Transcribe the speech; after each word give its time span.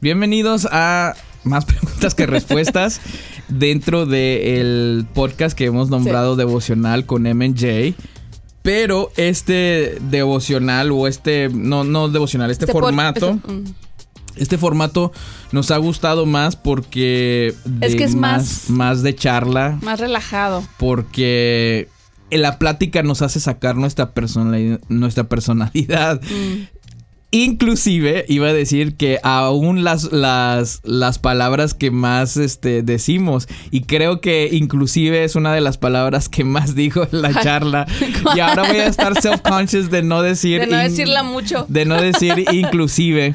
Bienvenidos 0.00 0.66
a 0.70 1.14
más 1.44 1.64
preguntas 1.64 2.14
que 2.14 2.26
respuestas 2.26 3.00
dentro 3.48 4.06
del 4.06 5.06
podcast 5.14 5.56
que 5.56 5.66
hemos 5.66 5.90
nombrado 5.90 6.36
devocional 6.36 7.06
con 7.06 7.22
MJ. 7.22 7.94
Pero 8.62 9.10
este 9.16 9.98
devocional 10.10 10.92
o 10.92 11.06
este, 11.06 11.48
no, 11.48 11.84
no 11.84 12.08
devocional, 12.08 12.50
este, 12.50 12.64
Este 12.66 12.72
formato, 12.72 13.30
este- 13.30 13.52
mm. 13.52 13.64
este 14.36 14.58
formato 14.58 15.12
nos 15.52 15.70
ha 15.70 15.78
gustado 15.78 16.26
más 16.26 16.54
porque 16.56 17.54
Es 17.80 17.94
que 17.94 18.04
es 18.04 18.14
más- 18.14 18.68
más 18.68 19.02
de 19.02 19.14
charla, 19.14 19.78
Más 19.82 20.00
relajado. 20.00 20.62
porque 20.76 21.88
en 22.30 22.42
la 22.42 22.58
plática 22.58 23.02
nos 23.02 23.22
hace 23.22 23.40
sacar 23.40 23.76
nuestra 23.76 24.10
personalidad, 24.12 24.80
nuestra 24.88 25.24
personalidad. 25.24 26.20
Mm. 26.22 26.77
Inclusive 27.30 28.24
iba 28.28 28.48
a 28.48 28.52
decir 28.54 28.96
que 28.96 29.18
aún 29.22 29.84
las, 29.84 30.12
las, 30.12 30.80
las 30.82 31.18
palabras 31.18 31.74
que 31.74 31.90
más 31.90 32.38
este, 32.38 32.82
decimos, 32.82 33.48
y 33.70 33.82
creo 33.82 34.22
que 34.22 34.48
inclusive 34.50 35.24
es 35.24 35.36
una 35.36 35.52
de 35.52 35.60
las 35.60 35.76
palabras 35.76 36.30
que 36.30 36.44
más 36.44 36.74
dijo 36.74 37.06
en 37.12 37.20
la 37.20 37.34
charla, 37.42 37.86
y 38.34 38.40
ahora 38.40 38.62
voy 38.62 38.78
a 38.78 38.86
estar 38.86 39.12
self-conscious 39.12 39.90
de 39.90 40.02
no 40.02 40.22
decir... 40.22 40.60
De 40.60 40.68
no 40.68 40.78
decirla 40.78 41.22
mucho. 41.22 41.66
De 41.68 41.84
no 41.84 42.00
decir 42.00 42.46
inclusive. 42.50 43.34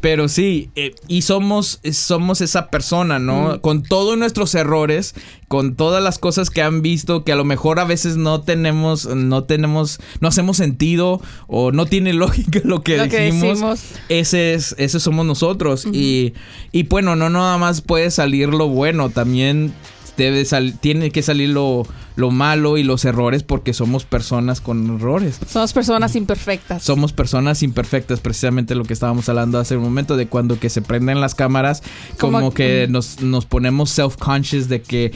Pero 0.00 0.28
sí, 0.28 0.70
eh, 0.76 0.94
y 1.08 1.22
somos, 1.22 1.80
somos 1.92 2.40
esa 2.40 2.68
persona, 2.70 3.18
¿no? 3.18 3.60
Con 3.60 3.82
todos 3.82 4.16
nuestros 4.16 4.54
errores, 4.54 5.14
con 5.46 5.74
todas 5.76 6.02
las 6.02 6.18
cosas 6.18 6.48
que 6.48 6.62
han 6.62 6.80
visto, 6.80 7.22
que 7.22 7.32
a 7.32 7.36
lo 7.36 7.44
mejor 7.44 7.78
a 7.80 7.84
veces 7.84 8.16
no 8.16 8.40
tenemos, 8.40 9.06
no 9.14 9.44
tenemos, 9.44 10.00
no 10.20 10.28
hacemos 10.28 10.56
sentido 10.56 11.20
o 11.48 11.70
no 11.72 11.84
tiene 11.86 12.12
lógica 12.14 12.60
lo 12.64 12.82
que 12.82 12.96
Lo 12.96 13.08
que 13.08 13.20
decimos. 13.20 13.48
decimos. 13.60 13.80
Ese 14.08 14.54
es, 14.54 14.74
ese 14.78 15.00
somos 15.00 15.26
nosotros. 15.26 15.86
y, 15.92 16.32
y 16.72 16.84
bueno, 16.84 17.14
no 17.16 17.28
nada 17.28 17.58
más 17.58 17.82
puede 17.82 18.10
salir 18.10 18.48
lo 18.48 18.68
bueno, 18.68 19.10
también 19.10 19.74
debe 20.24 20.44
sal- 20.44 20.78
tiene 20.80 21.10
que 21.10 21.22
salir 21.22 21.48
lo, 21.50 21.86
lo 22.16 22.30
malo 22.30 22.76
y 22.78 22.82
los 22.82 23.04
errores 23.04 23.42
porque 23.42 23.72
somos 23.72 24.04
personas 24.04 24.60
con 24.60 24.96
errores. 24.96 25.38
Somos 25.48 25.72
personas 25.72 26.14
imperfectas. 26.16 26.82
Somos 26.82 27.12
personas 27.12 27.62
imperfectas, 27.62 28.20
precisamente 28.20 28.74
lo 28.74 28.84
que 28.84 28.92
estábamos 28.92 29.28
hablando 29.28 29.58
hace 29.58 29.76
un 29.76 29.82
momento, 29.82 30.16
de 30.16 30.26
cuando 30.26 30.58
que 30.58 30.68
se 30.70 30.82
prenden 30.82 31.20
las 31.20 31.34
cámaras, 31.34 31.82
como, 32.18 32.38
Como- 32.38 32.54
que 32.54 32.86
nos, 32.88 33.20
nos 33.22 33.46
ponemos 33.46 33.90
self-conscious 33.90 34.68
de 34.68 34.82
que 34.82 35.12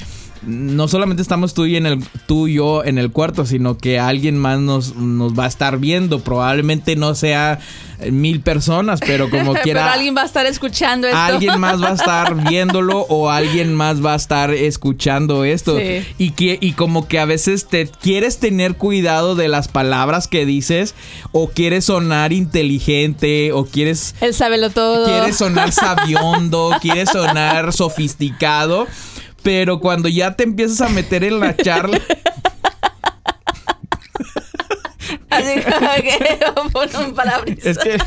no 0.47 0.89
solamente 0.89 1.23
estamos 1.23 1.55
tú 1.55 1.67
y, 1.67 1.77
en 1.77 1.87
el, 1.87 2.05
tú 2.27 2.49
y 2.49 2.55
yo 2.55 2.85
en 2.85 2.99
el 2.99 3.11
cuarto, 3.11 3.47
sino 3.47 3.79
que 3.79 3.99
alguien 3.99 4.39
más 4.39 4.59
nos, 4.61 4.97
nos 4.97 5.39
va 5.39 5.45
a 5.45 5.49
estar 5.49 5.79
viendo. 5.79 6.21
Probablemente 6.21 6.97
no 6.97 7.15
sea 7.15 7.59
eh, 8.01 8.11
mil 8.11 8.41
personas, 8.41 9.01
pero 9.01 9.31
como 9.31 9.55
quiera... 9.63 9.83
Pero 9.83 9.95
alguien 9.95 10.17
va 10.17 10.23
a 10.23 10.27
estar 10.27 10.47
escuchando 10.47 11.07
esto. 11.07 11.19
Alguien 11.19 11.61
más 11.61 11.83
va 11.83 11.91
a 11.91 11.95
estar 11.95 12.35
viéndolo 12.49 13.01
o 13.09 13.31
alguien 13.31 13.75
más 13.75 14.05
va 14.05 14.13
a 14.13 14.17
estar 14.17 14.53
escuchando 14.53 15.45
esto. 15.45 15.79
Sí. 15.79 16.05
Y, 16.19 16.31
que, 16.31 16.59
y 16.61 16.73
como 16.73 17.09
que 17.09 17.19
a 17.19 17.25
veces 17.25 17.67
te 17.67 17.87
quieres 17.87 18.39
tener 18.39 18.77
cuidado 18.77 19.35
de 19.35 19.49
las 19.49 19.69
palabras 19.69 20.29
que 20.29 20.47
dices 20.47 20.95
o 21.33 21.49
quieres 21.49 21.87
sonar 21.87 22.33
inteligente 22.33 23.53
o 23.53 23.65
quieres, 23.65 24.15
Él 24.21 24.35
sábelo 24.35 24.71
todo. 24.71 25.07
quieres 25.07 25.37
sonar 25.37 25.73
sabiondo, 25.73 26.71
quieres 26.81 27.11
sonar 27.11 27.73
sofisticado. 27.73 28.87
Pero 29.45 29.79
cuando 29.79 30.09
ya 30.09 30.35
te 30.35 30.43
empiezas 30.43 30.81
a 30.81 30.89
meter 30.89 31.23
en 31.23 31.39
la 31.39 31.55
charla, 31.55 32.01
Así 35.31 35.61
como 35.63 35.91
que 35.97 36.39
pon 36.73 36.89
un 37.05 37.15
parabrisas. 37.15 37.77
es 37.77 37.79
que 37.79 37.99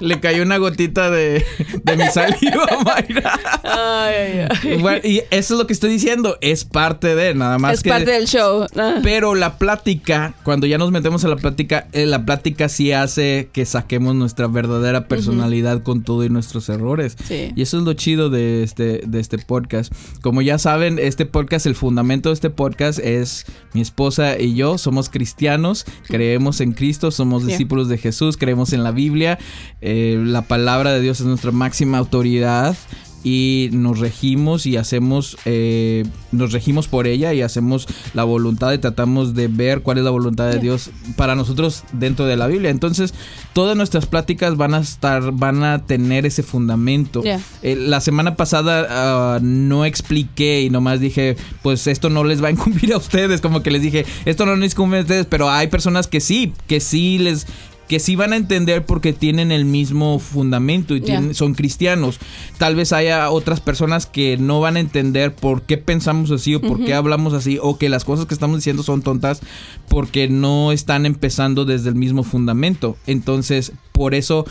le 0.00 0.20
cayó 0.20 0.42
una 0.42 0.56
gotita 0.58 1.10
de, 1.10 1.44
de 1.84 1.96
mi 1.96 2.04
saliva, 2.06 2.66
Mayra. 2.84 3.40
Ay, 3.62 4.14
ay, 4.14 4.48
ay. 4.64 4.78
Bueno, 4.78 5.00
y 5.04 5.18
eso 5.30 5.54
es 5.54 5.58
lo 5.58 5.66
que 5.66 5.72
estoy 5.72 5.90
diciendo, 5.90 6.38
es 6.40 6.64
parte 6.64 7.14
de, 7.14 7.34
nada 7.34 7.58
más 7.58 7.74
Es 7.74 7.82
que... 7.82 7.90
parte 7.90 8.10
del 8.10 8.26
show. 8.26 8.66
Ah. 8.76 9.00
Pero 9.02 9.34
la 9.34 9.58
plática, 9.58 10.34
cuando 10.42 10.66
ya 10.66 10.78
nos 10.78 10.90
metemos 10.90 11.24
a 11.24 11.28
la 11.28 11.36
plática, 11.36 11.86
eh, 11.92 12.06
la 12.06 12.24
plática 12.24 12.68
sí 12.68 12.92
hace 12.92 13.50
que 13.52 13.64
saquemos 13.66 14.14
nuestra 14.14 14.46
verdadera 14.46 15.06
personalidad 15.06 15.82
con 15.82 16.02
todo 16.02 16.24
y 16.24 16.30
nuestros 16.30 16.68
errores. 16.68 17.16
Sí. 17.24 17.52
Y 17.54 17.62
eso 17.62 17.78
es 17.78 17.84
lo 17.84 17.92
chido 17.92 18.30
de 18.30 18.62
este, 18.62 19.02
de 19.06 19.20
este 19.20 19.38
podcast. 19.38 19.92
Como 20.22 20.42
ya 20.42 20.58
saben, 20.58 20.98
este 20.98 21.26
podcast, 21.26 21.66
el 21.66 21.74
fundamento 21.74 22.30
de 22.30 22.34
este 22.34 22.50
podcast 22.50 22.98
es 22.98 23.46
mi 23.72 23.80
esposa 23.80 24.38
y 24.38 24.54
yo, 24.54 24.78
somos 24.78 25.08
cristianos, 25.08 25.84
creemos 26.06 26.60
en 26.60 26.72
Cristo, 26.72 27.10
somos 27.10 27.46
discípulos 27.46 27.88
de 27.88 27.98
Jesús, 27.98 28.36
creemos 28.36 28.72
en 28.72 28.82
la 28.82 28.90
Biblia, 28.90 29.38
eh, 29.80 29.89
la 30.24 30.42
palabra 30.42 30.92
de 30.92 31.00
Dios 31.00 31.20
es 31.20 31.26
nuestra 31.26 31.52
máxima 31.52 31.98
autoridad. 31.98 32.76
Y 33.22 33.68
nos 33.72 33.98
regimos 33.98 34.64
y 34.64 34.78
hacemos, 34.78 35.36
eh, 35.44 36.06
nos 36.32 36.52
regimos 36.52 36.88
por 36.88 37.06
ella 37.06 37.34
y 37.34 37.42
hacemos 37.42 37.86
la 38.14 38.24
voluntad 38.24 38.72
y 38.72 38.78
tratamos 38.78 39.34
de 39.34 39.48
ver 39.48 39.82
cuál 39.82 39.98
es 39.98 40.04
la 40.04 40.10
voluntad 40.10 40.48
de. 40.48 40.58
Dios 40.58 40.90
para 41.16 41.34
nosotros 41.34 41.84
dentro 41.92 42.24
de 42.24 42.36
la 42.36 42.46
Biblia. 42.46 42.70
Entonces, 42.70 43.12
todas 43.52 43.76
nuestras 43.76 44.06
pláticas 44.06 44.56
van 44.56 44.72
a 44.72 44.78
estar, 44.78 45.32
van 45.32 45.64
a 45.64 45.84
tener 45.84 46.24
ese 46.24 46.42
fundamento. 46.42 47.22
Yeah. 47.22 47.40
Eh, 47.62 47.76
la 47.76 48.00
semana 48.00 48.36
pasada 48.36 48.86
ah, 48.88 49.38
no 49.42 49.84
expliqué 49.84 50.62
y 50.62 50.70
nomás 50.70 51.00
dije, 51.00 51.36
pues 51.62 51.86
esto 51.88 52.08
no 52.08 52.24
les 52.24 52.42
va 52.42 52.48
a 52.48 52.52
incumbir 52.52 52.94
a 52.94 52.96
ustedes, 52.96 53.42
como 53.42 53.62
que 53.62 53.70
les 53.70 53.82
dije, 53.82 54.06
esto 54.24 54.46
no 54.46 54.56
les 54.56 54.72
incumbe 54.72 54.98
a 54.98 55.02
ustedes, 55.02 55.26
pero 55.26 55.50
hay 55.50 55.66
personas 55.66 56.06
que 56.06 56.20
sí, 56.20 56.54
que 56.66 56.80
sí 56.80 57.18
les 57.18 57.46
que 57.90 57.98
sí 57.98 58.14
van 58.14 58.32
a 58.32 58.36
entender 58.36 58.86
porque 58.86 59.12
tienen 59.12 59.50
el 59.50 59.64
mismo 59.64 60.20
fundamento 60.20 60.94
y 60.94 61.00
Yeah. 61.00 61.34
son 61.34 61.54
cristianos. 61.54 62.20
Tal 62.56 62.76
vez 62.76 62.92
haya 62.92 63.28
otras 63.32 63.60
personas 63.60 64.06
que 64.06 64.36
no 64.36 64.60
van 64.60 64.76
a 64.76 64.80
entender 64.80 65.34
por 65.34 65.62
qué 65.62 65.76
pensamos 65.76 66.30
así 66.30 66.54
o 66.54 66.60
por 66.60 66.84
qué 66.84 66.94
hablamos 66.94 67.34
así 67.34 67.58
o 67.60 67.78
que 67.78 67.88
las 67.88 68.04
cosas 68.04 68.26
que 68.26 68.34
estamos 68.34 68.58
diciendo 68.58 68.84
son 68.84 69.02
tontas 69.02 69.40
porque 69.88 70.28
no 70.28 70.70
están 70.70 71.04
empezando 71.04 71.64
desde 71.64 71.88
el 71.88 71.96
mismo 71.96 72.22
fundamento. 72.22 72.96
Entonces, 73.08 73.72
por 73.90 74.14
eso 74.14 74.44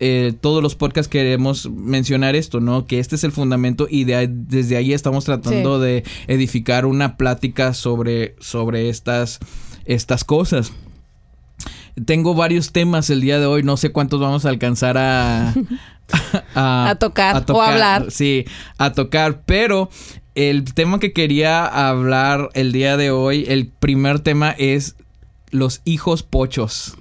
eh, 0.00 0.32
todos 0.40 0.60
los 0.60 0.74
podcasts 0.74 1.08
queremos 1.08 1.70
mencionar 1.70 2.34
esto, 2.34 2.58
¿no? 2.58 2.86
Que 2.88 2.98
este 2.98 3.14
es 3.14 3.22
el 3.22 3.30
fundamento 3.30 3.86
y 3.88 4.02
de 4.02 4.26
desde 4.28 4.76
ahí 4.78 4.92
estamos 4.94 5.24
tratando 5.26 5.78
Sí. 5.78 5.84
de 5.84 6.04
edificar 6.26 6.86
una 6.86 7.16
plática 7.16 7.72
sobre, 7.72 8.34
sobre 8.40 8.88
estas, 8.88 9.38
estas 9.84 10.24
cosas. 10.24 10.72
Tengo 12.06 12.34
varios 12.34 12.72
temas 12.72 13.10
el 13.10 13.20
día 13.20 13.38
de 13.38 13.46
hoy, 13.46 13.62
no 13.62 13.76
sé 13.76 13.92
cuántos 13.92 14.20
vamos 14.20 14.44
a 14.44 14.48
alcanzar 14.48 14.96
a, 14.98 15.54
A 16.54 16.96
tocar 16.98 17.44
o 17.48 17.62
hablar. 17.62 18.10
Sí, 18.10 18.44
a 18.78 18.92
tocar, 18.92 19.42
pero 19.46 19.90
el 20.34 20.74
tema 20.74 20.98
que 20.98 21.12
quería 21.12 21.64
hablar 21.66 22.50
el 22.54 22.72
día 22.72 22.96
de 22.96 23.10
hoy, 23.10 23.44
el 23.48 23.68
primer 23.68 24.20
tema 24.20 24.50
es 24.50 24.96
los 25.50 25.80
hijos 25.84 26.22
pochos. 26.22 26.96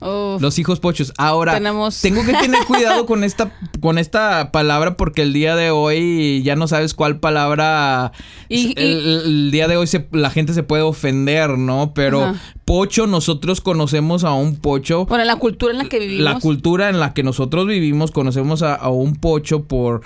Uf. 0.00 0.40
Los 0.40 0.58
hijos 0.60 0.78
pochos. 0.78 1.12
Ahora, 1.18 1.54
Tenemos- 1.54 2.00
tengo 2.00 2.24
que 2.24 2.32
tener 2.32 2.64
cuidado 2.66 3.06
con 3.06 3.24
esta, 3.24 3.52
con 3.80 3.98
esta 3.98 4.52
palabra 4.52 4.96
porque 4.96 5.22
el 5.22 5.32
día 5.32 5.56
de 5.56 5.70
hoy 5.72 6.42
ya 6.44 6.54
no 6.54 6.68
sabes 6.68 6.94
cuál 6.94 7.18
palabra. 7.18 8.12
Y- 8.48 8.68
y- 8.68 8.74
el, 8.76 9.22
el 9.24 9.50
día 9.50 9.66
de 9.66 9.76
hoy 9.76 9.86
se- 9.88 10.08
la 10.12 10.30
gente 10.30 10.54
se 10.54 10.62
puede 10.62 10.82
ofender, 10.82 11.58
¿no? 11.58 11.92
Pero 11.94 12.22
Ajá. 12.24 12.40
pocho, 12.64 13.06
nosotros 13.08 13.60
conocemos 13.60 14.22
a 14.22 14.32
un 14.32 14.56
pocho. 14.56 15.06
Bueno, 15.06 15.24
la 15.24 15.36
cultura 15.36 15.72
en 15.72 15.78
la 15.78 15.84
que 15.88 15.98
vivimos. 15.98 16.24
La 16.24 16.38
cultura 16.40 16.88
en 16.90 17.00
la 17.00 17.12
que 17.14 17.24
nosotros 17.24 17.66
vivimos, 17.66 18.12
conocemos 18.12 18.62
a, 18.62 18.74
a 18.74 18.90
un 18.90 19.16
pocho 19.16 19.64
por... 19.64 20.02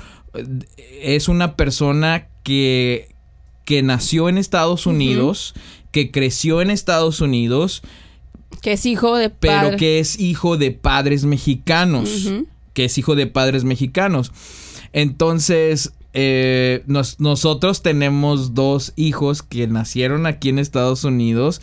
Es 1.03 1.29
una 1.29 1.57
persona 1.57 2.29
que, 2.43 3.15
que 3.67 3.83
nació 3.83 4.31
en 4.31 4.39
Estados 4.39 4.87
Unidos, 4.87 5.55
que 5.93 6.11
creció 6.11 6.61
en 6.61 6.71
Estados 6.71 7.21
Unidos, 7.21 7.83
que 8.61 8.73
es 8.73 8.85
hijo 8.87 9.17
de 9.17 9.31
pero 9.31 9.63
padre. 9.63 9.77
que 9.77 9.99
es 10.01 10.19
hijo 10.19 10.57
de 10.57 10.73
padres 10.73 11.25
mexicanos. 11.25 12.31
Que 12.75 12.87
es 12.87 12.97
hijo 12.99 13.15
de 13.15 13.27
padres 13.27 13.65
mexicanos. 13.65 14.33
Entonces, 14.93 15.93
eh, 16.15 16.83
nos- 16.87 17.19
nosotros 17.21 17.83
tenemos 17.83 18.55
dos 18.55 18.93
hijos 18.97 19.43
que 19.43 19.67
nacieron 19.67 20.27
aquí 20.27 20.49
en 20.51 20.59
Estados 20.59 21.05
Unidos. 21.05 21.61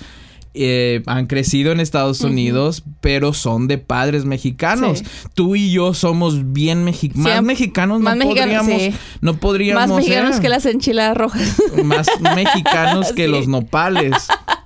Eh, 0.54 1.04
han 1.06 1.28
crecido 1.28 1.72
en 1.72 1.80
Estados 1.80 2.22
Unidos, 2.22 2.84
pero 3.02 3.34
son 3.34 3.68
de 3.68 3.78
padres 3.78 4.26
mexicanos. 4.26 5.00
Sí. 5.00 5.06
Tú 5.34 5.56
y 5.56 5.72
yo 5.72 5.94
somos 5.94 6.52
bien 6.54 6.84
mexicanos. 6.84 7.24
Más 7.24 7.44
mexicanos 7.44 8.02
más 8.02 8.16
no 8.18 8.26
mexicanos, 8.26 8.66
podríamos. 8.66 8.82
sí. 8.96 9.00
No 9.22 9.38
podríamos 9.38 9.88
Más 9.88 9.98
mexicanos 9.98 10.34
ser. 10.36 10.42
que 10.42 10.50
las 10.50 10.66
enchiladas 10.66 11.18
rojas. 11.18 11.56
Más 11.84 12.08
mexicanos 12.36 13.12
que 13.16 13.28
los 13.28 13.48
nopales. 13.48 14.14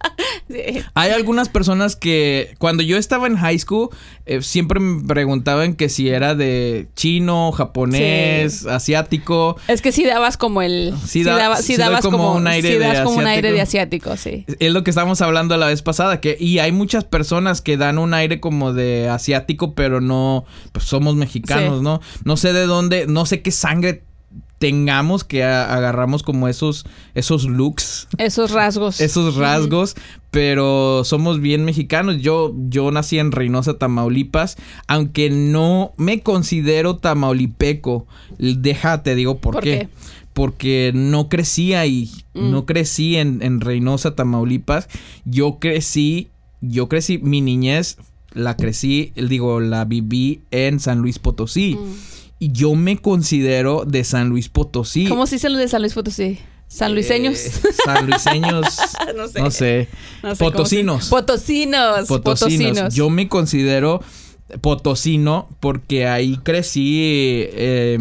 Sí. 0.49 0.81
Hay 0.93 1.11
algunas 1.11 1.49
personas 1.49 1.95
que 1.95 2.55
cuando 2.59 2.83
yo 2.83 2.97
estaba 2.97 3.27
en 3.27 3.37
high 3.37 3.57
school 3.59 3.89
eh, 4.25 4.41
siempre 4.41 4.79
me 4.79 5.03
preguntaban 5.05 5.73
que 5.75 5.89
si 5.89 6.09
era 6.09 6.35
de 6.35 6.87
chino, 6.95 7.51
japonés, 7.51 8.65
asiático. 8.65 9.57
Es 9.67 9.81
que 9.81 9.91
sí 9.91 10.03
dabas 10.05 10.37
como 10.37 10.61
el... 10.61 10.93
Sí, 11.05 11.23
da- 11.23 11.37
daba- 11.37 11.57
sí 11.57 11.63
sí 11.63 11.73
doy 11.73 11.85
dabas 11.85 12.01
como 12.03 12.17
como, 12.17 12.33
un 12.35 12.47
aire 12.47 12.67
sí 12.69 12.73
de 12.77 12.79
das 12.79 13.01
como 13.01 13.17
un 13.17 13.27
aire 13.27 13.49
asiático. 13.61 14.09
de 14.09 14.13
asiático, 14.13 14.45
sí. 14.47 14.57
Es 14.59 14.71
lo 14.73 14.83
que 14.83 14.89
estábamos 14.91 15.21
hablando 15.21 15.55
la 15.57 15.67
vez 15.67 15.81
pasada, 15.81 16.19
que 16.21 16.37
y 16.39 16.59
hay 16.59 16.71
muchas 16.71 17.03
personas 17.03 17.61
que 17.61 17.77
dan 17.77 17.97
un 17.97 18.13
aire 18.13 18.39
como 18.39 18.73
de 18.73 19.09
asiático, 19.09 19.73
pero 19.75 20.01
no, 20.01 20.45
pues 20.71 20.85
somos 20.85 21.15
mexicanos, 21.15 21.79
Sí. 21.79 21.83
¿no? 21.83 22.01
No 22.25 22.37
sé 22.37 22.53
de 22.53 22.65
dónde, 22.65 23.05
no 23.07 23.25
sé 23.25 23.41
qué 23.41 23.51
sangre 23.51 24.03
tengamos 24.63 25.25
que 25.25 25.43
agarramos 25.43 26.23
como 26.23 26.47
esos, 26.47 26.85
esos 27.15 27.43
looks, 27.43 28.07
Esos 28.17 28.51
rasgos. 28.51 29.01
esos 29.01 29.35
rasgos, 29.35 29.95
pero 30.31 31.01
somos 31.03 31.41
bien 31.41 31.65
mexicanos. 31.65 32.21
Yo, 32.21 32.55
yo 32.69 32.89
nací 32.89 33.19
en 33.19 33.33
Reynosa, 33.33 33.77
Tamaulipas, 33.77 34.55
aunque 34.87 35.29
no 35.29 35.91
me 35.97 36.21
considero 36.21 36.95
tamaulipeco. 36.95 38.07
Déjate, 38.37 39.15
digo 39.15 39.37
por, 39.39 39.55
¿Por 39.55 39.63
qué. 39.63 39.79
qué? 39.79 39.89
Porque 40.31 40.91
no 40.95 41.27
crecí 41.27 41.73
ahí, 41.73 42.09
Mm. 42.33 42.51
no 42.51 42.65
crecí 42.65 43.17
en, 43.17 43.41
en 43.43 43.59
Reynosa, 43.59 44.15
Tamaulipas. 44.15 44.87
Yo 45.25 45.59
crecí, 45.59 46.29
yo 46.61 46.87
crecí, 46.87 47.17
mi 47.17 47.41
niñez 47.41 47.97
la 48.31 48.55
crecí, 48.55 49.11
digo, 49.17 49.59
la 49.59 49.83
viví 49.83 50.39
en 50.51 50.79
San 50.79 50.99
Luis 50.99 51.19
Potosí. 51.19 51.75
Mm. 51.75 51.93
Yo 52.51 52.75
me 52.75 52.97
considero 52.97 53.85
de 53.85 54.03
San 54.03 54.29
Luis 54.29 54.49
Potosí. 54.49 55.05
¿Cómo 55.07 55.27
se 55.27 55.35
dicen 55.35 55.53
los 55.53 55.61
de 55.61 55.67
San 55.67 55.81
Luis 55.81 55.93
Potosí? 55.93 56.39
¿Sanluiseños? 56.67 57.37
Eh, 57.37 57.51
sanluiseños. 57.85 58.65
no 59.15 59.27
sé. 59.27 59.39
No 59.41 59.51
sé. 59.51 59.89
No 60.23 60.35
sé 60.35 60.43
Potosinos. 60.43 61.09
Potosinos. 61.09 62.07
Potosinos. 62.07 62.93
Yo 62.95 63.09
me 63.11 63.29
considero 63.29 64.01
potosino 64.61 65.47
porque 65.59 66.07
ahí 66.07 66.37
crecí 66.43 67.45
eh, 67.53 67.97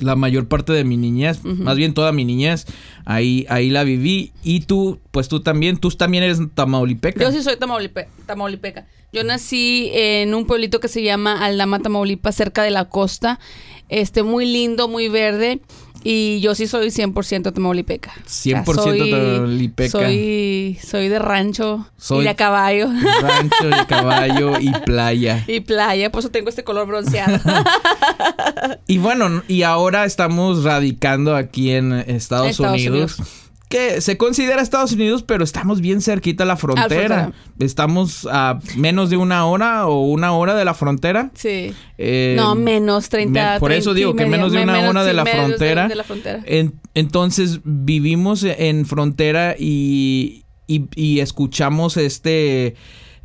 la 0.00 0.16
mayor 0.16 0.48
parte 0.48 0.72
de 0.72 0.84
mi 0.84 0.96
niñez, 0.96 1.44
más 1.44 1.76
bien 1.76 1.94
toda 1.94 2.12
mi 2.12 2.24
niñez, 2.24 2.66
ahí, 3.04 3.46
ahí 3.48 3.70
la 3.70 3.84
viví. 3.84 4.32
Y 4.42 4.60
tú, 4.60 4.98
pues 5.10 5.28
tú 5.28 5.40
también, 5.40 5.76
tú 5.78 5.90
también 5.90 6.24
eres 6.24 6.40
tamaulipeca. 6.54 7.20
Yo 7.22 7.30
sí 7.32 7.42
soy 7.42 7.54
tamaulipe- 7.56 8.06
tamaulipeca. 8.26 8.86
Yo 9.12 9.24
nací 9.24 9.90
en 9.92 10.34
un 10.34 10.46
pueblito 10.46 10.78
que 10.80 10.88
se 10.88 11.02
llama 11.02 11.44
Aldama, 11.44 11.80
Tamaulipas, 11.80 12.34
cerca 12.36 12.62
de 12.62 12.70
la 12.70 12.84
costa. 12.88 13.40
Este, 13.88 14.22
muy 14.22 14.46
lindo, 14.46 14.86
muy 14.86 15.08
verde. 15.08 15.60
Y 16.02 16.40
yo 16.40 16.54
sí 16.54 16.66
soy 16.66 16.88
100% 16.88 17.52
tamaulipeca. 17.52 18.12
O 18.16 18.22
sea, 18.26 18.64
100% 18.64 18.74
soy- 18.74 19.10
tamaulipeca. 19.10 19.90
Soy, 19.90 20.78
soy 20.82 21.08
de 21.08 21.18
rancho 21.18 21.86
Soy- 21.98 22.20
y 22.20 22.22
de 22.24 22.30
a 22.30 22.36
caballo. 22.36 22.88
Rancho 23.20 23.68
de 23.68 23.86
caballo 23.86 24.58
y 24.60 24.70
playa. 24.86 25.44
y 25.46 25.60
playa, 25.60 26.10
por 26.10 26.20
eso 26.20 26.30
tengo 26.30 26.48
este 26.48 26.64
color 26.64 26.86
bronceado. 26.86 27.38
Y 28.86 28.98
bueno, 28.98 29.42
y 29.48 29.62
ahora 29.62 30.04
estamos 30.04 30.64
radicando 30.64 31.34
aquí 31.36 31.70
en 31.70 31.92
Estados, 31.92 32.48
Estados 32.50 32.74
Unidos. 32.74 33.18
Unidos. 33.18 33.49
Que 33.70 34.00
se 34.00 34.16
considera 34.16 34.60
Estados 34.62 34.90
Unidos, 34.92 35.22
pero 35.22 35.44
estamos 35.44 35.80
bien 35.80 36.02
cerquita 36.02 36.42
a 36.42 36.46
la 36.46 36.56
frontera. 36.56 37.30
Estamos 37.60 38.26
a 38.28 38.58
menos 38.76 39.10
de 39.10 39.16
una 39.16 39.46
hora 39.46 39.86
o 39.86 40.02
una 40.08 40.32
hora 40.32 40.56
de 40.56 40.64
la 40.64 40.74
frontera. 40.74 41.30
sí. 41.34 41.72
Eh, 41.96 42.34
no, 42.36 42.56
menos 42.56 43.08
30. 43.10 43.52
me- 43.54 43.60
por 43.60 43.70
eso 43.70 43.92
30 43.92 43.98
y 43.98 44.02
digo 44.02 44.16
que 44.16 44.26
menos 44.26 44.50
de 44.50 44.62
una 44.64 44.72
menos, 44.72 44.90
hora 44.90 45.04
de 45.04 45.12
la 45.12 45.24
frontera. 45.24 45.86
de 45.86 45.94
la 45.94 46.02
frontera. 46.02 46.42
En- 46.46 46.74
entonces 46.94 47.60
vivimos 47.62 48.42
en 48.42 48.86
frontera 48.86 49.54
y, 49.56 50.44
y- 50.66 50.86
y 50.96 51.20
escuchamos 51.20 51.96
este 51.96 52.74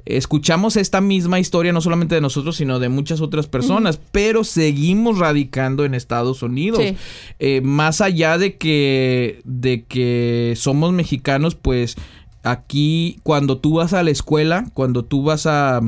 escuchamos 0.05 0.77
esta 0.77 1.01
misma 1.01 1.39
historia 1.39 1.73
no 1.73 1.81
solamente 1.81 2.15
de 2.15 2.21
nosotros 2.21 2.55
sino 2.55 2.79
de 2.79 2.89
muchas 2.89 3.21
otras 3.21 3.47
personas 3.47 3.99
pero 4.11 4.43
seguimos 4.43 5.17
radicando 5.17 5.83
en 5.85 5.95
Estados 5.95 6.43
Unidos 6.43 6.79
Sí. 6.81 6.95
Eh, 7.39 7.61
más 7.61 8.01
allá 8.01 8.37
de 8.37 8.57
que 8.57 9.41
de 9.45 9.83
que 9.85 10.53
somos 10.55 10.93
mexicanos 10.93 11.55
pues 11.55 11.95
aquí 12.43 13.19
cuando 13.23 13.57
tú 13.57 13.75
vas 13.75 13.93
a 13.93 14.03
la 14.03 14.11
escuela 14.11 14.65
cuando 14.73 15.03
tú 15.03 15.23
vas 15.23 15.45
a 15.47 15.81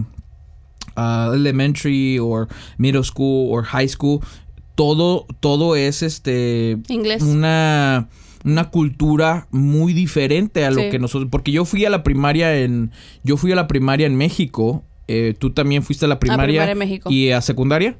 a 0.95 1.31
elementary 1.33 2.17
or 2.17 2.47
middle 2.79 3.03
school 3.03 3.49
or 3.51 3.63
high 3.63 3.87
school 3.87 4.19
todo 4.73 5.25
todo 5.39 5.75
es 5.75 6.01
este 6.01 6.77
Inglés. 6.89 7.21
una 7.21 8.09
una 8.45 8.69
cultura 8.69 9.47
muy 9.51 9.93
diferente 9.93 10.65
a 10.65 10.71
lo 10.71 10.81
Sí. 10.81 10.89
que 10.89 10.99
nosotros 10.99 11.29
porque 11.31 11.51
yo 11.51 11.65
fui 11.65 11.85
a 11.85 11.89
la 11.89 12.03
primaria 12.03 12.57
en 12.59 12.91
yo 13.23 13.37
fui 13.37 13.51
a 13.51 13.55
la 13.55 13.67
primaria 13.67 14.05
en 14.07 14.15
México 14.15 14.83
eh, 15.07 15.33
tú 15.37 15.51
también 15.51 15.83
fuiste 15.83 16.05
a 16.05 16.07
la 16.09 16.19
primaria, 16.19 16.45
primaria 16.63 16.71
en 16.73 16.77
México. 16.77 17.09
y 17.11 17.31
a 17.31 17.41
secundaria 17.41 17.97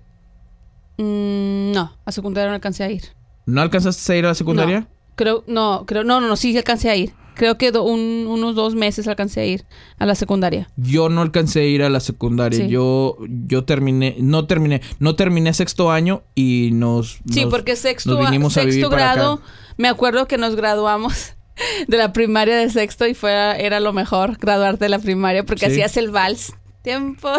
Mm, 0.98 1.74
no, 1.74 1.92
a 2.06 2.12
secundaria 2.12 2.50
no 2.50 2.56
alcancé 2.56 2.84
a 2.84 2.90
ir. 2.92 3.04
no 3.46 3.62
alcanzaste 3.62 4.14
a 4.14 4.16
ir 4.18 4.26
a 4.26 4.30
la 4.30 4.36
secundaria 4.36 4.80
No, 4.82 4.88
creo, 5.16 5.44
no, 5.48 5.84
creo, 5.86 6.04
no, 6.04 6.20
no, 6.22 6.28
no, 6.28 6.36
sí 6.36 6.56
alcancé 6.58 6.90
a 6.90 6.96
ir. 6.96 7.14
Creo 7.36 7.56
que 7.60 7.72
do- 7.72 7.84
un- 7.84 8.26
unos 8.28 8.56
dos 8.56 8.74
meses 8.74 9.08
alcancé 9.08 9.42
a 9.42 9.46
ir 9.46 9.64
a 10.00 10.08
la 10.08 10.16
secundaria. 10.16 10.70
Yo 10.76 11.08
no 11.10 11.22
alcancé 11.22 11.60
a 11.62 11.66
ir 11.66 11.84
a 11.84 11.90
la 11.92 12.00
secundaria. 12.00 12.58
Sí. 12.66 12.68
Yo, 12.68 13.16
yo 13.46 13.64
terminé, 13.64 14.16
no 14.20 14.48
terminé, 14.48 14.82
no 15.00 15.14
terminé 15.16 15.54
sexto 15.54 15.92
año 15.92 16.24
y 16.34 16.72
nos. 16.74 17.20
Sí, 17.30 17.42
nos- 17.44 17.52
porque 17.52 17.76
sexto, 17.76 18.16
nos 18.16 18.26
vinimos 18.26 18.58
a 18.58 18.62
vivir 18.62 18.74
sexto 18.74 18.90
para 18.90 19.12
acá. 19.12 19.38
Me 19.78 19.88
acuerdo 19.88 20.28
que 20.28 20.38
nos 20.38 20.56
graduamos 20.56 21.34
de 21.88 21.98
la 21.98 22.14
primaria 22.14 22.56
de 22.58 22.70
sexto 22.70 23.08
y 23.08 23.14
fue, 23.14 23.32
era 23.64 23.80
lo 23.80 23.94
mejor 23.94 24.38
graduarte 24.38 24.86
de 24.86 24.90
la 24.90 25.00
primaria 25.00 25.44
porque 25.44 25.66
Sí. 25.68 25.72
hacías 25.74 25.98
el 25.98 26.12
vals. 26.12 26.54
Tiempo. 26.84 27.30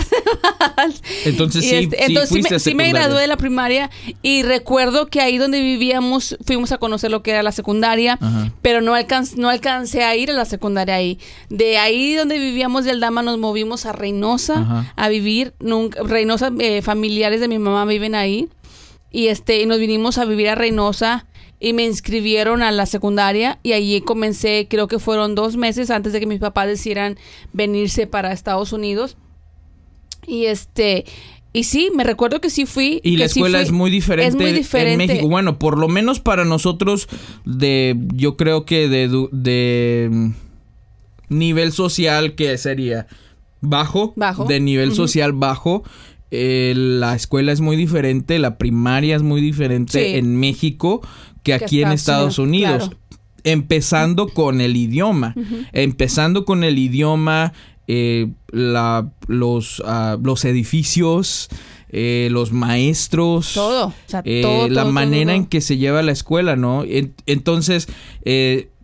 Entonces 1.24 1.64
sí, 1.64 1.74
este, 1.74 1.96
sí 1.96 2.02
entonces 2.08 2.28
sí 2.30 2.42
me, 2.52 2.58
sí 2.58 2.74
me 2.74 2.88
gradué 2.92 3.22
de 3.22 3.26
la 3.28 3.36
primaria 3.38 3.88
y 4.20 4.42
recuerdo 4.42 5.06
que 5.06 5.20
ahí 5.22 5.38
donde 5.38 5.60
vivíamos 5.60 6.36
fuimos 6.44 6.70
a 6.72 6.78
conocer 6.78 7.10
lo 7.10 7.22
que 7.22 7.30
era 7.30 7.42
la 7.42 7.52
secundaria, 7.52 8.18
Ajá. 8.20 8.52
pero 8.60 8.80
no, 8.82 8.94
alcanz- 8.94 9.36
no 9.36 9.48
alcancé 9.48 10.02
a 10.04 10.14
ir 10.16 10.30
a 10.30 10.34
la 10.34 10.44
secundaria 10.44 10.96
ahí. 10.96 11.18
De 11.48 11.78
ahí 11.78 12.14
donde 12.14 12.38
vivíamos 12.38 12.84
de 12.84 12.90
Aldama 12.90 13.22
nos 13.22 13.38
movimos 13.38 13.86
a 13.86 13.92
Reynosa 13.92 14.58
Ajá. 14.60 14.92
a 14.96 15.08
vivir. 15.08 15.54
Nunca, 15.60 16.02
Reynosa, 16.02 16.50
eh, 16.58 16.82
familiares 16.82 17.40
de 17.40 17.48
mi 17.48 17.58
mamá 17.58 17.86
viven 17.86 18.14
ahí 18.14 18.48
y 19.10 19.28
este 19.28 19.62
y 19.62 19.66
nos 19.66 19.78
vinimos 19.78 20.18
a 20.18 20.26
vivir 20.26 20.50
a 20.50 20.56
Reynosa 20.56 21.24
y 21.60 21.72
me 21.72 21.84
inscribieron 21.84 22.62
a 22.62 22.70
la 22.70 22.86
secundaria 22.86 23.58
y 23.62 23.72
allí 23.72 24.00
comencé, 24.00 24.66
creo 24.70 24.86
que 24.86 24.98
fueron 24.98 25.34
dos 25.34 25.56
meses 25.56 25.90
antes 25.90 26.12
de 26.12 26.20
que 26.20 26.26
mis 26.26 26.40
papás 26.40 26.68
decidieran 26.68 27.16
venirse 27.52 28.06
para 28.06 28.32
Estados 28.32 28.72
Unidos. 28.72 29.16
Y 30.26 30.44
este, 30.46 31.04
y 31.52 31.64
sí, 31.64 31.90
me 31.94 32.04
recuerdo 32.04 32.40
que 32.40 32.50
sí 32.50 32.66
fui. 32.66 33.00
Y 33.02 33.16
la 33.16 33.24
escuela 33.24 33.60
es 33.60 33.72
muy 33.72 33.90
diferente, 33.90 34.28
Es 34.28 34.34
muy 34.34 34.52
diferente. 34.52 34.92
en 35.04 35.08
México. 35.08 35.28
Bueno, 35.28 35.58
por 35.58 35.78
lo 35.78 35.88
menos 35.88 36.20
para 36.20 36.44
nosotros, 36.44 37.08
de, 37.44 37.96
yo 38.14 38.36
creo 38.36 38.64
que 38.64 38.88
de, 38.88 39.08
de 39.32 40.08
mm, 40.10 40.30
nivel 41.30 41.72
social, 41.72 42.34
que 42.34 42.56
sería 42.58 43.06
bajo, 43.60 44.12
Bajo. 44.16 44.44
de 44.44 44.60
nivel 44.60 44.94
social 44.94 45.32
bajo. 45.32 45.82
Eh, 46.30 46.72
la 46.76 47.14
escuela 47.14 47.52
es 47.52 47.60
muy 47.60 47.76
diferente, 47.76 48.38
la 48.38 48.58
primaria 48.58 49.16
es 49.16 49.22
muy 49.22 49.40
diferente 49.40 49.92
Sí. 50.04 50.16
en 50.18 50.36
México 50.36 51.00
que 51.42 51.54
aquí 51.54 51.82
en 51.82 51.92
Estados 51.92 52.38
Unidos. 52.38 52.90
Empezando 53.44 54.28
con 54.28 54.60
el 54.60 54.76
idioma. 54.76 55.34
Empezando 55.72 56.44
con 56.44 56.64
el 56.64 56.78
idioma, 56.78 57.52
eh, 57.86 58.28
la, 58.50 59.10
los, 59.26 59.82
ah, 59.86 60.18
los 60.22 60.44
edificios, 60.44 61.48
eh, 61.88 62.28
los 62.30 62.52
maestros. 62.52 63.54
Todo. 63.54 63.86
O 63.86 63.94
sea, 64.06 64.22
todo, 64.22 64.68
la 64.68 64.82
todo, 64.82 64.92
manera 64.92 65.34
en 65.34 65.46
que 65.46 65.60
se 65.62 65.78
lleva 65.78 66.02
la 66.02 66.12
escuela, 66.12 66.56
¿no? 66.56 66.84
En- 66.84 67.14
entonces, 67.26 67.88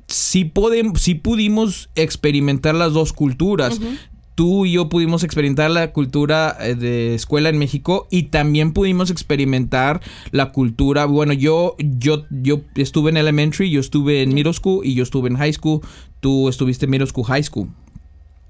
sí, 0.06 0.50
sí 0.96 1.14
pudimos 1.16 1.90
experimentar 1.94 2.74
las 2.74 2.92
dos 2.94 3.12
culturas. 3.12 3.78
Ujú. 3.78 3.88
Tú 4.34 4.66
y 4.66 4.72
yo 4.72 4.88
pudimos 4.88 5.22
experimentar 5.22 5.70
la 5.70 5.92
cultura 5.92 6.56
eh, 6.60 6.74
de 6.74 7.14
escuela 7.14 7.48
en 7.50 7.58
México 7.58 8.08
y 8.10 8.24
también 8.24 8.72
pudimos 8.72 9.10
experimentar 9.10 10.00
la 10.32 10.50
cultura. 10.50 11.04
Bueno, 11.06 11.32
yo, 11.32 11.76
yo, 11.78 12.24
yo 12.30 12.62
estuve 12.74 13.10
en 13.10 13.16
elementary, 13.16 13.70
yo 13.70 13.78
estuve 13.80 14.22
en 14.22 14.34
middle 14.34 14.52
school 14.52 14.84
y 14.84 14.94
yo 14.94 15.04
estuve 15.04 15.28
en 15.28 15.36
high 15.36 15.52
school. 15.52 15.80
Tú 16.20 16.48
estuviste 16.48 16.86
en 16.86 16.90
middle 16.90 17.06
school, 17.06 17.24
high 17.26 17.44
school 17.44 17.68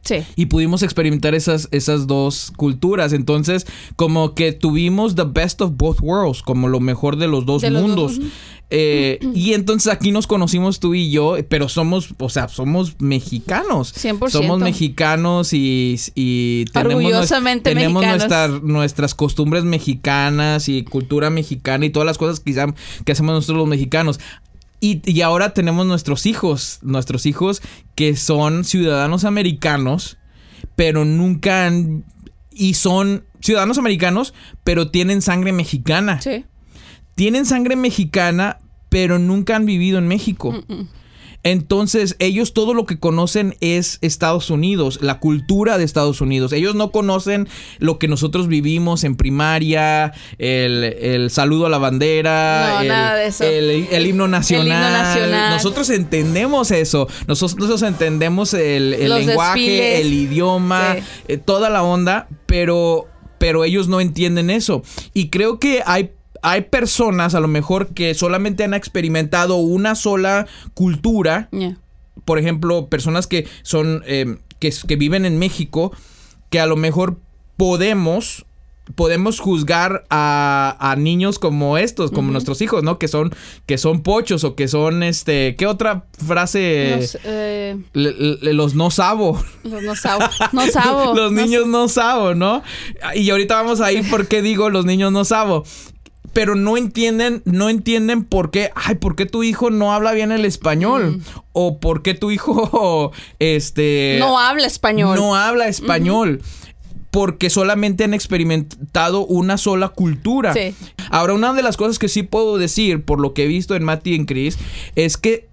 Sí. 0.03 0.17
y 0.37 0.47
pudimos 0.47 0.83
experimentar 0.83 1.35
esas, 1.35 1.67
esas 1.71 2.07
dos 2.07 2.53
culturas. 2.57 3.15
Entonces, 3.15 3.67
como 3.97 4.35
que 4.35 4.53
tuvimos 4.53 5.15
the 5.15 5.25
best 5.25 5.63
of 5.63 5.73
both 5.79 5.99
worlds, 6.03 6.43
como 6.43 6.69
lo 6.69 6.79
mejor 6.79 7.17
de 7.17 7.27
los 7.27 7.47
dos 7.47 7.63
De 7.63 7.71
los 7.71 7.81
dos, 7.83 7.89
mundos. 7.89 8.19
ujú. 8.19 8.29
Eh, 8.71 9.19
y 9.35 9.53
entonces 9.53 9.93
aquí 9.93 10.11
nos 10.11 10.27
conocimos 10.27 10.81
tú 10.81 10.95
y 10.95 11.11
yo, 11.11 11.37
pero 11.49 11.69
somos, 11.69 12.15
o 12.19 12.29
sea, 12.29 12.49
somos 12.49 12.97
mexicanos. 13.01 13.95
100%. 13.95 14.31
Somos 14.31 14.59
mexicanos 14.61 15.53
y, 15.53 16.01
y 16.15 16.65
tenemos, 16.73 16.95
Orgullosamente 17.05 17.71
tenemos 17.71 18.03
mexicanos. 18.03 18.51
nuestra- 18.51 18.67
nuestras 18.69 19.15
costumbres 19.15 19.65
mexicanas 19.65 20.69
y 20.69 20.83
cultura 20.83 21.31
mexicana 21.31 21.87
y 21.87 21.91
todas 21.91 22.07
las 22.07 22.19
cosas 22.19 22.41
que, 22.41 22.53
que 23.05 23.13
hacemos 23.13 23.35
nosotros 23.35 23.59
los 23.59 23.69
mexicanos. 23.69 24.19
Y, 24.81 25.01
y 25.11 25.21
ahora 25.23 25.55
tenemos 25.55 25.87
nuestros 25.87 26.27
hijos, 26.27 26.79
nuestros 26.83 27.27
hijos 27.27 27.63
que 27.95 28.17
son 28.17 28.65
ciudadanos 28.65 29.25
americanos, 29.25 30.19
pero 30.77 31.05
nunca 31.05 31.67
han... 31.67 32.05
Y 32.57 32.75
son 32.75 33.25
ciudadanos 33.41 33.79
americanos, 33.79 34.33
pero 34.63 34.91
tienen 34.91 35.23
sangre 35.23 35.53
mexicana. 35.53 36.21
Sí. 36.21 36.45
Tienen 37.15 37.47
sangre 37.47 37.77
mexicana, 37.77 38.59
pero 38.89 39.19
nunca 39.19 39.57
han 39.57 39.67
vivido 39.67 39.99
en 39.99 40.09
México. 40.09 40.53
Mm, 40.69 40.83
Entonces, 41.47 42.17
ellos 42.21 42.55
todo 42.55 42.73
lo 42.73 42.87
que 42.87 42.99
conocen 42.99 43.55
es 43.61 43.99
Estados 44.01 44.49
Unidos, 44.49 44.99
la 45.03 45.19
cultura 45.21 45.77
de 45.77 45.85
Estados 45.85 46.23
Unidos. 46.23 46.55
Ellos 46.55 46.75
no 46.75 46.91
conocen 46.91 47.49
lo 47.81 47.99
que 47.99 48.09
nosotros 48.09 48.49
vivimos 48.49 49.05
en 49.05 49.15
primaria, 49.15 50.15
el, 50.39 50.83
el 50.85 51.29
saludo 51.31 51.67
a 51.67 51.69
la 51.69 51.77
bandera, 51.77 52.71
No, 52.77 52.81
el, 52.81 52.89
nada 52.89 53.15
de 53.17 53.27
eso. 53.27 53.45
el- 53.45 53.89
el 53.91 54.07
himno 54.07 54.27
nacional. 54.27 54.93
nacional. 54.93 55.51
Nosotros 55.51 55.91
entendemos 55.91 56.71
eso. 56.71 57.09
Nosotros, 57.29 57.57
nosotros 57.59 57.83
entendemos 57.83 58.55
el, 58.55 58.91
lenguaje, 59.07 60.01
el 60.01 60.15
idioma, 60.15 60.97
Sí. 60.97 61.03
eh, 61.29 61.37
toda 61.37 61.69
la 61.69 61.83
onda, 61.83 62.27
pero, 62.47 63.07
pero 63.39 63.65
ellos 63.65 63.87
no 63.87 64.01
entienden 64.01 64.49
eso. 64.49 64.83
Y 65.13 65.29
creo 65.29 65.59
que 65.59 65.83
hay 65.85 66.13
hay 66.47 66.61
personas 66.63 67.35
a 67.35 67.41
lo 67.41 67.49
mejor 67.49 67.89
que 67.95 68.15
solamente 68.15 68.63
han 68.65 68.75
experimentado 68.75 69.57
una 69.57 69.95
sola 69.95 70.47
cultura, 70.75 71.49
Yeah. 71.53 71.79
por 72.25 72.39
ejemplo, 72.39 72.87
personas 72.89 73.27
que 73.27 73.47
son 73.63 74.03
eh, 74.07 74.37
que, 74.61 74.73
que 74.87 74.97
viven 74.97 75.25
en 75.25 75.39
México, 75.39 75.91
que 76.51 76.61
a 76.61 76.67
lo 76.67 76.77
mejor 76.77 77.17
podemos 77.57 78.45
podemos 78.97 79.41
juzgar 79.41 80.05
a, 80.11 80.77
a 80.79 80.95
niños 80.97 81.39
como 81.39 81.79
estos, 81.79 82.11
como 82.11 82.31
nuestros 82.31 82.61
hijos, 82.61 82.83
¿no? 82.83 82.99
Que 82.99 83.09
son 83.09 83.33
que 83.65 83.79
son 83.79 84.03
pochos 84.03 84.45
o 84.45 84.55
que 84.57 84.69
son 84.69 85.03
este, 85.03 85.57
¿qué 85.57 85.67
otra 85.67 86.05
frase? 86.23 86.97
Los, 87.01 87.19
eh, 87.25 87.79
Le- 87.95 88.13
le- 88.43 88.53
los 88.53 88.75
no 88.75 88.91
sabo. 88.91 89.43
los 89.63 89.83
no 89.83 89.97
sabo. 89.97 90.25
No 90.53 90.67
sabo. 90.67 91.15
los 91.17 91.33
No 91.33 91.41
niños 91.43 91.67
no 91.67 91.89
sabo, 91.89 92.35
¿no? 92.35 92.63
Y 93.15 93.31
ahorita 93.31 93.55
vamos 93.55 93.81
a 93.81 93.91
ir 93.91 94.09
por 94.11 94.27
qué 94.29 94.43
digo 94.43 94.69
los 94.69 94.85
niños 94.85 95.11
no 95.13 95.25
sabo. 95.25 95.65
Pero 96.35 96.57
no 96.57 96.77
entienden, 96.77 97.43
no 97.45 97.71
entienden 97.71 98.25
por 98.25 98.51
qué, 98.51 98.71
ay, 98.75 98.97
¿por 98.97 99.17
qué 99.17 99.25
tu 99.25 99.43
hijo 99.43 99.71
no 99.71 99.95
habla 99.95 100.13
bien 100.13 100.33
el 100.33 100.45
español? 100.45 101.23
O 101.53 101.79
por 101.79 102.03
qué 102.03 102.15
tu 102.15 102.31
hijo, 102.31 103.13
este... 103.39 104.17
No 104.19 104.39
habla 104.39 104.67
español. 104.67 105.17
No 105.17 105.37
habla 105.37 105.69
español. 105.69 106.43
Porque 107.11 107.49
solamente 107.49 108.05
han 108.05 108.13
experimentado 108.13 109.25
una 109.25 109.57
sola 109.57 109.89
cultura. 109.89 110.53
Sí. 110.53 110.75
Ahora, 111.11 111.35
una 111.35 111.55
de 111.55 111.63
las 111.63 111.77
cosas 111.77 112.01
que 112.01 112.09
sí 112.09 112.25
puedo 112.25 112.59
decir, 112.59 113.05
por 113.05 113.21
lo 113.21 113.33
que 113.33 113.45
he 113.45 113.47
visto 113.47 113.77
en 113.77 113.85
Matty 113.85 114.11
y 114.11 114.15
en 114.17 114.27
Chris, 114.27 114.59
es 114.97 115.17
que 115.17 115.49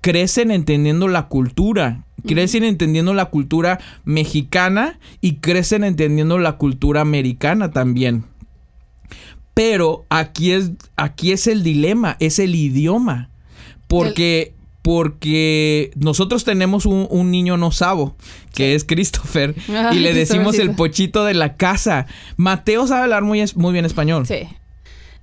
crecen 0.00 0.50
entendiendo 0.50 1.08
la 1.08 1.28
cultura. 1.28 2.04
Crecen 2.26 2.62
entendiendo 2.62 3.14
la 3.14 3.26
cultura 3.26 3.80
mexicana 4.04 5.00
y 5.20 5.36
crecen 5.36 5.82
entendiendo 5.82 6.38
la 6.38 6.56
cultura 6.56 7.00
americana 7.00 7.72
también. 7.72 8.24
Pero 9.54 10.04
aquí 10.08 10.52
es, 10.52 10.70
aquí 10.96 11.32
es 11.32 11.46
el 11.46 11.62
dilema, 11.62 12.16
es 12.20 12.38
el 12.38 12.54
idioma. 12.54 13.28
Porque, 13.86 14.54
porque 14.82 15.90
nosotros 15.94 16.44
tenemos 16.44 16.86
un, 16.86 17.06
un 17.10 17.30
niño 17.30 17.56
no 17.56 17.70
sabo, 17.72 18.16
que 18.54 18.74
es 18.74 18.84
Christopher, 18.84 19.54
Ay, 19.68 19.96
y 19.98 20.00
le 20.00 20.14
decimos 20.14 20.58
el 20.58 20.74
pochito 20.74 21.24
de 21.24 21.34
la 21.34 21.56
casa. 21.56 22.06
Mateo 22.36 22.86
sabe 22.86 23.02
hablar 23.02 23.22
muy, 23.22 23.40
es- 23.40 23.56
muy 23.56 23.72
bien 23.72 23.84
español. 23.84 24.26
Sí. 24.26 24.48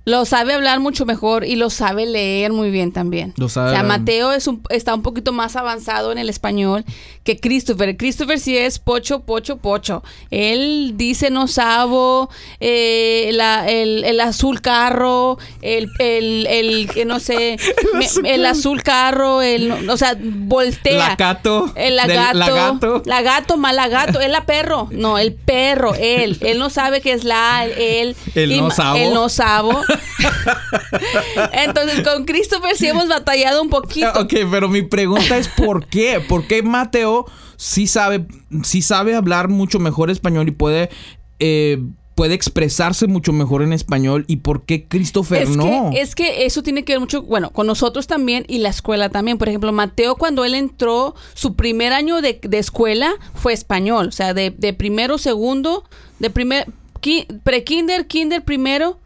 Lo 0.06 0.24
sabe 0.24 0.54
hablar 0.54 0.80
mucho 0.80 1.04
mejor 1.04 1.44
y 1.44 1.56
lo 1.56 1.68
sabe 1.68 2.06
leer 2.06 2.52
muy 2.52 2.70
bien 2.70 2.90
también. 2.90 3.34
Lo 3.36 3.48
sabe 3.50 3.68
o 3.68 3.72
sea. 3.74 3.82
Mateo 3.82 4.32
es 4.32 4.46
un- 4.46 4.62
está 4.70 4.94
un 4.94 5.02
poquito 5.02 5.30
más 5.32 5.56
avanzado 5.56 6.10
en 6.10 6.16
el 6.16 6.30
español 6.30 6.84
que 7.22 7.38
Christopher. 7.38 7.96
Christopher 7.98 8.40
sí 8.40 8.56
es 8.56 8.78
pocho, 8.78 9.20
pocho, 9.20 9.58
pocho. 9.58 10.02
Él 10.30 10.94
dice 10.96 11.28
no 11.30 11.46
sabo, 11.48 12.30
eh, 12.60 13.30
la- 13.34 13.68
el, 13.70 14.04
el 14.04 14.20
azul 14.20 14.62
carro, 14.62 15.38
el, 15.60 15.90
el, 15.98 16.46
el 16.46 16.90
que 16.90 17.04
no 17.04 17.20
sé, 17.20 17.58
me- 17.94 18.30
el 18.32 18.46
azul, 18.46 18.82
carro, 18.82 19.42
el, 19.42 19.88
o 19.90 19.96
sea, 19.98 20.16
voltea. 20.18 20.96
La 21.10 21.14
gato. 21.16 21.72
El 21.76 21.96
lagato. 21.96 22.38
la 22.38 22.50
gato. 22.50 23.02
La 23.04 23.22
gato, 23.22 23.56
malagato. 23.58 24.18
Es 24.20 24.30
la 24.30 24.46
perro. 24.46 24.88
No, 24.92 25.18
el 25.18 25.34
perro, 25.34 25.94
él. 25.94 26.38
Él 26.40 26.58
no 26.58 26.70
sabe 26.70 27.02
qué 27.02 27.12
es 27.12 27.22
la, 27.24 27.66
él. 27.66 28.16
No 28.58 28.70
sabo. 28.70 28.96
El 28.96 29.12
no 29.12 29.28
sabo. 29.28 29.78
Entonces, 31.52 32.00
con 32.06 32.24
Christopher 32.24 32.76
sí 32.76 32.86
hemos 32.88 33.08
batallado 33.08 33.62
un 33.62 33.70
poquito. 33.70 34.08
Ok, 34.20 34.34
pero 34.50 34.68
mi 34.68 34.82
pregunta 34.82 35.36
es 35.36 35.48
¿por 35.48 35.86
qué? 35.86 36.20
¿Por 36.26 36.46
qué 36.46 36.62
Mateo 36.62 37.26
sí 37.56 37.86
sabe, 37.86 38.26
sí 38.62 38.82
sabe 38.82 39.14
hablar 39.14 39.48
mucho 39.48 39.78
mejor 39.78 40.10
español 40.10 40.48
y 40.48 40.52
puede, 40.52 40.90
eh, 41.38 41.78
puede 42.14 42.34
expresarse 42.34 43.06
mucho 43.06 43.32
mejor 43.32 43.62
en 43.62 43.72
español? 43.72 44.24
¿Y 44.28 44.36
por 44.36 44.64
qué 44.64 44.84
Christopher 44.86 45.42
Es, 45.42 45.50
no? 45.56 45.90
que, 45.92 46.00
es 46.00 46.14
que 46.14 46.44
eso 46.46 46.62
tiene 46.62 46.84
que 46.84 46.92
ver 46.94 47.00
mucho, 47.00 47.22
bueno, 47.22 47.50
con 47.50 47.66
nosotros 47.66 48.06
también 48.06 48.44
y 48.48 48.58
la 48.58 48.68
escuela 48.68 49.08
también. 49.08 49.38
Por 49.38 49.48
ejemplo, 49.48 49.72
Mateo 49.72 50.16
cuando 50.16 50.44
él 50.44 50.54
entró, 50.54 51.14
su 51.34 51.54
primer 51.54 51.92
año 51.92 52.20
de, 52.20 52.38
de 52.42 52.58
escuela 52.58 53.12
fue 53.34 53.52
español. 53.52 54.08
O 54.08 54.12
sea, 54.12 54.34
de, 54.34 54.50
de 54.50 54.72
primero, 54.74 55.18
segundo, 55.18 55.84
de 56.18 56.30
primer, 56.30 56.66
ki- 57.00 57.26
pre-kinder, 57.44 58.06
kinder 58.06 58.44
primero, 58.44 58.98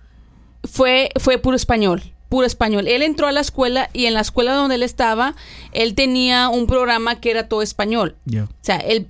fue, 0.65 1.11
fue 1.21 1.39
puro 1.39 1.57
español. 1.57 2.03
Puro 2.31 2.47
español. 2.47 2.89
Él 2.89 3.03
entró 3.03 3.29
a 3.29 3.33
la 3.33 3.41
escuela 3.41 3.91
y 3.93 4.07
en 4.07 4.15
la 4.15 4.21
escuela 4.21 4.55
donde 4.55 4.75
él 4.75 4.83
estaba, 4.83 5.37
él 5.73 5.95
tenía 5.95 6.49
un 6.49 6.67
programa 6.67 7.21
que 7.21 7.31
era 7.31 7.49
todo 7.49 7.63
español. 7.63 8.17
O 8.45 8.49
sea, 8.61 8.77
él- 8.79 9.07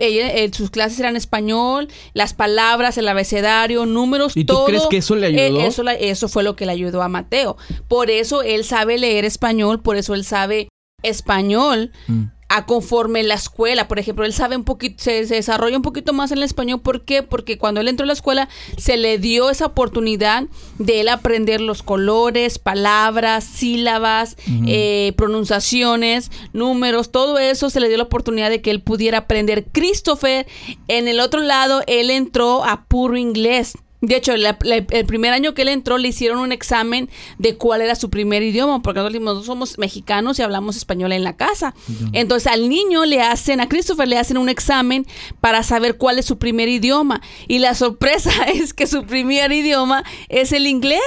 sus 0.53 0.69
clases 0.69 1.01
eran 1.01 1.17
español, 1.17 1.89
las 2.13 2.35
palabras, 2.35 2.99
el 2.99 3.09
abecedario, 3.09 3.87
números, 3.87 4.37
¿Y 4.37 4.45
tú 4.45 4.55
todo. 4.55 4.67
crees 4.67 4.83
que 4.91 4.99
eso 4.99 5.15
le 5.17 5.29
ayudó? 5.29 5.61
Eh, 5.61 5.67
eso, 5.67 5.83
la- 5.83 5.95
eso 5.95 6.29
fue 6.29 6.43
lo 6.43 6.55
que 6.55 6.67
le 6.67 6.73
ayudó 6.73 7.01
a 7.03 7.09
Mateo. 7.09 7.57
Por 7.89 8.11
eso 8.11 8.43
él 8.43 8.63
sabe 8.65 8.99
leer 8.99 9.25
español, 9.25 9.81
por 9.81 9.97
eso 9.97 10.13
él 10.13 10.25
sabe 10.25 10.69
español. 11.03 11.93
Mm. 12.09 12.25
A 12.57 12.67
conforme 12.67 13.25
la 13.25 13.35
escuela, 13.35 13.89
por 13.89 13.99
ejemplo, 13.99 14.25
él 14.25 14.33
sabe 14.33 14.57
un 14.57 14.63
poquito, 14.63 15.03
se, 15.03 15.27
se 15.27 15.35
desarrolla 15.35 15.77
un 15.77 15.83
poquito 15.83 16.13
más 16.13 16.31
en 16.31 16.39
el 16.39 16.45
español. 16.45 16.81
¿Por 16.81 17.05
qué? 17.05 17.25
Porque 17.25 17.59
cuando 17.59 17.81
él 17.81 17.89
entró 17.89 18.05
a 18.05 18.07
la 18.07 18.13
escuela 18.13 18.49
se 18.77 18.97
le 18.97 19.19
dio 19.19 19.51
esa 19.51 19.67
oportunidad 19.67 20.45
de 20.79 21.01
él 21.01 21.09
aprender 21.09 21.61
los 21.61 21.83
colores, 21.83 22.61
palabras, 22.61 23.43
sílabas, 23.43 24.37
eh, 24.67 25.15
pronunciaciones, 25.17 26.31
números, 26.53 27.11
todo 27.11 27.39
eso 27.39 27.71
se 27.71 27.81
le 27.81 27.89
dio 27.89 27.97
la 27.97 28.05
oportunidad 28.05 28.51
de 28.51 28.61
que 28.61 28.71
él 28.71 28.81
pudiera 28.81 29.19
aprender. 29.19 29.67
Christopher, 29.73 30.47
en 30.89 31.09
el 31.09 31.21
otro 31.21 31.41
lado, 31.41 31.83
él 31.87 32.11
entró 32.11 32.65
a 32.65 32.85
puro 32.85 33.17
inglés. 33.17 33.75
De 34.07 34.17
hecho, 34.17 34.37
la- 34.37 34.59
la- 34.63 34.77
el 34.91 35.07
primer 35.07 35.33
año 35.33 35.55
que 35.55 35.63
él 35.63 35.69
entró 35.69 35.99
le 35.99 36.09
hicieron 36.09 36.39
un 36.39 36.53
examen 36.53 37.09
de 37.39 37.57
cuál 37.57 37.81
era 37.81 37.95
su 37.95 38.11
primer 38.11 38.43
idioma, 38.43 38.83
porque 38.83 39.01
nosotros 39.01 39.47
somos 39.47 39.79
mexicanos 39.79 40.39
y 40.39 40.43
hablamos 40.43 40.77
español 40.77 41.13
en 41.13 41.25
la 41.25 41.37
casa. 41.37 41.75
Entonces 42.13 42.47
al 42.53 42.69
niño 42.69 43.05
le 43.05 43.21
hacen, 43.23 43.61
a 43.61 43.69
Christopher 43.69 44.09
le 44.09 44.19
hacen 44.19 44.39
un 44.39 44.49
examen 44.49 45.07
para 45.41 45.63
saber 45.63 45.97
cuál 45.97 46.19
es 46.19 46.25
su 46.27 46.39
primer 46.39 46.69
idioma. 46.69 47.21
Y 47.49 47.59
la 47.61 47.75
sorpresa 47.75 48.31
es 48.55 48.75
que 48.75 48.87
su 48.87 49.05
primer 49.05 49.53
idioma 49.53 50.05
es 50.29 50.53
el 50.53 50.67
inglés. 50.67 51.01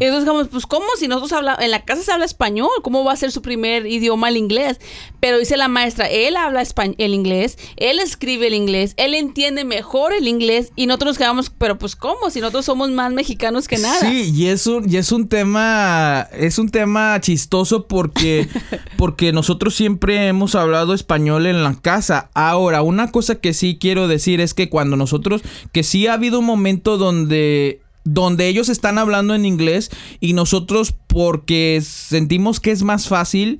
Entonces, 0.00 0.28
como, 0.28 0.44
pues, 0.46 0.66
¿cómo 0.66 0.86
si 0.98 1.08
nosotros 1.08 1.32
hablamos, 1.32 1.62
en 1.62 1.70
la 1.70 1.84
casa 1.84 2.02
se 2.02 2.12
habla 2.12 2.24
español? 2.24 2.68
¿Cómo 2.82 3.04
va 3.04 3.12
a 3.12 3.16
ser 3.16 3.30
su 3.32 3.42
primer 3.42 3.86
idioma 3.86 4.28
el 4.28 4.36
inglés? 4.36 4.78
Pero 5.20 5.38
dice 5.38 5.56
la 5.56 5.68
maestra, 5.68 6.06
él 6.08 6.36
habla 6.36 6.62
espa- 6.62 6.94
el 6.98 7.14
inglés, 7.14 7.58
él 7.76 7.98
escribe 7.98 8.46
el 8.46 8.54
inglés, 8.54 8.94
él 8.96 9.14
entiende 9.14 9.64
mejor 9.64 10.12
el 10.12 10.28
inglés 10.28 10.72
y 10.76 10.86
nosotros 10.86 11.10
nos 11.10 11.18
quedamos, 11.18 11.50
pero 11.50 11.78
pues 11.78 11.96
¿cómo? 11.96 12.15
Si 12.30 12.40
nosotros 12.40 12.64
somos 12.64 12.90
más 12.90 13.12
mexicanos 13.12 13.68
que 13.68 13.78
nada. 13.78 14.00
Sí, 14.00 14.32
y 14.34 14.46
es 14.46 14.66
un, 14.66 14.90
y 14.90 14.96
es 14.96 15.12
un 15.12 15.28
tema, 15.28 16.28
es 16.32 16.58
un 16.58 16.68
tema 16.68 17.20
chistoso 17.20 17.86
porque, 17.86 18.48
porque 18.96 19.32
nosotros 19.32 19.74
siempre 19.74 20.26
hemos 20.26 20.54
hablado 20.54 20.94
español 20.94 21.46
en 21.46 21.62
la 21.62 21.74
casa. 21.74 22.30
Ahora, 22.34 22.82
una 22.82 23.12
cosa 23.12 23.36
que 23.36 23.54
sí 23.54 23.78
quiero 23.80 24.08
decir 24.08 24.40
es 24.40 24.54
que 24.54 24.68
cuando 24.68 24.96
nosotros, 24.96 25.42
que 25.72 25.82
sí 25.82 26.06
ha 26.06 26.14
habido 26.14 26.40
un 26.40 26.46
momento 26.46 26.98
donde 26.98 27.80
donde 28.06 28.46
ellos 28.46 28.68
están 28.68 28.98
hablando 28.98 29.34
en 29.34 29.44
inglés 29.44 29.90
y 30.20 30.32
nosotros 30.32 30.94
porque 31.08 31.82
sentimos 31.82 32.60
que 32.60 32.70
es 32.70 32.84
más 32.84 33.08
fácil 33.08 33.58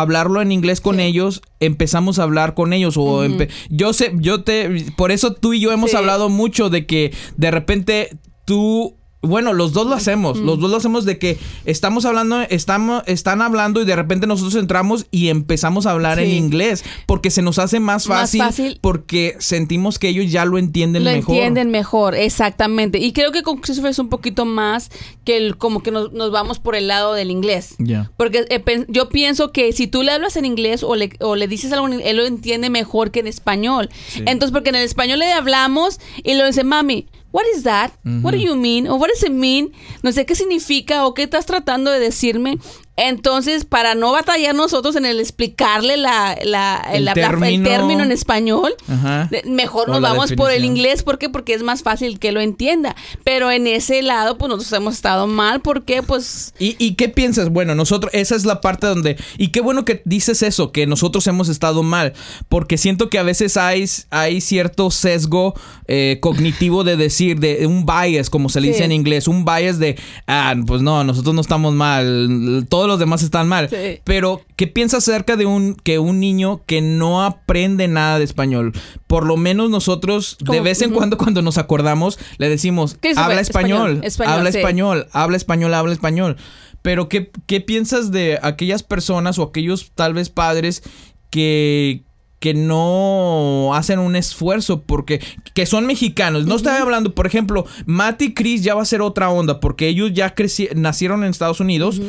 hablarlo 0.00 0.40
en 0.42 0.52
inglés 0.52 0.80
con 0.80 1.00
ellos, 1.00 1.42
empezamos 1.60 2.18
a 2.18 2.22
hablar 2.24 2.54
con 2.54 2.72
ellos 2.72 2.96
o 2.98 3.24
yo 3.70 3.92
sé, 3.92 4.12
yo 4.14 4.42
te 4.42 4.84
por 4.96 5.10
eso 5.12 5.32
tú 5.34 5.52
y 5.54 5.60
yo 5.60 5.72
hemos 5.72 5.90
Sí. 5.92 5.96
hablado 5.96 6.28
mucho 6.28 6.68
de 6.70 6.86
que 6.86 7.12
de 7.36 7.50
repente 7.50 8.10
tú 8.44 8.96
Bueno, 9.26 9.52
los 9.52 9.72
dos 9.72 9.86
lo 9.86 9.94
hacemos. 9.94 10.38
Los 10.38 10.58
dos 10.58 10.70
lo 10.70 10.76
hacemos 10.76 11.04
de 11.04 11.18
que 11.18 11.38
estamos 11.64 12.04
hablando, 12.04 12.42
estamos, 12.42 13.02
están 13.06 13.42
hablando 13.42 13.82
y 13.82 13.84
de 13.84 13.96
repente 13.96 14.26
nosotros 14.26 14.54
entramos 14.56 15.06
y 15.10 15.28
empezamos 15.28 15.86
a 15.86 15.92
hablar 15.92 16.18
en 16.18 16.30
inglés. 16.30 16.84
Porque 17.06 17.30
se 17.30 17.42
nos 17.42 17.58
hace 17.58 17.80
más 17.80 18.06
Más 18.08 18.36
fácil. 18.36 18.78
Porque 18.80 19.36
sentimos 19.38 19.98
que 19.98 20.08
ellos 20.08 20.30
ya 20.30 20.44
lo 20.44 20.58
entienden 20.58 21.04
lo 21.04 21.10
mejor. 21.10 21.36
entienden 21.36 21.70
mejor, 21.70 22.14
exactamente. 22.14 22.98
Y 22.98 23.12
creo 23.12 23.32
que 23.32 23.42
con 23.42 23.58
Christopher 23.58 23.90
es 23.90 23.98
un 23.98 24.08
poquito 24.08 24.44
más 24.44 24.90
que 25.24 25.36
el, 25.36 25.56
como 25.56 25.82
que 25.82 25.90
nos, 25.90 26.12
nos 26.12 26.30
vamos 26.30 26.58
por 26.58 26.76
el 26.76 26.88
lado 26.88 27.14
del 27.14 27.30
inglés. 27.30 27.76
Porque 28.16 28.44
eh, 28.48 28.84
yo 28.88 29.08
pienso 29.08 29.52
que 29.52 29.72
si 29.72 29.86
tú 29.86 30.02
le 30.02 30.12
hablas 30.12 30.36
en 30.36 30.44
inglés 30.44 30.82
o 30.82 30.94
le, 30.94 31.10
o 31.20 31.36
le 31.36 31.48
dices 31.48 31.72
algo, 31.72 31.88
él 31.88 32.16
lo 32.16 32.24
entiende 32.24 32.70
mejor 32.70 33.10
que 33.10 33.20
en 33.20 33.26
español. 33.26 33.88
Sí. 34.08 34.22
Entonces, 34.26 34.52
porque 34.52 34.70
en 34.70 34.76
el 34.76 34.84
español 34.84 35.18
le 35.18 35.32
hablamos 35.32 36.00
y 36.22 36.34
lo 36.34 36.46
dice, 36.46 36.64
mami, 36.64 37.06
what 37.30 37.46
is 37.54 37.64
that? 37.64 37.92
What 38.22 38.32
do 38.32 38.38
you 38.38 38.54
mean? 38.56 38.86
O 38.86 38.96
what 38.96 39.10
does 39.10 39.22
it 39.22 39.32
mean? 39.32 39.72
No 40.02 40.10
sé 40.12 40.24
qué 40.24 40.34
significa 40.34 41.06
o 41.06 41.14
qué 41.14 41.24
estás 41.24 41.46
tratando 41.46 41.90
de 41.90 42.00
decirme. 42.00 42.58
Entonces, 42.96 43.64
para 43.64 43.94
no 43.94 44.12
batallar 44.12 44.54
nosotros 44.54 44.96
en 44.96 45.04
el 45.06 45.20
explicarle 45.20 45.96
la, 45.96 46.36
la- 46.44 46.82
El 46.92 47.04
la- 47.04 47.14
la- 47.14 47.20
el 47.48 47.62
término. 47.62 48.02
en 48.02 48.10
español, 48.12 48.74
Ajá. 48.88 49.28
mejor 49.44 49.90
O 49.90 49.92
nos 49.94 50.00
vamos 50.02 50.32
por 50.32 50.50
el 50.50 50.64
inglés. 50.64 51.02
¿Por 51.02 51.18
qué? 51.18 51.28
Porque 51.28 51.54
es 51.54 51.62
más 51.62 51.82
fácil 51.82 52.18
que 52.18 52.32
lo 52.32 52.40
entienda. 52.40 52.96
Pero 53.24 53.50
en 53.50 53.66
ese 53.66 54.02
lado, 54.02 54.38
pues 54.38 54.48
nosotros 54.48 54.72
hemos 54.72 54.94
estado 54.94 55.26
mal 55.26 55.60
porque, 55.60 56.02
pues... 56.02 56.54
¿Y, 56.58 56.76
y 56.78 56.94
qué 56.94 57.08
piensas? 57.08 57.50
Bueno, 57.50 57.74
nosotros, 57.74 58.10
esa 58.14 58.34
es 58.34 58.44
la 58.44 58.60
parte 58.60 58.86
donde... 58.86 59.16
Y 59.36 59.48
qué 59.48 59.60
bueno 59.60 59.84
que 59.84 60.02
dices 60.04 60.42
eso, 60.42 60.72
que 60.72 60.86
nosotros 60.86 61.26
hemos 61.26 61.48
estado 61.48 61.82
mal, 61.82 62.14
porque 62.48 62.78
siento 62.78 63.10
que 63.10 63.18
a 63.18 63.22
veces 63.22 63.56
hay, 63.56 63.84
hay 64.10 64.40
cierto 64.40 64.90
sesgo 64.90 65.54
eh, 65.86 66.18
cognitivo 66.20 66.82
de 66.84 66.96
decir, 66.96 67.38
de 67.40 67.66
un 67.66 67.84
bias, 67.86 68.30
como 68.30 68.48
se 68.48 68.60
le 68.60 68.68
dice 68.68 68.84
en 68.84 68.92
inglés, 68.92 69.28
un 69.28 69.44
bias 69.44 69.78
de, 69.78 69.96
ah, 70.26 70.54
pues 70.66 70.82
no, 70.82 71.04
nosotros 71.04 71.34
no 71.34 71.40
estamos 71.40 71.74
mal, 71.74 72.66
todos 72.86 72.94
los 72.94 73.00
demás 73.00 73.22
están 73.22 73.48
mal. 73.48 73.68
Sí. 73.68 74.00
Pero, 74.04 74.42
¿qué 74.54 74.66
piensas 74.66 75.08
acerca 75.08 75.36
de 75.36 75.44
un, 75.44 75.74
que 75.74 75.98
un 75.98 76.20
niño 76.20 76.62
que 76.66 76.80
no 76.80 77.24
aprende 77.24 77.88
nada 77.88 78.18
de 78.18 78.24
español? 78.24 78.72
Por 79.06 79.26
lo 79.26 79.36
menos 79.36 79.70
nosotros, 79.70 80.36
de 80.40 80.60
vez 80.60 80.82
en 80.82 80.92
cuando, 80.92 81.18
cuando 81.18 81.42
nos 81.42 81.58
acordamos, 81.58 82.18
le 82.38 82.48
decimos, 82.48 82.96
¿Qué 83.00 83.10
es 83.10 83.18
habla 83.18 83.40
español? 83.40 84.00
español, 84.02 84.04
Español, 84.04 84.34
habla 84.34 84.52
sí. 84.52 84.58
español, 84.58 85.06
habla 85.12 85.36
español, 85.36 85.74
habla 85.74 85.92
español. 85.92 86.36
Pero, 86.82 87.08
¿qué, 87.08 87.30
¿qué 87.46 87.60
piensas 87.60 88.12
de 88.12 88.38
aquellas 88.40 88.84
personas 88.84 89.38
o 89.38 89.42
aquellos 89.42 89.90
tal 89.94 90.14
vez 90.14 90.30
padres 90.30 90.84
que, 91.30 92.04
que 92.38 92.54
no 92.54 93.72
hacen 93.74 93.98
un 93.98 94.14
esfuerzo 94.14 94.82
porque 94.82 95.20
que 95.54 95.66
son 95.66 95.86
mexicanos? 95.86 96.46
No 96.46 96.54
estoy 96.54 96.76
hablando, 96.76 97.14
por 97.14 97.26
ejemplo, 97.26 97.66
Matt 97.86 98.22
y 98.22 98.34
Chris 98.34 98.62
ya 98.62 98.76
va 98.76 98.82
a 98.82 98.86
ser 98.86 99.02
otra 99.02 99.30
onda 99.30 99.58
porque 99.58 99.88
ellos 99.88 100.12
ya 100.12 100.32
nacieron 100.76 101.24
en 101.24 101.30
Estados 101.30 101.58
Unidos, 101.58 102.00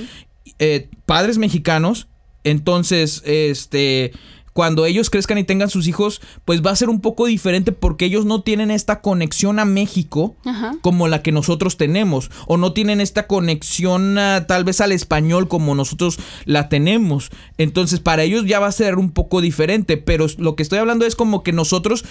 eh, 0.59 0.89
padres 1.05 1.37
mexicanos, 1.37 2.07
entonces, 2.43 3.21
este... 3.25 4.11
Cuando 4.53 4.87
ellos 4.87 5.11
crezcan 5.11 5.37
y 5.37 5.43
tengan 5.43 5.69
sus 5.69 5.87
hijos, 5.87 6.19
pues 6.43 6.65
va 6.65 6.71
a 6.71 6.75
ser 6.75 6.89
un 6.89 6.99
poco 6.99 7.27
diferente 7.27 7.71
porque 7.71 8.05
ellos 8.05 8.25
no 8.25 8.41
tienen 8.41 8.71
esta 8.71 9.01
conexión 9.01 9.59
a 9.59 9.65
México 9.65 10.35
Ajá. 10.45 10.75
como 10.81 11.07
la 11.07 11.21
que 11.21 11.31
nosotros 11.31 11.77
tenemos 11.77 12.31
o 12.47 12.57
no 12.57 12.73
tienen 12.73 12.99
esta 12.99 13.27
conexión 13.27 14.17
ah, 14.17 14.45
tal 14.47 14.63
vez 14.63 14.81
al 14.81 14.93
español 14.93 15.47
como 15.47 15.75
nosotros 15.75 16.17
la 16.45 16.69
tenemos. 16.69 17.29
Entonces 17.59 17.99
para 17.99 18.23
ellos 18.23 18.45
ya 18.47 18.59
va 18.59 18.65
a 18.65 18.71
ser 18.71 18.95
un 18.95 19.11
poco 19.11 19.41
diferente, 19.41 19.95
pero 19.95 20.25
lo 20.39 20.55
que 20.55 20.63
estoy 20.63 20.79
hablando 20.79 21.05
es 21.05 21.15
como 21.15 21.43
que 21.43 21.53
nosotros, 21.53 22.03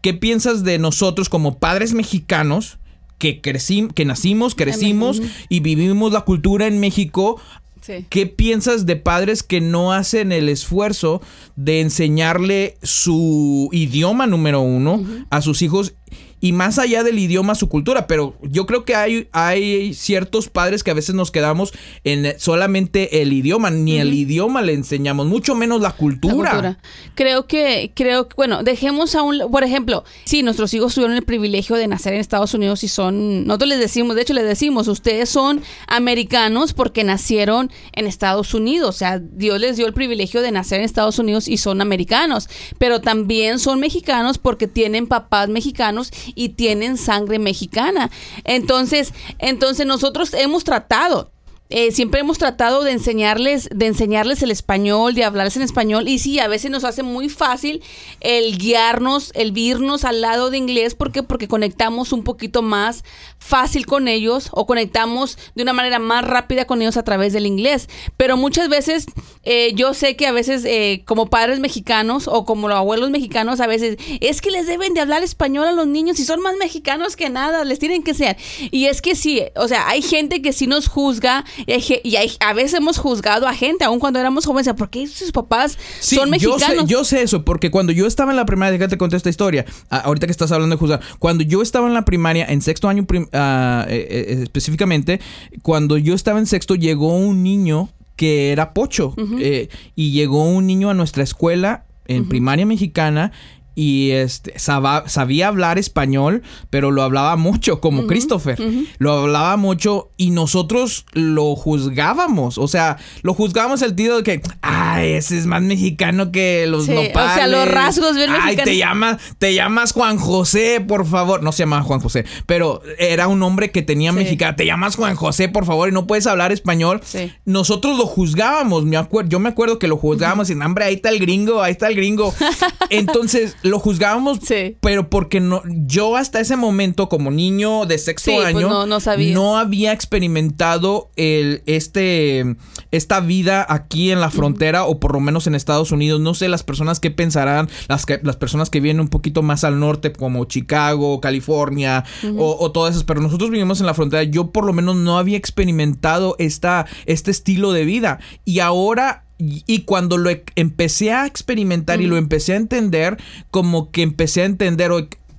¿qué 0.00 0.12
piensas 0.12 0.64
de 0.64 0.80
nosotros 0.80 1.28
como 1.28 1.60
padres 1.60 1.92
mexicanos? 1.94 2.78
Que, 3.18 3.40
crecim- 3.40 3.92
que 3.92 4.04
nacimos, 4.04 4.56
crecimos 4.56 5.22
y 5.48 5.60
vivimos 5.60 6.12
la 6.12 6.22
cultura 6.22 6.66
en 6.66 6.80
México. 6.80 7.40
Sí. 7.82 8.06
¿Qué 8.08 8.26
piensas 8.26 8.86
de 8.86 8.96
padres 8.96 9.42
que 9.42 9.60
no 9.60 9.92
hacen 9.92 10.32
el 10.32 10.48
esfuerzo 10.48 11.20
de 11.56 11.80
enseñarle 11.80 12.76
su 12.82 13.68
idioma 13.72 14.26
número 14.26 14.60
uno 14.60 15.04
a 15.30 15.42
sus 15.42 15.62
hijos 15.62 15.94
y 16.42 16.52
más 16.52 16.78
allá 16.78 17.02
del 17.04 17.18
idioma 17.18 17.54
su 17.54 17.70
cultura? 17.70 18.06
Pero 18.06 18.36
yo 18.42 18.66
creo 18.66 18.84
que 18.84 18.94
hay, 18.94 19.28
hay 19.32 19.94
ciertos 19.94 20.50
padres 20.50 20.82
que 20.82 20.90
a 20.90 20.94
veces 20.94 21.14
nos 21.14 21.30
quedamos 21.30 21.72
en 22.04 22.38
solamente 22.38 23.22
el 23.22 23.32
idioma, 23.32 23.70
ni 23.70 23.98
el 23.98 24.12
idioma 24.12 24.60
le 24.60 24.74
enseñamos, 24.74 25.26
mucho 25.26 25.54
menos 25.54 25.80
la 25.80 25.88
La 25.88 25.96
cultura. 25.96 26.50
cultura. 26.50 26.78
Creo 27.14 27.46
que, 27.46 27.92
creo 27.94 28.28
que, 28.28 28.34
bueno, 28.36 28.62
dejemos 28.62 29.14
a 29.14 29.22
un, 29.22 29.50
por 29.50 29.62
ejemplo, 29.62 30.04
sí, 30.24 30.42
nuestros 30.42 30.74
hijos 30.74 30.94
tuvieron 30.94 31.16
el 31.16 31.22
privilegio 31.22 31.76
de 31.76 31.86
nacer 31.86 32.14
en 32.14 32.20
Estados 32.20 32.52
Unidos 32.54 32.82
y 32.82 32.88
son, 32.88 33.46
nosotros 33.46 33.68
les 33.68 33.78
decimos, 33.78 34.16
de 34.16 34.22
hecho 34.22 34.34
les 34.34 34.44
decimos, 34.44 34.88
ustedes 34.88 35.28
son 35.28 35.62
americanos 35.86 36.72
porque 36.72 37.04
nacieron 37.04 37.70
en 37.92 38.06
Estados 38.06 38.52
Unidos, 38.54 38.96
o 38.96 38.98
sea, 38.98 39.20
Dios 39.20 39.60
les 39.60 39.76
dio 39.76 39.86
el 39.86 39.92
privilegio 39.92 40.42
de 40.42 40.50
nacer 40.50 40.80
en 40.80 40.84
Estados 40.84 41.18
Unidos 41.18 41.46
y 41.46 41.56
son 41.56 41.80
americanos, 41.80 42.48
pero 42.78 43.00
también 43.00 43.58
son 43.60 43.78
mexicanos 43.78 44.38
porque 44.38 44.66
tienen 44.66 45.06
papás 45.06 45.48
mexicanos 45.48 46.10
y 46.34 46.50
tienen 46.50 46.96
sangre 46.96 47.38
mexicana. 47.38 48.10
Entonces, 48.44 49.12
entonces 49.38 49.86
nosotros 49.86 50.34
hemos 50.34 50.64
tratado 50.64 51.30
eh, 51.72 51.90
siempre 51.90 52.20
hemos 52.20 52.36
tratado 52.36 52.84
de 52.84 52.92
enseñarles, 52.92 53.68
de 53.74 53.86
enseñarles 53.86 54.42
el 54.42 54.50
español, 54.50 55.14
de 55.14 55.24
hablarles 55.24 55.56
en 55.56 55.62
español. 55.62 56.06
Y 56.06 56.18
sí, 56.18 56.38
a 56.38 56.46
veces 56.46 56.70
nos 56.70 56.84
hace 56.84 57.02
muy 57.02 57.30
fácil 57.30 57.82
el 58.20 58.58
guiarnos, 58.58 59.32
el 59.34 59.52
virnos 59.52 60.04
al 60.04 60.20
lado 60.20 60.50
de 60.50 60.58
inglés. 60.58 60.94
¿Por 60.94 61.12
qué? 61.12 61.22
Porque 61.22 61.48
conectamos 61.48 62.12
un 62.12 62.24
poquito 62.24 62.60
más 62.60 63.04
fácil 63.38 63.86
con 63.86 64.06
ellos 64.06 64.50
o 64.52 64.66
conectamos 64.66 65.38
de 65.54 65.62
una 65.62 65.72
manera 65.72 65.98
más 65.98 66.24
rápida 66.24 66.66
con 66.66 66.82
ellos 66.82 66.98
a 66.98 67.04
través 67.04 67.32
del 67.32 67.46
inglés. 67.46 67.88
Pero 68.18 68.36
muchas 68.36 68.68
veces, 68.68 69.06
eh, 69.42 69.72
yo 69.74 69.94
sé 69.94 70.14
que 70.14 70.26
a 70.26 70.32
veces 70.32 70.64
eh, 70.66 71.02
como 71.06 71.30
padres 71.30 71.58
mexicanos 71.58 72.28
o 72.28 72.44
como 72.44 72.68
los 72.68 72.76
abuelos 72.76 73.10
mexicanos, 73.10 73.60
a 73.60 73.66
veces 73.66 73.96
es 74.20 74.42
que 74.42 74.50
les 74.50 74.66
deben 74.66 74.92
de 74.92 75.00
hablar 75.00 75.22
español 75.22 75.66
a 75.66 75.72
los 75.72 75.86
niños 75.86 76.20
y 76.20 76.24
son 76.24 76.40
más 76.40 76.54
mexicanos 76.58 77.16
que 77.16 77.30
nada, 77.30 77.64
les 77.64 77.78
tienen 77.78 78.02
que 78.02 78.12
ser. 78.12 78.36
Y 78.70 78.86
es 78.86 79.00
que 79.00 79.14
sí, 79.14 79.42
o 79.56 79.68
sea, 79.68 79.88
hay 79.88 80.02
gente 80.02 80.42
que 80.42 80.52
sí 80.52 80.66
nos 80.66 80.88
juzga 80.88 81.44
y, 81.66 81.72
hay 81.72 81.80
ge- 81.80 82.00
y 82.04 82.16
hay- 82.16 82.32
a 82.40 82.52
veces 82.54 82.74
hemos 82.74 82.98
juzgado 82.98 83.46
a 83.48 83.54
gente, 83.54 83.84
aun 83.84 83.98
cuando 83.98 84.18
éramos 84.18 84.46
jóvenes, 84.46 84.72
¿por 84.74 84.90
qué 84.90 85.06
sus 85.06 85.32
papás 85.32 85.78
Sí, 86.00 86.16
son 86.16 86.30
yo 86.38 86.58
sé, 86.58 86.64
mexicanos? 86.66 86.86
yo 86.88 87.04
sé 87.04 87.22
eso, 87.22 87.44
porque 87.44 87.70
cuando 87.70 87.92
yo 87.92 88.06
estaba 88.06 88.30
en 88.32 88.36
la 88.36 88.44
primaria, 88.46 88.72
déjate 88.78 88.96
contar 88.98 89.16
esta 89.16 89.30
historia, 89.30 89.64
ah, 89.90 89.98
ahorita 90.04 90.26
que 90.26 90.32
estás 90.32 90.52
hablando 90.52 90.76
de 90.76 90.80
juzgar, 90.80 91.00
cuando 91.18 91.44
yo 91.44 91.62
estaba 91.62 91.86
en 91.88 91.94
la 91.94 92.04
primaria, 92.04 92.44
en 92.46 92.62
sexto 92.62 92.88
año 92.88 93.04
prim- 93.06 93.28
ah, 93.32 93.86
eh, 93.88 94.06
eh, 94.10 94.40
específicamente, 94.42 95.20
cuando 95.62 95.96
yo 95.98 96.14
estaba 96.14 96.38
en 96.38 96.46
sexto 96.46 96.74
llegó 96.74 97.16
un 97.16 97.42
niño 97.42 97.90
que 98.16 98.52
era 98.52 98.72
pocho, 98.74 99.14
eh, 99.40 99.68
y 99.96 100.12
llegó 100.12 100.44
un 100.44 100.66
niño 100.66 100.90
a 100.90 100.94
nuestra 100.94 101.22
escuela 101.22 101.86
en 102.06 102.28
primaria 102.28 102.66
mexicana 102.66 103.32
y 103.74 104.10
este 104.10 104.54
sabía 104.58 105.48
hablar 105.48 105.78
español, 105.78 106.42
pero 106.70 106.90
lo 106.90 107.02
hablaba 107.02 107.36
mucho, 107.36 107.80
como 107.80 108.06
Christopher. 108.06 108.58
Lo 108.98 109.12
hablaba 109.12 109.56
mucho 109.56 110.10
y 110.16 110.30
nosotros 110.30 111.06
lo 111.12 111.54
juzgábamos. 111.56 112.58
O 112.58 112.68
sea, 112.68 112.98
lo 113.22 113.34
juzgábamos 113.34 113.82
el 113.82 113.88
sentido 113.90 114.16
de 114.18 114.22
que, 114.22 114.42
ay, 114.62 115.12
ese 115.12 115.38
es 115.38 115.46
más 115.46 115.62
mexicano 115.62 116.32
que 116.32 116.66
los 116.66 116.86
Sí, 116.86 116.92
o 116.92 117.02
nopales. 117.02 117.34
sea, 117.34 117.46
los 117.46 117.68
rasgos 117.68 118.14
bien 118.16 118.30
Ay, 118.40 118.56
te 118.56 118.76
llamas, 118.76 119.18
te 119.38 119.54
llamas 119.54 119.92
Juan 119.92 120.18
José, 120.18 120.80
por 120.80 121.06
favor. 121.06 121.42
No 121.42 121.52
se 121.52 121.62
llamaba 121.64 121.82
Juan 121.82 122.00
José, 122.00 122.24
pero 122.46 122.82
era 122.98 123.28
un 123.28 123.42
hombre 123.42 123.70
que 123.70 123.82
tenía 123.82 124.10
Sí. 124.12 124.16
mexicana. 124.18 124.56
Te 124.56 124.66
llamas 124.66 124.96
Juan 124.96 125.14
José, 125.16 125.48
por 125.48 125.64
favor, 125.66 125.88
y 125.88 125.92
no 125.92 126.06
puedes 126.06 126.26
hablar 126.26 126.52
español. 126.52 127.00
Sí. 127.04 127.32
Nosotros 127.44 127.96
lo 127.98 128.06
juzgábamos, 128.06 128.84
me 128.84 128.96
acuerdo, 128.96 129.30
yo 129.30 129.38
me 129.40 129.48
acuerdo 129.48 129.78
que 129.78 129.88
lo 129.88 129.96
juzgábamos 129.96 130.50
y, 130.50 130.54
hombre, 130.54 130.84
ahí 130.84 130.94
está 130.94 131.08
el 131.10 131.18
gringo, 131.18 131.62
ahí 131.62 131.72
está 131.72 131.88
el 131.88 131.94
gringo. 131.96 132.34
Entonces, 132.90 133.56
lo 133.62 133.78
juzgábamos, 133.78 134.38
Sí. 134.42 134.76
pero 134.80 135.08
porque 135.10 135.40
no, 135.40 135.62
yo 135.66 136.16
hasta 136.16 136.40
ese 136.40 136.56
momento, 136.56 137.08
como 137.08 137.30
niño 137.30 137.86
de 137.86 137.98
sexto 137.98 138.30
Sí, 138.30 138.36
pues 138.36 138.46
año, 138.54 138.68
no- 138.68 138.86
no 138.86 139.00
sabía. 139.00 139.34
no 139.34 139.56
había 139.58 139.92
experimentado 139.92 141.10
el, 141.16 141.62
este, 141.66 142.56
esta 142.90 143.20
vida 143.20 143.64
aquí 143.68 144.10
en 144.10 144.20
la 144.20 144.30
frontera 144.30 144.84
o 144.84 144.98
por 144.98 145.12
lo 145.12 145.20
menos 145.20 145.46
en 145.46 145.54
Estados 145.54 145.92
Unidos. 145.92 146.20
No 146.20 146.34
sé 146.34 146.48
las 146.48 146.62
personas 146.62 147.00
que 147.00 147.10
pensarán, 147.10 147.68
las, 147.88 148.06
que, 148.06 148.20
las 148.22 148.36
personas 148.36 148.70
que 148.70 148.80
vienen 148.80 149.00
un 149.00 149.08
poquito 149.08 149.42
más 149.42 149.64
al 149.64 149.78
norte 149.78 150.12
como 150.12 150.44
Chicago, 150.46 151.20
California 151.20 152.04
o, 152.36 152.56
o 152.58 152.72
todas 152.72 152.92
esas, 152.94 153.04
pero 153.04 153.20
nosotros 153.20 153.50
vivimos 153.50 153.80
en 153.80 153.86
la 153.86 153.94
frontera. 153.94 154.22
Yo 154.24 154.50
por 154.50 154.64
lo 154.64 154.72
menos 154.72 154.96
no 154.96 155.18
había 155.18 155.36
experimentado 155.38 156.36
esta, 156.38 156.86
este 157.06 157.30
estilo 157.30 157.72
de 157.72 157.84
vida 157.84 158.18
y 158.44 158.60
ahora... 158.60 159.24
Y 159.42 159.64
y 159.66 159.80
cuando 159.80 160.18
lo 160.18 160.30
e- 160.30 160.44
empecé 160.56 161.12
a 161.12 161.26
experimentar 161.26 162.00
y 162.00 162.06
lo 162.06 162.16
empecé 162.16 162.52
a 162.52 162.56
entender, 162.56 163.16
como 163.50 163.90
que 163.90 164.02
empecé 164.02 164.42
a 164.42 164.44
entender, 164.46 164.90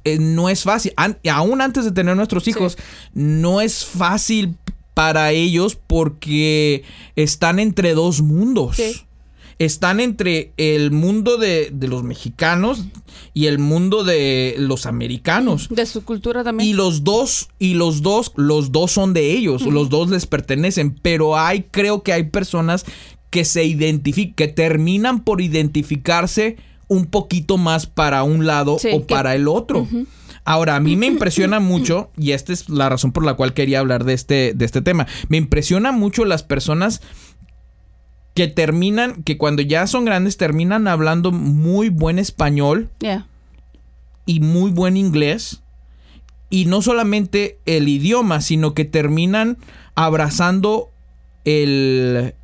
eh, 0.03 0.17
no 0.19 0.49
es 0.49 0.63
fácil. 0.63 0.91
An- 0.97 1.17
aún 1.31 1.61
antes 1.61 1.85
de 1.85 1.91
tener 1.91 2.15
nuestros 2.15 2.47
hijos, 2.47 2.77
no 3.13 3.61
es 3.61 3.85
fácil 3.85 4.55
para 4.93 5.31
ellos 5.31 5.75
porque 5.87 6.83
están 7.15 7.59
entre 7.59 7.93
dos 7.93 8.21
mundos. 8.21 8.75
Sí. 8.77 9.01
están 9.59 9.99
entre 9.99 10.51
el 10.57 10.91
mundo 10.91 11.37
de, 11.37 11.69
de 11.71 11.87
los 11.87 12.03
mexicanos 12.03 12.85
y 13.35 13.45
el 13.45 13.59
mundo 13.59 14.03
de 14.03 14.55
los 14.57 14.85
americanos. 14.87 15.67
De 15.69 15.85
su 15.85 16.03
cultura 16.03 16.43
también. 16.43 16.67
Y 16.69 16.73
los 16.73 17.03
dos, 17.03 17.49
y 17.59 17.75
los 17.75 18.01
dos, 18.01 18.33
los 18.35 18.71
dos 18.71 18.91
son 18.91 19.13
de 19.13 19.31
ellos, 19.31 19.61
los 19.65 19.89
dos 19.89 20.09
les 20.09 20.25
pertenecen, 20.25 20.93
pero 21.01 21.37
hay, 21.37 21.63
creo 21.71 22.01
que 22.03 22.11
hay 22.13 22.23
personas 22.23 22.83
que 23.33 23.45
se 23.45 23.63
identifican, 23.65 24.35
que 24.35 24.47
terminan 24.47 25.23
por 25.23 25.41
identificarse 25.41 26.57
un 26.87 27.07
poquito 27.07 27.57
más 27.57 27.87
para 27.87 28.21
un 28.21 28.45
lado 28.45 28.77
Sí, 28.77 28.89
o 28.93 29.07
que- 29.07 29.15
para 29.15 29.33
el 29.33 29.47
otro. 29.47 29.87
Ahora, 30.45 30.75
a 30.75 30.79
mí 30.79 30.95
me 30.95 31.07
impresiona 31.07 31.59
mucho, 31.71 32.11
y 32.15 32.31
esta 32.33 32.53
es 32.53 32.69
la 32.69 32.89
razón 32.89 33.11
por 33.11 33.25
la 33.25 33.33
cual 33.33 33.55
quería 33.55 33.79
hablar 33.79 34.03
de 34.03 34.13
este, 34.13 34.53
de 34.53 34.65
este 34.65 34.83
tema, 34.83 35.07
me 35.29 35.37
impresiona 35.37 35.91
mucho 35.91 36.25
las 36.25 36.43
personas 36.43 37.01
que 38.35 38.47
terminan, 38.47 39.23
que 39.23 39.39
cuando 39.39 39.63
ya 39.63 39.87
son 39.87 40.05
grandes 40.05 40.37
terminan 40.37 40.87
hablando 40.87 41.31
muy 41.31 41.89
buen 41.89 42.19
español 42.19 42.91
Yeah. 42.99 43.25
y 44.27 44.41
muy 44.41 44.69
buen 44.69 44.95
inglés. 44.95 45.61
Y 46.51 46.65
no 46.65 46.83
solamente 46.83 47.57
el 47.65 47.87
idioma, 47.87 48.41
sino 48.41 48.75
que 48.75 48.85
terminan 48.85 49.57
abrazando 49.95 50.89
el 51.45 52.35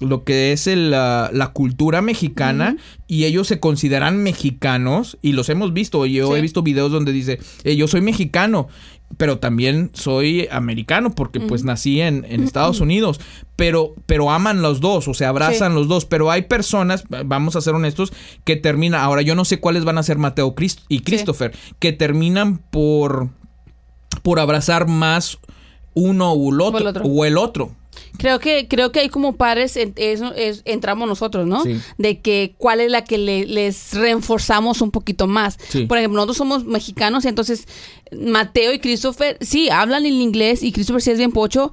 lo 0.00 0.24
que 0.24 0.52
es 0.52 0.66
el, 0.66 0.90
la, 0.92 1.30
la 1.32 1.48
cultura 1.48 2.02
mexicana 2.02 2.76
y 3.06 3.24
ellos 3.24 3.48
se 3.48 3.58
consideran 3.60 4.22
mexicanos 4.22 5.18
y 5.22 5.32
los 5.32 5.48
hemos 5.48 5.72
visto. 5.72 6.06
Yo 6.06 6.28
Sí. 6.32 6.38
he 6.38 6.40
visto 6.40 6.62
videos 6.62 6.92
donde 6.92 7.12
dice, 7.12 7.40
"Eh, 7.64 7.74
yo 7.76 7.88
soy 7.88 8.00
mexicano, 8.00 8.68
pero 9.16 9.38
también 9.38 9.90
soy 9.94 10.46
americano 10.52 11.10
porque 11.14 11.40
pues 11.40 11.64
nací 11.64 12.00
en, 12.00 12.26
en 12.28 12.42
Estados 12.44 12.80
Unidos. 12.80 13.20
Pero, 13.56 13.94
pero 14.06 14.30
aman 14.30 14.60
los 14.62 14.80
dos, 14.80 15.08
o 15.08 15.14
sea, 15.14 15.30
abrazan 15.30 15.74
los 15.74 15.88
dos. 15.88 16.04
Pero 16.04 16.30
hay 16.30 16.42
personas, 16.42 17.04
vamos 17.26 17.56
a 17.56 17.60
ser 17.60 17.74
honestos, 17.74 18.12
que 18.44 18.54
terminan, 18.56 19.00
ahora 19.00 19.22
yo 19.22 19.34
no 19.34 19.44
sé 19.44 19.58
cuáles 19.60 19.84
van 19.84 19.98
a 19.98 20.02
ser 20.02 20.18
Mateo 20.18 20.54
y 20.88 21.00
Christopher, 21.00 21.52
que 21.78 21.92
terminan 21.92 22.58
por, 22.58 23.30
por 24.22 24.38
abrazar 24.38 24.86
más 24.86 25.38
uno 25.94 26.34
otro. 26.34 26.78
el 26.78 26.86
otro. 26.86 27.04
O 27.04 27.24
el 27.24 27.36
otro. 27.38 27.72
Creo 28.16 28.40
que, 28.40 28.66
creo 28.68 28.90
que 28.92 29.00
hay 29.00 29.08
como 29.08 29.36
padres, 29.36 29.76
en- 29.76 29.92
es- 29.96 30.62
entramos 30.64 31.08
nosotros, 31.08 31.46
¿no? 31.46 31.62
Sí. 31.62 31.78
De 31.98 32.20
que 32.20 32.54
cuál 32.58 32.80
es 32.80 32.90
la 32.90 33.04
que 33.04 33.18
le- 33.18 33.46
les 33.46 33.92
reforzamos 33.92 34.80
un 34.80 34.90
poquito 34.90 35.26
más. 35.26 35.58
Sí. 35.68 35.84
Por 35.86 35.98
ejemplo, 35.98 36.16
nosotros 36.16 36.36
somos 36.38 36.64
mexicanos, 36.64 37.24
entonces 37.24 37.66
Mateo 38.12 38.72
y 38.72 38.78
Christopher, 38.78 39.36
sí, 39.40 39.68
hablan 39.70 40.06
el 40.06 40.14
inglés 40.20 40.62
y 40.62 40.72
Christopher 40.72 41.02
sí 41.02 41.10
es 41.10 41.18
bien 41.18 41.32
pocho. 41.32 41.70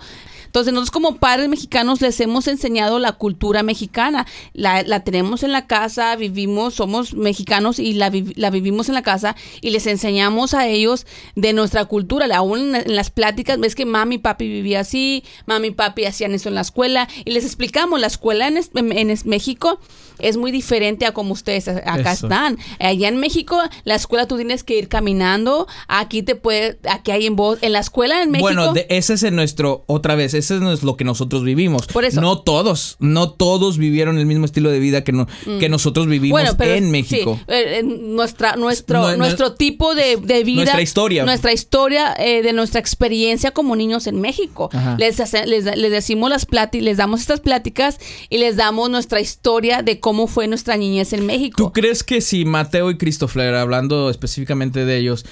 Entonces 0.55 0.73
nosotros 0.73 0.91
como 0.91 1.17
padres 1.17 1.49
mexicanos 1.49 1.99
les 1.99 2.17
hemos 2.21 2.47
enseñado 2.47 2.97
la 2.97 3.11
cultura 3.11 3.61
mexicana. 3.61 4.25
La, 4.53 4.83
la 4.83 5.01
tenemos 5.01 5.43
en 5.43 5.51
la 5.51 5.67
casa, 5.67 6.15
vivimos, 6.15 6.75
somos 6.75 7.13
mexicanos 7.13 7.77
y 7.77 7.91
la, 7.91 8.09
la 8.35 8.49
vivimos 8.51 8.87
en 8.87 8.95
la 8.95 9.01
casa 9.01 9.35
y 9.59 9.71
les 9.71 9.85
enseñamos 9.85 10.53
a 10.53 10.65
ellos 10.69 11.05
de 11.35 11.51
nuestra 11.51 11.83
cultura. 11.83 12.25
Aún 12.33 12.73
en, 12.73 12.75
en 12.75 12.95
las 12.95 13.09
pláticas, 13.09 13.59
ves 13.59 13.75
que 13.75 13.85
mami 13.85 14.15
y 14.15 14.19
papi 14.19 14.47
vivía 14.47 14.79
así, 14.79 15.25
mami 15.45 15.67
y 15.67 15.71
papi 15.71 16.05
hacían 16.05 16.33
eso 16.33 16.47
en 16.47 16.55
la 16.55 16.61
escuela 16.61 17.09
y 17.25 17.31
les 17.31 17.43
explicamos, 17.43 17.99
la 17.99 18.07
escuela 18.07 18.47
en, 18.47 18.55
es- 18.55 18.71
en- 18.73 19.09
es- 19.09 19.25
México 19.25 19.81
es 20.19 20.37
muy 20.37 20.51
diferente 20.51 21.05
a 21.05 21.11
como 21.13 21.33
ustedes 21.33 21.67
acá 21.67 22.13
Eso. 22.13 22.27
están. 22.27 22.57
Allá 22.79 23.09
en 23.09 23.17
México, 23.17 23.59
la 23.83 23.95
escuela 23.95 24.25
tú 24.25 24.37
tienes 24.37 24.63
que 24.63 24.77
ir 24.77 24.87
caminando, 24.87 25.67
aquí 25.89 26.23
te 26.23 26.35
puede, 26.35 26.79
aquí 26.89 27.11
hay 27.11 27.25
en 27.25 27.35
voz, 27.35 27.59
en 27.61 27.73
la 27.73 27.79
escuela 27.79 28.23
en 28.23 28.31
México. 28.31 28.45
Bueno, 28.47 28.71
de- 28.71 28.85
ese 28.89 29.15
es 29.15 29.23
en 29.23 29.35
nuestro, 29.35 29.83
otra 29.87 30.15
vez, 30.15 30.33
ese 30.51 30.73
es 30.73 30.83
lo 30.83 30.95
que 30.97 31.03
nosotros 31.03 31.43
vivimos. 31.43 31.87
Por 31.87 32.05
eso. 32.05 32.21
No 32.21 32.39
todos, 32.39 32.95
no 32.99 33.29
todos 33.31 33.77
vivieron 33.77 34.17
el 34.17 34.25
mismo 34.25 34.45
estilo 34.45 34.69
de 34.71 34.79
vida 34.79 35.03
que, 35.03 35.11
no- 35.11 35.27
que 35.59 35.69
nosotros 35.69 36.07
vivimos 36.07 36.41
en 36.59 36.91
México. 36.91 37.37
sí, 37.39 37.45
eh, 37.47 37.83
nuestra, 37.83 38.55
nuestro, 38.55 39.01
No, 39.01 39.11
no- 39.11 39.17
nuestro 39.17 39.53
tipo 39.53 39.95
de, 39.95 40.17
de 40.17 40.43
vida. 40.43 40.61
Nuestra 40.63 40.81
historia. 40.81 41.25
Nuestra 41.25 41.53
historia 41.53 42.13
eh, 42.17 42.41
de 42.41 42.53
nuestra 42.53 42.79
experiencia 42.79 43.51
como 43.51 43.75
niños 43.75 44.07
en 44.07 44.21
México. 44.21 44.69
Ajá. 44.73 44.95
Les, 44.99 45.19
hace- 45.19 45.45
les, 45.47 45.65
les 45.65 45.91
decimos 45.91 46.29
las 46.29 46.45
pláticas, 46.45 46.83
les 46.85 46.97
damos 46.97 47.21
estas 47.21 47.39
pláticas 47.39 47.99
y 48.29 48.37
les 48.37 48.55
damos 48.55 48.89
nuestra 48.89 49.19
historia 49.21 49.81
de 49.81 49.99
cómo 49.99 50.27
fue 50.27 50.47
nuestra 50.47 50.77
niñez 50.77 51.13
en 51.13 51.25
México. 51.25 51.57
¿Tú 51.57 51.73
crees 51.73 52.03
que 52.03 52.21
si 52.21 52.45
Mateo 52.45 52.89
y 52.91 52.97
Christopher, 52.97 53.55
hablando 53.55 54.09
específicamente 54.09 54.85
de 54.85 54.97
ellos, 54.97 55.25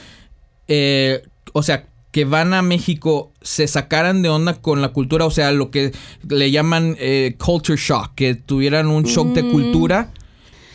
eh, 0.67 1.21
o 1.53 1.63
sea, 1.63 1.87
que 2.13 2.23
van 2.25 2.53
a 2.53 2.61
México, 2.61 3.33
se 3.41 3.67
sacaran 3.67 4.21
de 4.21 4.29
onda 4.29 4.53
con 4.53 4.81
la 4.81 4.89
cultura, 4.89 5.25
o 5.25 5.31
sea, 5.31 5.51
lo 5.51 5.71
que 5.71 5.91
le 6.29 6.51
llaman 6.51 6.95
eh, 6.99 7.35
culture 7.43 7.77
shock, 7.77 8.11
que 8.15 8.35
tuvieran 8.35 8.87
un 8.87 9.03
shock 9.03 9.29
de 9.29 9.41
cultura? 9.49 10.11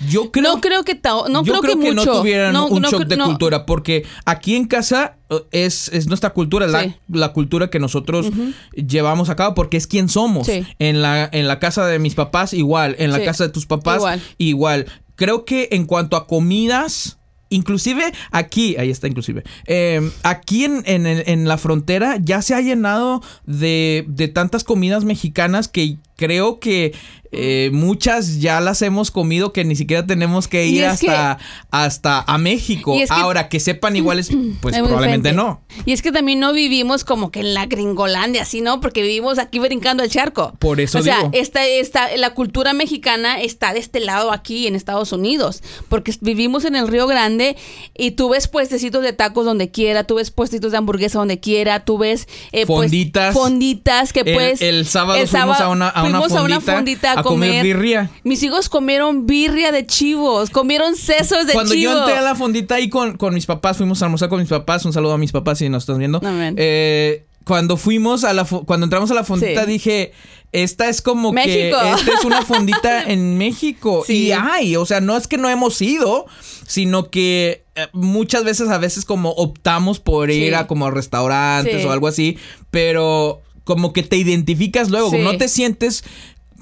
Yo 0.09 0.31
creo 0.33 0.53
Mm. 0.53 0.55
no 0.57 0.61
creo 0.61 0.85
que 0.85 0.95
no 0.95 1.43
yo 1.45 1.61
creo, 1.61 1.79
que, 1.79 1.93
mucho. 1.93 1.95
no 2.13 2.19
tuvieran 2.21 2.53
No, 2.53 2.67
un 2.67 2.83
no 2.83 2.91
shock 2.91 3.05
de 3.07 3.17
cultura, 3.19 3.67
porque 3.67 4.05
aquí 4.25 4.55
en 4.57 4.67
casa 4.67 5.17
eh, 5.31 5.37
es, 5.53 5.89
es 5.93 6.07
nuestra 6.09 6.31
cultura, 6.31 6.67
Sí. 6.67 6.73
la, 6.73 6.95
la 7.21 7.33
cultura 7.33 7.71
que 7.71 7.79
nosotros 7.79 8.27
llevamos 8.75 9.29
a 9.31 9.37
cabo, 9.37 9.55
porque 9.55 9.77
es 9.77 9.87
quien 9.87 10.09
somos. 10.09 10.47
Sí. 10.49 10.65
En, 10.81 11.03
la, 11.03 11.29
en 11.33 11.47
la 11.49 11.59
casa 11.61 11.87
de 11.87 11.99
mis 12.01 12.15
papás, 12.17 12.53
igual. 12.53 12.97
En 12.99 13.11
la 13.13 13.19
Sí. 13.19 13.25
casa 13.25 13.45
de 13.45 13.51
tus 13.51 13.67
papás, 13.67 13.97
Igual. 13.99 14.23
igual. 14.39 14.87
Creo 15.15 15.45
que 15.45 15.69
en 15.73 15.85
cuanto 15.87 16.17
a 16.17 16.27
comidas... 16.27 17.18
Inclusive 17.51 18.13
aquí, 18.31 18.77
ahí 18.77 18.91
está 18.91 19.09
inclusive, 19.09 19.43
eh, 19.67 20.11
aquí 20.23 20.65
en, 20.65 20.83
en, 20.85 21.07
en 21.07 21.49
la 21.49 21.59
frontera 21.59 22.19
ya 22.21 22.43
se 22.43 22.55
ha 22.55 22.61
llenado 22.61 23.23
de, 23.47 24.05
de 24.09 24.29
tantas 24.29 24.65
comidas 24.65 25.05
mexicanas 25.05 25.69
que 25.69 25.97
creo 26.19 26.59
que 26.61 26.93
eh, 27.31 27.69
muchas 27.75 28.41
ya 28.41 28.59
las 28.59 28.81
hemos 28.81 29.11
comido 29.11 29.53
que 29.53 29.63
ni 29.63 29.77
siquiera 29.77 30.07
tenemos 30.07 30.49
que 30.49 30.67
ir 30.67 30.81
que- 30.81 30.87
hasta, 30.87 31.39
hasta 31.71 32.25
a 32.27 32.39
México. 32.39 32.95
Y 32.97 33.03
es 33.03 33.11
que- 33.11 33.15
Ahora, 33.17 33.51
que 33.51 33.61
sepan 33.61 33.97
iguales, 33.97 34.31
pues 34.63 34.75
probablemente 34.79 35.29
diferente. 35.29 35.33
no. 35.35 35.61
Y 35.85 35.93
es 35.93 36.01
que 36.01 36.11
también 36.11 36.41
no 36.41 36.55
vivimos 36.55 37.05
como 37.05 37.31
que 37.31 37.41
en 37.41 37.53
la 37.53 37.67
gringolandia, 37.67 38.43
así, 38.43 38.63
¿no? 38.63 38.81
Porque 38.81 39.03
vivimos 39.03 39.39
aquí 39.39 39.59
brincando 39.59 40.03
el 40.03 40.09
charco. 40.11 40.55
Por 40.59 40.81
eso 40.81 40.99
O 41.01 41.03
sea, 41.03 41.29
esta, 41.33 41.67
esta, 41.67 42.17
la 42.17 42.33
cultura 42.33 42.73
mexicana 42.73 43.41
está 43.43 43.75
de 43.75 43.81
este 43.81 44.01
lado 44.01 44.33
aquí 44.33 44.67
en 44.67 44.75
Estados 44.75 45.13
Unidos. 45.13 45.63
Porque 45.91 46.15
vivimos 46.23 46.65
en 46.65 46.77
el 46.77 46.89
Río 46.89 47.07
Grande 47.07 47.57
y 47.97 48.13
tú 48.13 48.31
ves 48.31 48.49
puestecitos 48.49 49.03
de 49.03 49.13
tacos 49.13 49.45
donde 49.45 49.71
quiera, 49.71 50.05
tú 50.05 50.15
ves 50.15 50.31
puestitos 50.31 50.73
de 50.73 50.79
hamburguesa 50.79 51.19
donde 51.19 51.39
quiera, 51.41 51.85
tú 51.85 51.99
ves... 51.99 52.27
eh, 52.53 52.65
pues, 52.67 52.87
Fonditas. 52.91 53.35
fonditas 53.35 54.13
que 54.15 54.21
El- 54.21 54.35
pues... 54.35 54.63
el 54.63 54.87
sábado 54.87 55.27
fuimos 55.27 55.61
a 55.61 55.69
una- 55.69 55.89
a 55.91 56.08
una 56.17 56.61
fuimos 56.61 56.65
fondita 56.65 57.13
a 57.19 57.23
comer 57.23 57.63
birria. 57.63 58.11
Mis 58.25 58.43
hijos 58.43 58.69
comieron 58.69 59.27
birria 59.27 59.73
de 59.73 59.87
chivos, 59.87 60.51
comieron 60.51 60.97
sesos 60.97 61.47
de 61.47 61.53
Cuando 61.53 61.75
chivo. 61.75 61.93
yo 61.93 61.99
entré 62.01 62.17
a 62.17 62.23
la 62.23 62.35
fondita 62.35 62.77
ahí 62.77 62.89
con, 62.89 63.17
con 63.17 63.35
mis 63.35 63.47
papás, 63.47 63.77
fuimos 63.77 64.03
a 64.03 64.07
almorzar 64.07 64.29
con 64.29 64.41
mis 64.41 64.49
papás. 64.49 64.85
Un 64.85 64.93
saludo 64.93 65.13
a 65.13 65.19
mis 65.19 65.33
papás 65.33 65.59
si 65.59 65.69
nos 65.69 65.83
están 65.85 65.99
viendo. 65.99 66.21
Amén. 66.25 66.55
Eh, 66.59 67.25
cuando 67.45 67.77
fuimos 67.79 68.25
a 68.25 68.33
la 68.35 68.45
cuando 68.45 68.85
entramos 68.85 69.11
a 69.11 69.15
la 69.15 69.25
fondita 69.25 69.65
Sí. 69.65 69.71
dije 69.71 70.13
esta 70.53 70.89
es 70.89 71.01
como 71.03 71.33
México. 71.33 71.79
que 71.81 71.91
esta 71.91 72.13
es 72.19 72.25
una 72.25 72.43
fondita 72.43 73.03
en 73.11 73.39
México 73.39 74.03
Sí. 74.07 74.27
y 74.27 74.33
hay, 74.33 74.77
o 74.77 74.85
sea, 74.87 75.01
no 75.01 75.17
es 75.17 75.27
que 75.29 75.39
no 75.39 75.49
hemos 75.49 75.81
ido, 75.81 76.27
sino 76.67 77.09
que 77.11 77.65
eh, 77.75 77.87
muchas 77.95 78.45
veces 78.45 78.69
a 78.69 78.77
veces 78.79 79.05
como 79.07 79.31
optamos 79.31 79.99
por 79.99 80.31
ir 80.31 80.49
Sí. 80.51 80.55
a 80.55 80.67
como 80.67 80.91
restaurantes 80.91 81.81
Sí. 81.81 81.87
o 81.87 81.93
algo 81.93 82.07
así, 82.07 82.37
pero 82.71 83.41
como 83.69 83.93
que 83.93 84.03
te 84.03 84.17
identificas 84.17 84.89
luego, 84.91 85.11
Sí. 85.11 85.19
no 85.23 85.37
te 85.37 85.47
sientes 85.47 86.03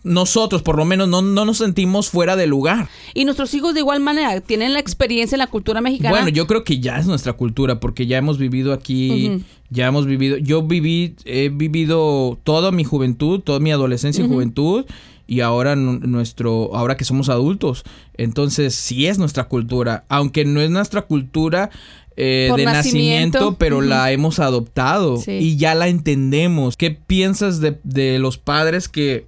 nosotros 0.02 0.62
por 0.62 0.76
lo 0.76 0.84
menos 0.84 1.08
no, 1.08 1.20
no 1.22 1.44
nos 1.44 1.58
sentimos 1.58 2.10
fuera 2.10 2.36
de 2.36 2.46
lugar. 2.46 2.88
Y 3.14 3.24
nuestros 3.24 3.52
hijos 3.54 3.74
de 3.74 3.80
igual 3.80 4.00
manera 4.00 4.40
tienen 4.40 4.72
la 4.72 4.78
experiencia 4.80 5.34
en 5.36 5.40
la 5.40 5.46
cultura 5.48 5.80
mexicana. 5.80 6.10
Bueno, 6.10 6.28
yo 6.28 6.46
creo 6.46 6.62
que 6.64 6.78
ya 6.80 6.98
es 6.98 7.06
nuestra 7.06 7.32
cultura 7.32 7.80
porque 7.80 8.06
ya 8.06 8.18
hemos 8.18 8.38
vivido 8.38 8.72
aquí, 8.72 9.42
ya 9.70 9.86
hemos 9.86 10.06
vivido, 10.06 10.36
yo 10.36 10.62
viví, 10.62 11.14
he 11.24 11.48
vivido 11.48 12.38
toda 12.44 12.70
mi 12.72 12.84
juventud, 12.84 13.40
toda 13.40 13.58
mi 13.60 13.72
adolescencia 13.72 14.24
y 14.24 14.28
juventud 14.28 14.84
y 15.28 15.40
ahora 15.40 15.74
nu- 15.74 15.98
nuestro, 15.98 16.70
ahora 16.76 16.96
que 16.96 17.04
somos 17.04 17.28
adultos, 17.28 17.82
entonces 18.16 18.76
sí 18.76 19.06
es 19.06 19.18
nuestra 19.18 19.44
cultura, 19.48 20.04
aunque 20.08 20.44
no 20.44 20.60
es 20.60 20.70
nuestra 20.70 21.02
cultura 21.02 21.70
eh, 22.16 22.50
de 22.56 22.64
nacimiento. 22.64 23.38
nacimiento, 23.38 23.56
pero 23.58 23.80
la 23.82 24.10
hemos 24.12 24.38
adoptado 24.38 25.18
Sí. 25.18 25.32
y 25.32 25.56
ya 25.56 25.74
la 25.74 25.88
entendemos. 25.88 26.76
¿Qué 26.76 26.90
piensas 26.90 27.60
de, 27.60 27.78
de 27.84 28.18
los 28.18 28.38
padres 28.38 28.88
que 28.88 29.26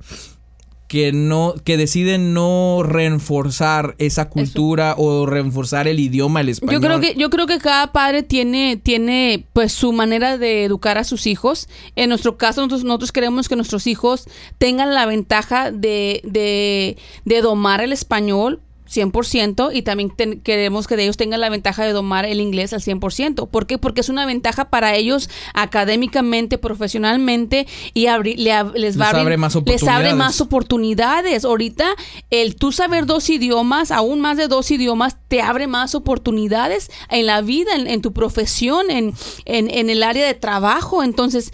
que 0.89 1.13
no 1.13 1.55
que 1.65 1.77
deciden 1.77 2.33
no 2.33 2.81
reforzar 2.83 3.95
esa 3.99 4.31
cultura 4.31 4.95
o 4.97 5.27
reforzar 5.27 5.87
el 5.87 6.01
idioma 6.01 6.41
el 6.41 6.49
español 6.49 6.81
Yo 6.81 6.81
creo 6.81 6.99
que 6.99 7.15
yo 7.15 7.29
creo 7.29 7.47
que 7.47 7.59
cada 7.59 7.93
padre 7.93 8.23
tiene 8.23 8.79
tiene 8.83 9.45
pues 9.53 9.73
su 9.73 9.93
manera 9.93 10.39
de 10.39 10.65
educar 10.65 10.97
a 10.97 11.05
sus 11.05 11.27
hijos. 11.27 11.69
En 11.95 12.09
nuestro 12.09 12.39
caso 12.39 12.63
nosotros 12.63 12.85
nosotros 12.85 13.13
queremos 13.13 13.51
que 13.51 13.57
nuestros 13.57 13.87
hijos 13.87 14.25
tengan 14.57 14.95
la 14.95 15.05
ventaja 15.05 15.71
de 15.71 16.23
de, 16.25 16.97
de 17.27 17.41
domar 17.43 17.83
el 17.83 17.93
español 17.93 18.61
100% 18.89 19.71
y 19.73 19.83
también 19.83 20.11
ten- 20.17 20.41
queremos 20.41 20.87
que 20.87 20.95
ellos 21.01 21.17
tengan 21.17 21.41
la 21.41 21.51
ventaja 21.51 21.85
de 21.85 21.93
domar 21.93 22.25
el 22.25 22.41
inglés 22.41 22.73
al 22.73 22.81
100%. 22.81 23.47
¿Por 23.47 23.67
qué? 23.67 23.79
Porque 23.79 24.01
es 24.01 24.09
una 24.09 24.27
ventaja 24.27 24.67
para 24.71 24.95
ellos 24.97 25.29
académicamente, 25.55 26.59
profesionalmente 26.59 27.67
y 27.95 28.07
abri- 28.07 28.37
le 28.37 28.53
ab- 28.53 28.73
les 28.75 28.99
va 28.99 29.05
Les 29.07 29.15
abrir- 29.15 29.21
abre 29.23 29.37
más 29.37 29.55
les 29.55 29.63
abre 29.65 29.71
oportunidades. 30.11 30.15
más 30.17 30.41
oportunidades. 30.41 31.45
Ahorita 31.45 31.87
el 32.31 32.57
tú 32.57 32.73
saber 32.73 33.07
dos 33.07 33.29
idiomas, 33.31 33.91
aún 33.91 34.21
más 34.21 34.37
de 34.37 34.49
dos 34.49 34.71
idiomas, 34.71 35.17
te 35.29 35.43
abre 35.43 35.67
más 35.67 35.95
oportunidades 35.95 36.91
en 37.11 37.27
la 37.27 37.41
vida, 37.43 37.75
en, 37.77 37.87
en 37.87 38.01
tu 38.03 38.13
profesión, 38.13 38.91
en, 38.91 39.15
en, 39.45 39.71
en 39.71 39.91
el 39.91 40.03
área 40.03 40.27
de 40.27 40.35
trabajo. 40.35 41.03
Entonces, 41.03 41.53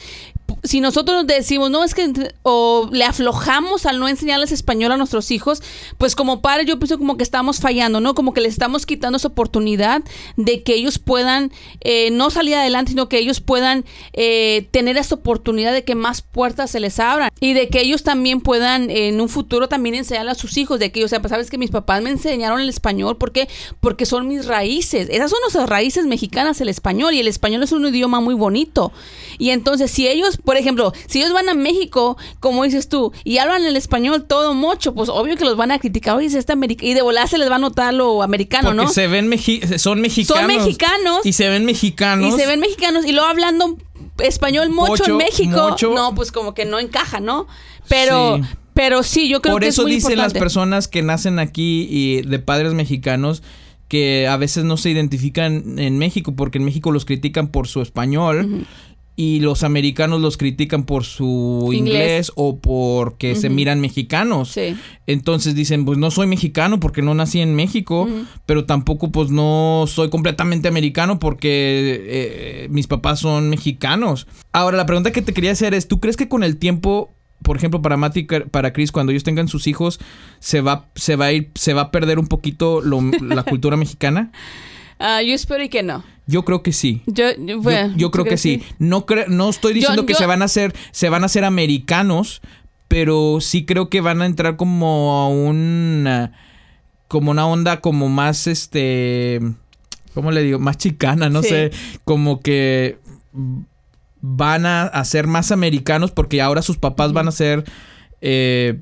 si 0.64 0.80
nosotros 0.80 1.26
decimos, 1.26 1.70
no, 1.70 1.84
es 1.84 1.94
que, 1.94 2.32
o 2.42 2.88
le 2.90 3.04
aflojamos 3.04 3.84
al 3.84 4.00
no 4.00 4.08
enseñarles 4.08 4.50
español 4.50 4.92
a 4.92 4.96
nuestros 4.96 5.30
hijos, 5.30 5.62
pues 5.98 6.16
como 6.16 6.40
padres 6.40 6.66
yo 6.66 6.78
pienso 6.78 6.98
como 6.98 7.16
que 7.18 7.22
estamos 7.22 7.60
fallando, 7.60 8.00
¿no? 8.00 8.14
Como 8.14 8.32
que 8.32 8.40
les 8.40 8.54
estamos 8.54 8.86
quitando 8.86 9.18
esa 9.18 9.28
oportunidad 9.28 10.02
de 10.36 10.62
que 10.62 10.74
ellos 10.74 10.98
puedan 10.98 11.52
eh, 11.82 12.10
no 12.10 12.30
salir 12.30 12.54
adelante, 12.54 12.92
sino 12.92 13.10
que 13.10 13.18
ellos 13.18 13.40
puedan 13.40 13.84
eh, 14.14 14.66
tener 14.70 14.96
esa 14.96 15.16
oportunidad 15.16 15.72
de 15.74 15.84
que 15.84 15.94
más 15.94 16.22
puertas 16.22 16.70
se 16.70 16.80
les 16.80 16.98
abran 16.98 17.30
y 17.40 17.52
de 17.52 17.68
que 17.68 17.80
ellos 17.80 18.02
también 18.02 18.40
puedan 18.40 18.88
en 18.90 19.20
un 19.20 19.28
futuro 19.28 19.68
también 19.68 19.94
enseñarle 19.94 20.30
a 20.30 20.34
sus 20.34 20.56
hijos, 20.56 20.80
de 20.80 20.90
que, 20.90 21.04
o 21.04 21.08
sea, 21.08 21.20
sabes 21.28 21.50
que 21.50 21.58
mis 21.58 21.70
papás 21.70 22.02
me 22.02 22.10
enseñaron 22.10 22.60
el 22.60 22.70
español, 22.70 23.18
¿por 23.18 23.32
qué? 23.32 23.48
Porque 23.80 24.06
son 24.06 24.28
mis 24.28 24.46
raíces, 24.46 25.08
esas 25.10 25.30
son 25.30 25.40
nuestras 25.42 25.68
raíces 25.68 26.06
mexicanas, 26.06 26.60
el 26.62 26.70
español, 26.70 27.12
y 27.12 27.20
el 27.20 27.28
español 27.28 27.62
es 27.62 27.72
un 27.72 27.86
idioma 27.86 28.20
muy 28.20 28.34
bonito. 28.34 28.92
Y 29.38 29.50
entonces, 29.50 29.90
si 29.90 30.08
ellos, 30.08 30.38
por 30.38 30.53
ejemplo, 30.56 30.92
si 31.06 31.20
ellos 31.20 31.32
van 31.32 31.48
a 31.48 31.54
México, 31.54 32.16
como 32.40 32.64
dices 32.64 32.88
tú, 32.88 33.12
y 33.24 33.38
hablan 33.38 33.64
el 33.64 33.76
español 33.76 34.24
todo 34.24 34.54
mocho, 34.54 34.94
pues 34.94 35.08
obvio 35.08 35.36
que 35.36 35.44
los 35.44 35.56
van 35.56 35.70
a 35.70 35.78
criticar, 35.78 36.16
oye, 36.16 36.26
es 36.26 36.34
este 36.34 36.52
americano, 36.52 36.90
y 36.90 36.94
de 36.94 37.02
volar 37.02 37.28
se 37.28 37.38
les 37.38 37.50
va 37.50 37.56
a 37.56 37.58
notar 37.58 37.94
lo 37.94 38.22
americano, 38.22 38.68
Porque 38.70 38.82
¿no? 38.84 38.88
se 38.90 39.06
ven 39.06 39.30
mexi- 39.30 39.78
son 39.78 40.00
mexicanos. 40.00 40.46
mexicanos. 40.46 41.26
Y 41.26 41.32
se 41.32 41.48
ven 41.48 41.64
mexicanos. 41.64 42.34
Y 42.34 42.38
se 42.38 42.46
ven 42.46 42.60
mexicanos 42.60 43.04
y 43.06 43.12
luego 43.12 43.26
hablando 43.28 43.76
español 44.18 44.70
Mocho, 44.70 45.04
en 45.06 45.16
México, 45.16 45.70
mocho. 45.70 45.92
no, 45.94 46.14
pues 46.14 46.30
como 46.32 46.54
que 46.54 46.64
no 46.64 46.78
encaja, 46.78 47.20
¿no? 47.20 47.46
Pero, 47.88 48.36
Sí. 48.38 48.42
pero 48.72 49.02
sí, 49.02 49.28
yo 49.28 49.42
creo 49.42 49.54
Por 49.54 49.62
que 49.62 49.68
eso 49.68 49.82
es 49.82 49.86
muy 49.86 49.94
dicen 49.96 50.18
las 50.18 50.32
personas 50.32 50.88
que 50.88 51.02
nacen 51.02 51.38
aquí 51.38 51.86
y 51.90 52.22
de 52.22 52.38
padres 52.38 52.74
mexicanos 52.74 53.42
que 53.88 54.26
a 54.28 54.36
veces 54.36 54.64
no 54.64 54.76
se 54.76 54.90
identifican 54.90 55.78
en 55.78 55.98
México 55.98 56.32
porque 56.34 56.58
en 56.58 56.64
México 56.64 56.90
los 56.90 57.04
critican 57.04 57.48
por 57.48 57.68
su 57.68 57.82
español 57.82 58.66
y 59.16 59.38
los 59.40 59.62
americanos 59.62 60.20
los 60.20 60.36
critican 60.36 60.84
por 60.84 61.04
su 61.04 61.70
Inglés. 61.72 61.78
inglés, 61.78 62.32
o 62.34 62.58
porque 62.58 63.36
se 63.36 63.48
miran 63.48 63.80
mexicanos. 63.80 64.50
Sí. 64.50 64.76
Entonces 65.06 65.54
dicen, 65.54 65.84
pues 65.84 65.98
no 65.98 66.10
soy 66.10 66.26
mexicano 66.26 66.80
porque 66.80 67.00
no 67.02 67.14
nací 67.14 67.40
en 67.40 67.54
México, 67.54 68.08
pero 68.46 68.64
tampoco 68.64 69.12
pues 69.12 69.30
no 69.30 69.84
soy 69.86 70.10
completamente 70.10 70.66
americano 70.66 71.18
porque 71.20 72.00
eh, 72.06 72.68
mis 72.70 72.86
papás 72.88 73.20
son 73.20 73.50
mexicanos. 73.50 74.26
Ahora, 74.52 74.76
la 74.76 74.86
pregunta 74.86 75.12
que 75.12 75.22
te 75.22 75.32
quería 75.32 75.52
hacer 75.52 75.74
es, 75.74 75.86
¿tú 75.86 76.00
crees 76.00 76.16
que 76.16 76.28
con 76.28 76.42
el 76.42 76.56
tiempo, 76.56 77.12
por 77.42 77.56
ejemplo, 77.56 77.80
para 77.82 77.96
Matt 77.96 78.16
y 78.16 78.26
Car- 78.26 78.48
para 78.48 78.72
Chris, 78.72 78.90
cuando 78.90 79.12
ellos 79.12 79.22
tengan 79.24 79.46
sus 79.46 79.66
hijos, 79.68 80.00
se 80.40 80.60
va, 80.60 80.88
se 80.96 81.14
va 81.14 81.26
a 81.26 81.32
ir, 81.32 81.50
se 81.54 81.72
va 81.72 81.82
a 81.82 81.90
perder 81.92 82.18
un 82.18 82.26
poquito 82.26 82.80
lo- 82.80 83.00
la 83.22 83.44
cultura 83.44 83.76
mexicana? 83.76 84.32
Ah, 85.00 85.22
yo 85.22 85.34
espero 85.34 85.62
y 85.64 85.68
que 85.68 85.82
no. 85.82 86.04
Yo 86.26 86.44
creo 86.44 86.62
que 86.62 86.72
sí. 86.72 87.02
Yo, 87.06 87.30
yo, 87.36 87.44
Yo, 87.46 87.60
bueno, 87.60 87.94
yo 87.96 88.06
¿tú 88.08 88.10
creo 88.12 88.24
que 88.24 88.36
sí. 88.38 88.62
No 88.78 89.04
cre- 89.06 89.26
no 89.28 89.50
estoy 89.50 89.74
diciendo 89.74 90.02
Yo- 90.02 90.06
que 90.06 90.14
se 90.14 90.26
van 90.26 90.42
a 90.42 90.46
hacer, 90.46 90.74
se 90.90 91.08
van 91.10 91.22
a 91.22 91.26
hacer 91.26 91.44
americanos, 91.44 92.40
pero 92.88 93.38
sí 93.40 93.64
creo 93.66 93.88
que 93.90 94.00
van 94.00 94.22
a 94.22 94.26
entrar 94.26 94.56
como 94.56 95.20
a 95.22 95.28
un 95.28 96.30
como 97.08 97.30
una 97.30 97.46
onda 97.46 97.80
como 97.80 98.08
más 98.08 98.46
este 98.46 99.40
¿cómo 100.14 100.30
le 100.32 100.42
digo? 100.42 100.58
más 100.58 100.78
chicana, 100.78 101.28
no 101.28 101.42
Sí. 101.42 101.48
sé, 101.50 101.70
como 102.04 102.40
que 102.40 102.98
van 104.20 104.64
a, 104.66 104.84
a 104.84 105.04
ser 105.04 105.26
más 105.26 105.52
americanos 105.52 106.10
porque 106.10 106.40
ahora 106.40 106.62
sus 106.62 106.78
papás 106.78 107.12
van 107.12 107.28
a 107.28 107.32
ser 107.32 107.64
eh, 108.22 108.80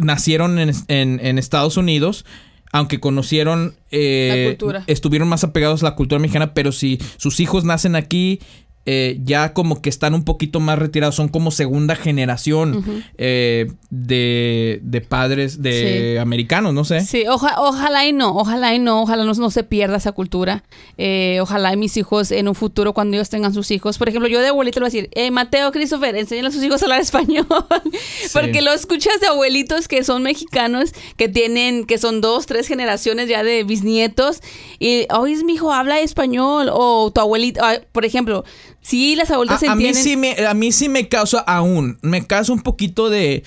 nacieron 0.00 0.58
en, 0.58 0.72
en- 0.88 1.20
en 1.24 1.38
Estados 1.38 1.76
Unidos 1.76 2.24
aunque 2.72 2.98
conocieron 3.00 3.76
eh, 3.90 4.28
La 4.44 4.50
cultura. 4.50 4.84
estuvieron 4.86 5.28
más 5.28 5.44
apegados 5.44 5.82
a 5.82 5.90
la 5.90 5.94
cultura 5.94 6.18
mexicana 6.18 6.54
pero 6.54 6.72
si 6.72 6.98
sus 7.18 7.38
hijos 7.40 7.64
nacen 7.64 7.94
aquí 7.96 8.40
eh, 8.86 9.18
ya 9.24 9.52
como 9.52 9.80
que 9.80 9.88
están 9.88 10.14
un 10.14 10.24
poquito 10.24 10.58
más 10.60 10.78
retirados 10.78 11.14
son 11.14 11.28
como 11.28 11.50
segunda 11.50 11.94
generación 11.94 12.84
eh, 13.16 13.70
de, 13.90 14.80
de 14.82 15.00
padres 15.00 15.62
de 15.62 16.12
Sí. 16.14 16.18
americanos 16.18 16.74
no 16.74 16.84
sé 16.84 17.00
Sí, 17.02 17.24
oja- 17.28 17.56
ojalá 17.60 18.06
y 18.06 18.12
no, 18.12 18.34
ojalá 18.36 18.74
y 18.74 18.78
no, 18.78 19.02
ojalá 19.02 19.24
no, 19.24 19.32
no 19.34 19.50
se 19.50 19.62
pierda 19.64 19.96
esa 19.96 20.12
cultura. 20.12 20.64
Eh, 20.98 21.38
ojalá 21.40 21.72
y 21.72 21.76
mis 21.76 21.96
hijos 21.96 22.30
en 22.32 22.48
un 22.48 22.54
futuro, 22.54 22.92
cuando 22.92 23.16
ellos 23.16 23.28
tengan 23.30 23.52
sus 23.54 23.70
hijos, 23.70 23.98
por 23.98 24.08
ejemplo, 24.08 24.28
yo 24.28 24.40
de 24.40 24.48
abuelito 24.48 24.80
le 24.80 24.84
voy 24.84 24.88
a 24.88 24.92
decir, 24.92 25.10
eh, 25.14 25.30
Mateo, 25.30 25.70
Christopher, 25.72 26.14
enséñale 26.16 26.48
a 26.48 26.50
sus 26.50 26.62
hijos 26.62 26.82
a 26.82 26.86
hablar 26.86 27.00
español. 27.00 27.46
Porque 28.32 28.62
lo 28.62 28.72
escuchas 28.72 29.20
de 29.20 29.26
abuelitos 29.28 29.88
que 29.88 30.04
son 30.04 30.22
mexicanos, 30.22 30.92
que 31.16 31.28
tienen, 31.28 31.84
que 31.84 31.98
son 31.98 32.20
dos, 32.20 32.46
tres 32.46 32.66
generaciones 32.68 33.28
ya 33.28 33.42
de 33.42 33.64
bisnietos, 33.64 34.40
y, 34.78 35.06
oye, 35.14 35.42
mi 35.44 35.54
hijo 35.54 35.72
habla 35.72 36.00
español, 36.00 36.68
o 36.72 37.10
tu 37.12 37.20
abuelito, 37.20 37.60
ah, 37.64 37.78
por 37.92 38.04
ejemplo, 38.04 38.44
sí, 38.82 39.16
las 39.16 39.30
abuelitas 39.30 39.62
A, 39.62 39.72
a 39.72 39.74
mí 39.76 39.86
entienden. 39.86 40.04
sí 40.04 40.16
me, 40.16 40.46
a 40.46 40.54
mí 40.54 40.72
sí 40.72 40.88
me 40.88 41.08
causa 41.08 41.38
aún, 41.38 41.98
me 42.02 42.26
causa 42.26 42.52
un 42.52 42.60
poquito 42.60 43.08
de, 43.08 43.42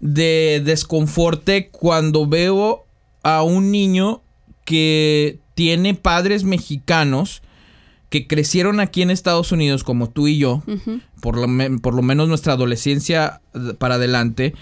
de 0.00 0.60
desconforte 0.64 1.70
cuando 1.70 2.26
veo 2.26 2.84
a 3.22 3.42
un 3.42 3.70
niño 3.70 4.22
que 4.64 5.38
tiene 5.54 5.94
padres 5.94 6.44
mexicanos 6.44 7.42
que 8.08 8.26
crecieron 8.26 8.80
aquí 8.80 9.02
en 9.02 9.10
Estados 9.10 9.52
Unidos 9.52 9.84
como 9.84 10.10
tú 10.10 10.26
y 10.26 10.36
yo, 10.36 10.62
por, 11.20 11.36
lo 11.36 11.46
por 11.80 11.94
lo 11.94 12.02
menos 12.02 12.28
nuestra 12.28 12.54
adolescencia 12.54 13.40
para 13.78 13.94
adelante, 13.94 14.54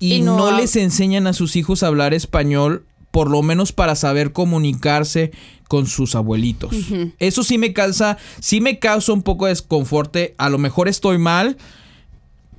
y, 0.00 0.14
Y 0.14 0.22
no, 0.22 0.50
les 0.50 0.76
enseñan 0.76 1.26
a 1.26 1.32
sus 1.32 1.56
hijos 1.56 1.82
a 1.82 1.86
hablar 1.86 2.14
español, 2.14 2.84
por 3.14 3.30
lo 3.30 3.42
menos 3.42 3.70
para 3.70 3.94
saber 3.94 4.32
comunicarse 4.32 5.30
con 5.68 5.86
sus 5.86 6.16
abuelitos. 6.16 6.74
Eso 7.20 7.44
sí 7.44 7.58
me 7.58 7.72
causa, 7.72 8.18
sí 8.40 8.60
me 8.60 8.80
causa 8.80 9.12
un 9.12 9.22
poco 9.22 9.44
de 9.44 9.50
desconforte. 9.50 10.34
A 10.36 10.50
lo 10.50 10.58
mejor 10.58 10.88
estoy 10.88 11.18
mal, 11.18 11.56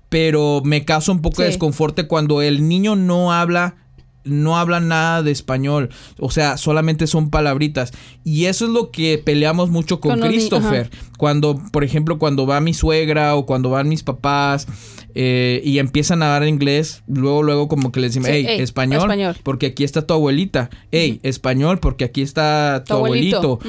pero 0.08 0.62
me 0.64 0.86
causa 0.86 1.12
un 1.12 1.22
poco 1.22 1.42
de 1.42 1.50
desconforte 1.50 2.08
cuando 2.08 2.42
el 2.42 2.70
niño 2.70 2.96
no 2.96 3.34
habla 3.34 3.76
no 4.24 4.58
habla 4.58 4.80
nada 4.80 5.22
de 5.22 5.30
español, 5.30 5.90
o 6.20 6.32
sea, 6.32 6.58
solamente 6.58 7.06
son 7.06 7.30
palabritas. 7.30 7.92
Y 8.24 8.46
eso 8.46 8.66
es 8.66 8.72
lo 8.72 8.90
que 8.90 9.20
peleamos 9.24 9.70
mucho 9.70 10.00
con, 10.00 10.12
Con 10.12 10.20
los 10.22 10.30
ni- 10.30 10.36
Christopher. 10.38 10.90
Cuando, 11.20 11.62
por 11.72 11.84
ejemplo, 11.84 12.18
cuando 12.18 12.48
va 12.48 12.60
mi 12.60 12.74
suegra 12.74 13.36
o 13.36 13.46
cuando 13.46 13.70
van 13.70 13.88
mis 13.88 14.02
papás 14.02 14.68
eh, 15.16 15.62
y 15.64 15.80
empiezan 15.80 16.22
a 16.22 16.36
hablar 16.36 16.48
inglés, 16.50 17.02
luego, 17.08 17.42
luego 17.42 17.68
como 17.68 17.92
que 17.92 18.02
les 18.02 18.12
decimos, 18.12 18.28
Sí, 18.30 18.36
hey, 18.36 18.46
ey, 18.50 18.62
español, 18.62 19.00
español. 19.02 19.36
porque 19.44 19.68
aquí 19.68 19.84
está 19.84 20.06
tu 20.06 20.14
abuelita. 20.14 20.70
Hey, 20.92 21.20
español, 21.24 21.80
porque 21.80 22.04
aquí 22.06 22.22
está 22.22 22.84
tu, 22.86 22.90
Tu 22.90 22.98
abuelito. 22.98 23.60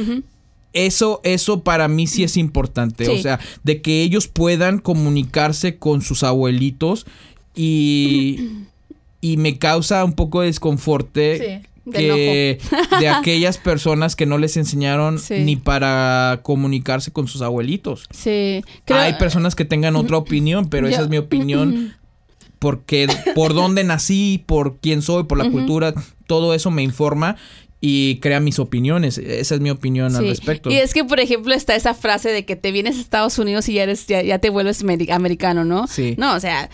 Eso, 0.73 1.21
eso 1.25 1.63
para 1.63 1.89
mí 1.89 2.07
sí 2.07 2.23
es 2.25 2.37
importante. 2.37 3.07
Sí. 3.07 3.11
O 3.13 3.17
sea, 3.19 3.41
de 3.63 3.81
que 3.81 4.03
ellos 4.03 4.29
puedan 4.29 4.79
comunicarse 4.79 5.77
con 5.79 6.03
sus 6.03 6.23
abuelitos 6.23 7.07
y, 7.55 8.41
y 9.23 9.39
me 9.39 9.57
causa 9.59 10.05
un 10.05 10.13
poco 10.13 10.41
de 10.43 10.49
desconforte 10.49 11.39
Sí, 11.63 11.69
que 11.92 12.59
de 13.01 13.09
aquellas 13.09 13.59
personas 13.59 14.16
que 14.16 14.27
no 14.27 14.38
les 14.38 14.57
enseñaron 14.57 15.18
Sí. 15.18 15.40
ni 15.40 15.57
para 15.57 16.40
comunicarse 16.42 17.12
con 17.12 17.29
sus 17.29 17.42
abuelitos. 17.42 18.07
Sí, 18.11 18.62
creo- 18.85 19.01
Hay 19.01 19.14
personas 19.14 19.55
que 19.55 19.64
tengan 19.64 19.96
otra 19.96 20.16
opinión, 20.16 20.68
pero 20.68 20.88
esa 20.88 21.03
es 21.03 21.09
mi 21.09 21.18
opinión. 21.18 21.94
Porque 22.59 23.07
por 23.35 23.53
dónde 23.53 23.85
nací, 23.85 24.42
por 24.46 24.79
quién 24.79 25.03
soy, 25.03 25.25
por 25.25 25.37
la 25.37 25.51
cultura, 25.51 25.92
todo 26.27 26.55
eso 26.55 26.70
me 26.70 26.83
informa 26.83 27.37
y 27.81 28.19
crea 28.21 28.41
mis 28.41 28.59
opiniones. 28.59 29.19
Esa 29.19 29.55
es 29.55 29.61
mi 29.61 29.71
opinión 29.71 30.17
al 30.17 30.27
respecto. 30.27 30.71
Y 30.71 30.77
es 30.77 30.95
que, 30.95 31.05
por 31.05 31.21
ejemplo, 31.21 31.55
está 31.55 31.77
esa 31.77 31.93
frase 31.95 32.31
de 32.31 32.45
que 32.47 32.57
te 32.57 32.73
vienes 32.73 32.97
a 32.97 33.01
Estados 33.01 33.39
Unidos 33.39 33.69
y 33.69 33.75
ya 33.75 33.83
eres, 33.83 34.07
ya, 34.07 34.23
ya 34.23 34.39
te 34.39 34.49
vuelves 34.51 34.83
meri- 34.85 35.11
americano, 35.12 35.65
¿no? 35.65 35.87
Sí. 35.87 36.15
No, 36.17 36.35
o 36.35 36.41
sea, 36.41 36.71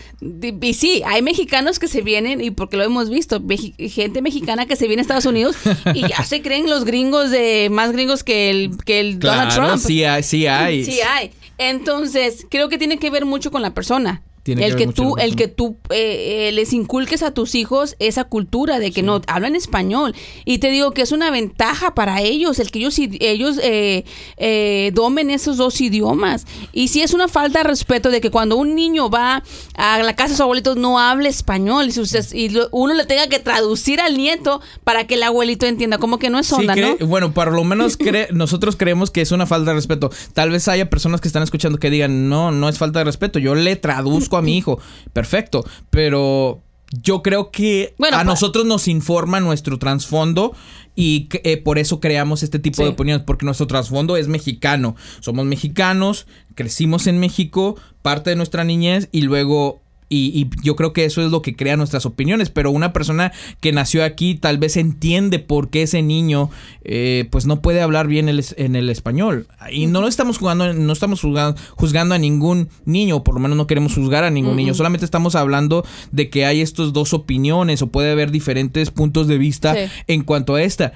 y 0.61 0.73
sí, 0.73 1.01
hay 1.05 1.21
mexicanos 1.21 1.77
que 1.77 1.87
se 1.89 2.01
vienen, 2.01 2.41
y 2.41 2.51
porque 2.51 2.77
lo 2.77 2.83
hemos 2.83 3.09
visto, 3.09 3.41
gente 3.77 4.21
mexicana 4.21 4.65
que 4.65 4.75
se 4.77 4.87
viene 4.87 5.01
a 5.01 5.03
Estados 5.03 5.25
Unidos 5.25 5.55
y 5.93 6.07
ya 6.07 6.23
se 6.23 6.41
creen 6.41 6.69
los 6.69 6.85
gringos 6.85 7.29
de 7.31 7.67
más 7.69 7.91
gringos 7.91 8.23
que 8.23 8.49
el, 8.49 8.77
que 8.85 8.99
el 9.01 9.19
Donald 9.19 9.53
Trump. 9.53 9.77
sí 9.77 10.03
hay, 10.05 10.23
sí 10.23 10.47
hay. 10.47 10.85
Sí 10.85 10.99
hay. 11.01 11.31
Entonces, 11.57 12.45
creo 12.49 12.69
que 12.69 12.77
tiene 12.77 12.97
que 12.97 13.09
ver 13.09 13.25
mucho 13.25 13.51
con 13.51 13.61
la 13.61 13.73
persona. 13.73 14.21
Tiene 14.43 14.65
el 14.65 14.75
que 14.75 14.87
mucho 14.87 15.03
tú, 15.03 15.15
el 15.17 15.35
que 15.37 15.47
tú 15.47 15.77
eh, 15.89 16.49
eh, 16.49 16.51
les 16.51 16.73
inculques 16.73 17.23
a 17.23 17.31
tus 17.31 17.55
hijos 17.55 17.95
esa 17.99 18.25
cultura 18.25 18.79
de 18.79 18.91
que 18.91 19.01
no 19.01 19.21
hablan 19.27 19.55
español. 19.55 20.13
Y 20.43 20.57
te 20.57 20.69
digo 20.69 20.91
que 20.91 21.01
es 21.01 21.13
una 21.13 21.31
ventaja 21.31 21.95
para 21.95 22.21
ellos, 22.21 22.59
el 22.59 22.69
que 22.69 22.79
ellos, 22.79 22.97
ellos 22.99 23.57
eh, 23.63 24.03
eh, 24.37 24.91
domen 24.93 25.29
esos 25.29 25.55
dos 25.57 25.79
idiomas. 25.79 26.45
Y 26.73 26.89
si 26.89 27.01
es 27.01 27.13
una 27.13 27.27
falta 27.29 27.59
de 27.59 27.63
respeto 27.63 28.09
de 28.09 28.19
que 28.19 28.31
cuando 28.31 28.57
un 28.57 28.75
niño 28.75 29.09
va 29.09 29.43
a 29.75 29.99
la 29.99 30.13
casa 30.15 30.29
de 30.29 30.33
sus 30.35 30.41
abuelitos 30.41 30.75
no 30.75 30.99
hable 30.99 31.29
español 31.29 31.85
y, 31.87 31.91
sus- 31.91 32.33
y 32.33 32.49
lo- 32.49 32.67
uno 32.71 32.93
le 32.93 33.05
tenga 33.05 33.27
que 33.27 33.39
traducir 33.39 34.01
al 34.01 34.17
nieto 34.17 34.59
para 34.83 35.07
que 35.07 35.15
el 35.15 35.23
abuelito 35.23 35.65
entienda, 35.65 35.99
como 35.99 36.19
que 36.19 36.29
no 36.29 36.39
es 36.39 36.47
Sí, 36.47 36.55
onda, 36.55 36.75
¿no? 36.75 36.97
Bueno, 37.07 37.33
por 37.33 37.53
lo 37.53 37.63
menos 37.63 37.97
cre- 37.97 38.29
nosotros 38.31 38.75
creemos 38.75 39.09
que 39.09 39.21
es 39.21 39.31
una 39.31 39.45
falta 39.45 39.71
de 39.71 39.75
respeto. 39.75 40.09
Tal 40.33 40.51
vez 40.51 40.67
haya 40.67 40.89
personas 40.89 41.21
que 41.21 41.29
están 41.29 41.43
escuchando 41.43 41.77
que 41.79 41.89
digan, 41.89 42.27
no, 42.27 42.51
no 42.51 42.67
es 42.67 42.77
falta 42.77 42.99
de 42.99 43.05
respeto. 43.05 43.39
Yo 43.39 43.55
le 43.55 43.75
traduzco 43.77 44.32
a 44.37 44.41
mi 44.41 44.57
hijo. 44.57 44.79
Perfecto. 45.13 45.63
Pero 45.89 46.61
yo 47.01 47.21
creo 47.23 47.49
que 47.51 47.95
Bueno, 47.97 48.17
a 48.17 48.23
nosotros 48.23 48.65
nos 48.65 48.87
informa 48.87 49.39
nuestro 49.39 49.79
trasfondo 49.79 50.53
y 50.95 51.25
que, 51.25 51.41
eh, 51.43 51.57
por 51.57 51.79
eso 51.79 51.99
creamos 51.99 52.43
este 52.43 52.59
tipo 52.59 52.77
Sí. 52.77 52.83
de 52.83 52.89
opiniones, 52.89 53.23
porque 53.25 53.45
nuestro 53.45 53.65
trasfondo 53.67 54.15
es 54.17 54.27
mexicano. 54.27 54.95
Somos 55.19 55.45
mexicanos, 55.45 56.27
crecimos 56.55 57.07
en 57.07 57.19
México, 57.19 57.75
parte 58.01 58.29
de 58.31 58.35
nuestra 58.35 58.63
niñez 58.63 59.09
y 59.11 59.21
luego... 59.21 59.81
Y, 60.13 60.31
y 60.41 60.49
yo 60.63 60.75
creo 60.75 60.93
que 60.93 61.05
eso 61.05 61.23
es 61.25 61.31
lo 61.31 61.41
que 61.41 61.55
crea 61.55 61.77
nuestras 61.77 62.05
opiniones. 62.05 62.49
Pero 62.49 62.71
una 62.71 62.93
persona 62.93 63.31
que 63.61 63.71
nació 63.71 64.03
aquí 64.03 64.35
tal 64.35 64.57
vez 64.57 64.77
entiende 64.77 65.39
por 65.39 65.69
qué 65.69 65.83
ese 65.83 66.01
niño 66.01 66.49
eh, 66.83 67.27
pues 67.31 67.45
no 67.45 67.61
puede 67.61 67.81
hablar 67.81 68.07
bien 68.07 68.29
el 68.29 68.43
en 68.57 68.75
el 68.75 68.89
español. 68.89 69.47
Y 69.71 69.87
no 69.87 70.01
lo 70.01 70.07
estamos 70.07 70.37
jugando, 70.37 70.73
no 70.73 70.93
estamos 70.93 71.21
juzgando, 71.21 71.59
juzgando 71.75 72.15
a 72.15 72.17
ningún 72.17 72.69
niño, 72.85 73.17
o 73.17 73.23
por 73.23 73.33
lo 73.35 73.39
menos 73.39 73.57
no 73.57 73.67
queremos 73.67 73.95
juzgar 73.95 74.23
a 74.23 74.29
ningún 74.29 74.55
niño. 74.55 74.73
Solamente 74.73 75.05
estamos 75.05 75.35
hablando 75.35 75.85
de 76.11 76.29
que 76.29 76.45
hay 76.45 76.61
estos 76.61 76.93
dos 76.93 77.13
opiniones 77.13 77.81
o 77.81 77.87
puede 77.87 78.11
haber 78.11 78.31
diferentes 78.31 78.91
puntos 78.91 79.27
de 79.27 79.37
vista 79.37 79.73
Sí. 79.73 79.91
en 80.07 80.23
cuanto 80.23 80.55
a 80.55 80.61
esta. 80.63 80.93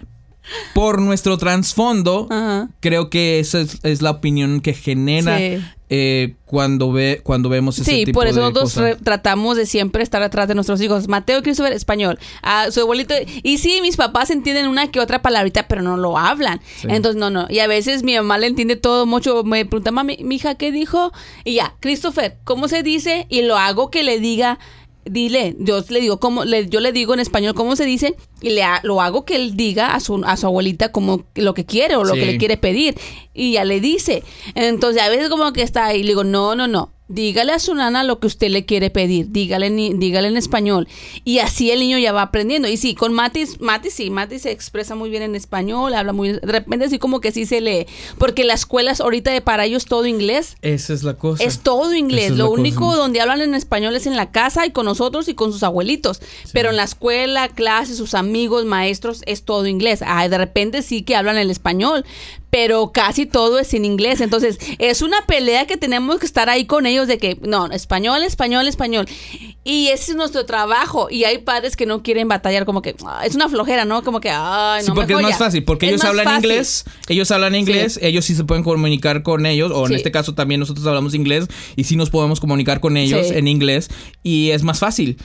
Por 0.74 1.02
nuestro 1.02 1.38
trasfondo, 1.38 2.28
creo 2.80 3.10
que 3.10 3.40
esa 3.40 3.60
es, 3.62 3.80
es 3.84 4.02
la 4.02 4.12
opinión 4.12 4.62
que 4.62 4.74
genera 4.74 5.38
Sí. 5.38 5.58
eh, 5.90 6.36
cuando 6.46 6.92
ve 6.92 7.22
cuando 7.24 7.50
vemos 7.50 7.80
ese 7.80 7.90
Sí, 7.92 8.06
tipo 8.06 8.20
por 8.20 8.28
eso 8.28 8.40
de 8.46 8.52
nosotros 8.52 8.98
tratamos 9.04 9.58
de 9.58 9.66
siempre 9.66 10.04
estar 10.04 10.22
atrás 10.24 10.48
de 10.48 10.56
nuestros 10.56 10.82
hijos. 10.82 11.08
Mateo 11.08 11.42
Christopher, 11.44 11.74
español. 11.74 12.18
A 12.42 12.72
su 12.72 12.82
abuelito. 12.82 13.14
Y 13.44 13.58
sí, 13.58 13.80
mis 13.82 13.98
papás 13.98 14.30
entienden 14.30 14.68
una 14.68 14.90
que 14.92 15.00
otra 15.00 15.22
palabrita, 15.22 15.68
pero 15.68 15.82
no 15.82 15.98
lo 15.98 16.18
hablan. 16.18 16.62
Sí. 16.78 16.88
Entonces, 16.90 17.20
no, 17.20 17.30
no. 17.30 17.48
Y 17.50 17.60
a 17.60 17.68
veces 17.68 18.04
mi 18.04 18.16
mamá 18.16 18.38
le 18.38 18.48
entiende 18.48 18.76
todo 18.76 19.06
mucho. 19.06 19.44
Me 19.44 19.66
pregunta, 19.66 19.92
mami, 19.92 20.18
mi 20.24 20.36
hija, 20.36 20.56
¿qué 20.56 20.72
dijo? 20.72 21.12
Y 21.44 21.56
ya, 21.56 21.76
Christopher, 21.80 22.38
¿cómo 22.44 22.68
se 22.68 22.84
dice? 22.84 23.26
Y 23.30 23.42
lo 23.42 23.58
hago 23.58 23.90
que 23.92 24.04
le 24.04 24.20
diga. 24.20 24.60
Dile, 25.10 25.56
yo 25.60 25.84
le 25.90 26.00
digo 26.00 26.20
cómo, 26.20 26.44
le, 26.46 26.68
yo 26.70 26.80
le 26.80 26.92
digo 26.92 27.14
en 27.14 27.20
español 27.20 27.54
cómo 27.54 27.76
se 27.76 27.86
dice 27.86 28.16
y 28.42 28.50
le 28.52 28.64
ha- 28.64 28.82
lo 28.84 29.02
hago 29.02 29.26
que 29.26 29.36
él 29.36 29.56
diga 29.58 29.94
a 29.96 30.00
su, 30.00 30.22
a 30.26 30.38
su 30.38 30.48
abuelita 30.48 30.92
como 30.92 31.24
lo 31.36 31.54
que 31.54 31.66
quiere 31.66 31.96
o 31.96 32.04
lo 32.04 32.14
Sí. 32.14 32.20
que 32.20 32.26
le 32.26 32.38
quiere 32.38 32.58
pedir 32.58 32.96
y 33.34 33.54
ya 33.54 33.66
le 33.66 33.80
dice. 33.80 34.24
Entonces 34.56 35.02
a 35.02 35.10
veces 35.10 35.30
como 35.30 35.54
que 35.54 35.62
está 35.62 35.86
ahí, 35.86 36.02
le 36.04 36.10
digo, 36.10 36.24
no, 36.24 36.56
no, 36.56 36.68
no, 36.68 36.92
dígale 37.10 37.54
a 37.54 37.60
su 37.60 37.74
nana 37.74 38.04
lo 38.04 38.20
que 38.20 38.28
usted 38.28 38.50
le 38.50 38.66
quiere 38.66 38.90
pedir, 38.90 39.32
dígale, 39.32 39.70
ni- 39.70 39.94
dígale 39.94 40.28
en 40.28 40.38
español. 40.38 40.88
Y 41.24 41.40
así 41.40 41.72
el 41.72 41.80
niño 41.80 41.98
ya 41.98 42.12
va 42.12 42.22
aprendiendo. 42.24 42.68
Y 42.68 42.78
sí, 42.78 42.96
con 42.96 43.14
Matis, 43.14 43.62
Matis 43.62 43.94
sí, 43.94 44.10
Matis 44.10 44.42
se 44.44 44.52
expresa 44.52 44.96
muy 44.96 45.10
bien 45.10 45.24
en 45.24 45.36
español, 45.36 45.94
habla 45.94 46.14
muy, 46.14 46.34
de 46.34 46.40
repente 46.42 46.86
así 46.86 47.00
como 47.00 47.22
que 47.22 47.32
sí 47.32 47.46
se 47.46 47.62
lee, 47.62 47.86
porque 48.18 48.44
las 48.44 48.62
escuelas 48.62 49.00
ahorita 49.02 49.32
de 49.32 49.42
para 49.42 49.66
ellos 49.66 49.86
todo 49.86 50.06
inglés. 50.06 50.58
Esa 50.62 50.94
es 50.94 51.04
la 51.04 51.14
cosa. 51.16 51.44
Es 51.44 51.60
todo 51.60 51.94
inglés. 51.96 52.32
Es 52.32 52.38
Lo 52.38 52.48
cosa. 52.50 52.60
único 52.60 52.96
donde 52.96 53.22
hablan 53.22 53.42
en 53.42 53.56
español 53.56 53.96
es 53.96 54.06
en 54.08 54.16
la 54.16 54.32
casa 54.32 54.66
y 54.66 54.72
con 54.72 54.86
nosotros 54.86 55.28
y 55.30 55.34
con 55.36 55.54
sus 55.54 55.64
abuelitos. 55.64 56.22
Pero 56.54 56.70
en 56.72 56.76
la 56.78 56.84
escuela, 56.84 57.48
clases, 57.50 57.98
sus 57.98 58.14
amigos, 58.14 58.66
maestros, 58.66 59.22
es 59.26 59.44
todo 59.44 59.66
inglés. 59.68 60.02
Ah, 60.06 60.28
de 60.28 60.38
repente 60.38 60.82
sí 60.82 61.04
que 61.04 61.16
hablan 61.16 61.38
el 61.38 61.50
español, 61.52 62.04
pero 62.60 62.92
casi 62.92 63.28
todo 63.28 63.60
es 63.60 63.72
en 63.76 63.86
inglés. 63.86 64.20
Entonces, 64.20 64.58
es 64.80 65.04
una 65.04 65.22
pelea 65.28 65.68
que 65.68 65.78
tenemos 65.78 66.20
que 66.20 66.26
estar 66.26 66.50
ahí 66.50 66.66
con 66.66 66.88
ellos 66.88 67.08
de 67.08 67.20
que, 67.20 67.38
no, 67.44 67.68
español, 67.68 68.24
español, 68.24 68.68
español. 68.68 69.06
Y 69.64 69.90
ese 69.90 70.12
es 70.14 70.18
nuestro 70.18 70.44
trabajo. 70.48 71.08
Y 71.12 71.26
hay 71.26 71.38
padres 71.38 71.76
que 71.76 71.86
no 71.86 72.02
quieren 72.02 72.28
batallar, 72.28 72.66
como 72.66 72.82
que 72.82 72.96
ah, 73.06 73.22
es 73.28 73.36
una 73.36 73.48
flojera, 73.48 73.86
¿no? 73.86 74.02
Como 74.04 74.20
que, 74.22 74.32
ay, 74.32 74.82
Sí, 74.82 74.88
no, 74.88 74.96
porque 74.96 75.14
es 75.14 75.22
más 75.22 75.32
ya. 75.34 75.38
fácil, 75.38 75.64
porque 75.66 75.86
Es 75.86 75.92
ellos 75.92 76.04
hablan 76.06 76.26
fácil. 76.26 76.50
inglés, 76.50 76.86
ellos 77.10 77.30
hablan 77.30 77.54
inglés, 77.54 78.00
ellos 78.02 78.26
sí 78.26 78.34
se 78.34 78.44
pueden 78.44 78.64
comunicar 78.64 79.22
con 79.22 79.46
ellos, 79.46 79.72
o 79.72 79.84
en 79.84 79.90
Sí. 79.90 79.94
este 79.96 80.10
caso 80.10 80.34
también 80.34 80.60
nosotros 80.60 80.88
hablamos 80.88 81.14
inglés 81.14 81.46
y 81.76 81.84
sí 81.84 81.96
nos 81.96 82.10
podemos 82.10 82.40
comunicar 82.40 82.80
con 82.80 82.98
ellos 82.98 83.28
Sí. 83.28 83.36
en 83.36 83.48
inglés 83.48 83.90
y 84.24 84.50
es 84.50 84.64
más 84.64 84.80
fácil. 84.80 85.18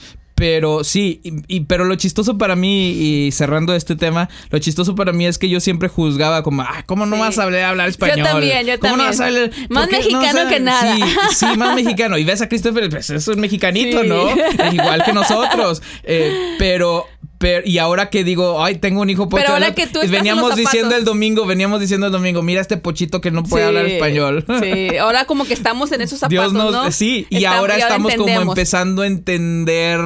Pero 0.43 0.83
sí, 0.83 1.21
y, 1.23 1.55
y- 1.55 1.59
pero 1.61 1.85
lo 1.85 1.95
chistoso 1.95 2.37
para 2.37 2.57
mí, 2.57 2.89
y 2.91 3.31
cerrando 3.31 3.73
este 3.75 3.95
tema, 3.95 4.27
lo 4.49 4.59
chistoso 4.59 4.93
para 4.93 5.13
mí 5.13 5.25
es 5.25 5.37
que 5.37 5.47
yo 5.47 5.61
siempre 5.61 5.87
juzgaba 5.87 6.43
como, 6.43 6.63
ah, 6.63 6.83
¿cómo 6.85 7.05
no 7.05 7.15
Sí. 7.15 7.21
vas 7.21 7.39
a 7.39 7.43
hablar, 7.43 7.63
hablar 7.63 7.87
español? 7.87 8.23
también, 8.27 8.67
yo 8.67 8.77
¿Cómo 8.77 8.97
no 8.97 9.03
también. 9.05 9.07
vas 9.07 9.19
a 9.21 9.25
hablar? 9.27 9.51
Más 9.69 9.87
¿Por 9.87 9.89
qué 9.89 9.95
no 10.11 10.19
mexicano 10.19 10.39
sabes?" 10.39 10.53
que 10.53 10.59
nada. 10.59 10.95
Sí, 10.97 11.03
sí, 11.35 11.45
más 11.57 11.75
mexicano. 11.81 12.17
Y 12.17 12.25
ves 12.25 12.41
a 12.41 12.49
Christopher, 12.49 12.89
pues 12.89 13.09
es 13.09 13.25
un 13.29 13.39
mexicanito, 13.39 14.01
Sí. 14.01 14.07
¿no? 14.09 14.25
Igual 14.73 15.05
que 15.05 15.13
nosotros. 15.13 15.81
Eh, 16.03 16.55
pero, 16.59 17.05
pero, 17.37 17.61
y 17.67 17.77
ahora 17.77 18.09
que 18.09 18.23
digo, 18.23 18.63
ay, 18.63 18.75
tengo 18.75 19.01
un 19.01 19.09
hijo 19.09 19.27
pocho. 19.27 19.41
Pero 19.43 19.53
ahora 19.55 19.73
que 19.75 19.83
tú 19.87 19.99
estás 19.99 20.05
en 20.05 20.11
veníamos 20.11 20.49
los 20.49 20.55
diciendo 20.57 20.95
el 20.95 21.03
domingo, 21.03 21.45
veníamos 21.45 21.81
diciendo 21.81 22.05
el 22.07 22.11
domingo, 22.13 22.41
mira 22.41 22.61
este 22.61 22.77
pochito 22.77 23.19
que 23.19 23.31
no 23.31 23.43
puede 23.43 23.63
Sí, 23.63 23.67
hablar 23.67 23.85
español. 23.85 24.45
Sí, 24.61 24.95
ahora 24.97 25.25
como 25.25 25.43
que 25.45 25.53
estamos 25.53 25.91
en 25.91 26.01
esos 26.01 26.19
zapatos, 26.19 26.31
Dios 26.31 26.53
nos, 26.53 26.71
¿no? 26.71 26.91
sí, 26.91 27.27
y 27.29 27.37
Estamos- 27.37 27.57
ahora 27.59 27.77
estamos 27.77 28.15
como 28.15 28.41
empezando 28.41 29.01
a 29.01 29.07
entender 29.07 29.99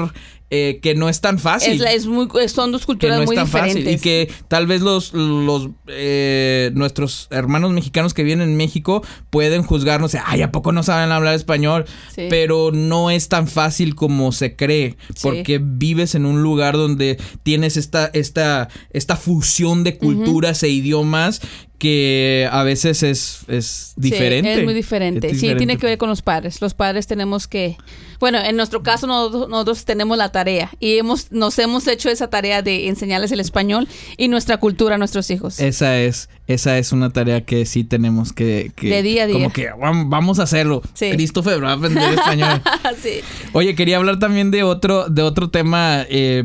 eh, 0.49 0.79
que 0.81 0.95
no 0.95 1.09
es 1.09 1.19
tan 1.21 1.39
fácil. 1.39 1.73
Es, 1.73 1.79
la- 1.79 1.91
es 1.91 2.05
muy, 2.07 2.27
son 2.47 2.71
dos 2.71 2.81
que 2.81 2.85
culturas 2.87 3.17
no 3.17 3.23
es 3.23 3.27
muy 3.27 3.35
tan 3.35 3.45
diferentes. 3.45 3.83
fácil 3.83 3.93
y 3.93 3.99
que 3.99 4.31
tal 4.47 4.65
vez 4.67 4.81
los, 4.81 5.13
los 5.13 5.69
eh, 5.87 6.71
nuestros 6.73 7.27
hermanos 7.31 7.71
mexicanos 7.71 8.13
que 8.13 8.23
viven 8.23 8.41
en 8.41 8.55
México 8.55 9.03
pueden 9.29 9.63
juzgarnos, 9.63 10.15
ay, 10.25 10.41
¿a 10.41 10.51
poco 10.51 10.71
no 10.71 10.83
saben 10.83 11.11
hablar 11.11 11.33
español? 11.35 11.85
Sí. 12.15 12.27
Pero 12.29 12.71
no 12.71 13.09
es 13.11 13.27
tan 13.29 13.47
fácil 13.47 13.95
como 13.95 14.31
se 14.31 14.55
cree, 14.55 14.95
Sí. 15.15 15.21
porque 15.23 15.59
vives 15.61 16.15
en 16.15 16.25
un 16.25 16.41
lugar 16.43 16.77
donde 16.77 17.17
tienes 17.43 17.75
esta, 17.75 18.09
esta, 18.13 18.69
esta 18.91 19.15
fusión 19.17 19.83
de 19.83 19.97
culturas 19.97 20.63
e 20.63 20.69
idiomas 20.69 21.41
que 21.77 22.49
a 22.51 22.63
veces 22.63 23.03
es, 23.03 23.39
es 23.47 23.93
diferente. 23.95 24.53
Sí, 24.53 24.59
es 24.59 24.65
muy 24.65 24.73
diferente. 24.73 25.27
Es 25.31 25.39
Sí, 25.39 25.53
tiene 25.55 25.77
que 25.77 25.85
ver 25.85 25.97
con 25.97 26.09
los 26.09 26.21
padres. 26.21 26.59
Los 26.61 26.73
padres 26.73 27.05
tenemos 27.07 27.47
que, 27.47 27.77
bueno, 28.19 28.39
en 28.43 28.55
nuestro 28.55 28.81
caso 28.83 29.05
nosotros, 29.05 29.47
nosotros 29.47 29.85
tenemos 29.85 30.17
la 30.17 30.31
tarea 30.31 30.71
y 30.79 30.97
hemos, 30.97 31.31
nos 31.31 31.57
hemos 31.59 31.87
hecho 31.87 32.09
esa 32.09 32.29
tarea 32.29 32.61
de 32.61 32.87
enseñarles 32.87 33.31
el 33.31 33.39
español 33.39 33.87
y 34.17 34.27
nuestra 34.27 34.57
cultura 34.57 34.95
a 34.95 34.97
nuestros 34.97 35.29
hijos. 35.29 35.59
Esa 35.59 35.99
es, 35.99 36.29
esa 36.47 36.77
es 36.79 36.91
una 36.91 37.11
tarea 37.11 37.41
que 37.45 37.65
sí 37.65 37.83
tenemos 37.83 38.33
que, 38.33 38.71
que- 38.75 38.89
De 38.89 39.03
día 39.03 39.23
a 39.23 39.27
día. 39.27 39.33
Como 39.35 39.53
que 39.53 39.69
vam- 39.71 40.09
vamos 40.09 40.39
a 40.39 40.43
hacerlo. 40.43 40.81
Sí. 40.95 41.11
Christopher 41.11 41.63
va 41.63 41.69
a 41.71 41.73
aprender 41.73 42.11
español. 42.13 42.61
sí. 43.03 43.19
Oye, 43.53 43.75
quería 43.75 43.97
hablar 43.97 44.17
también 44.19 44.49
de 44.49 44.63
otro, 44.63 45.09
de 45.09 45.21
otro 45.21 45.49
tema. 45.51 46.05
eh, 46.09 46.43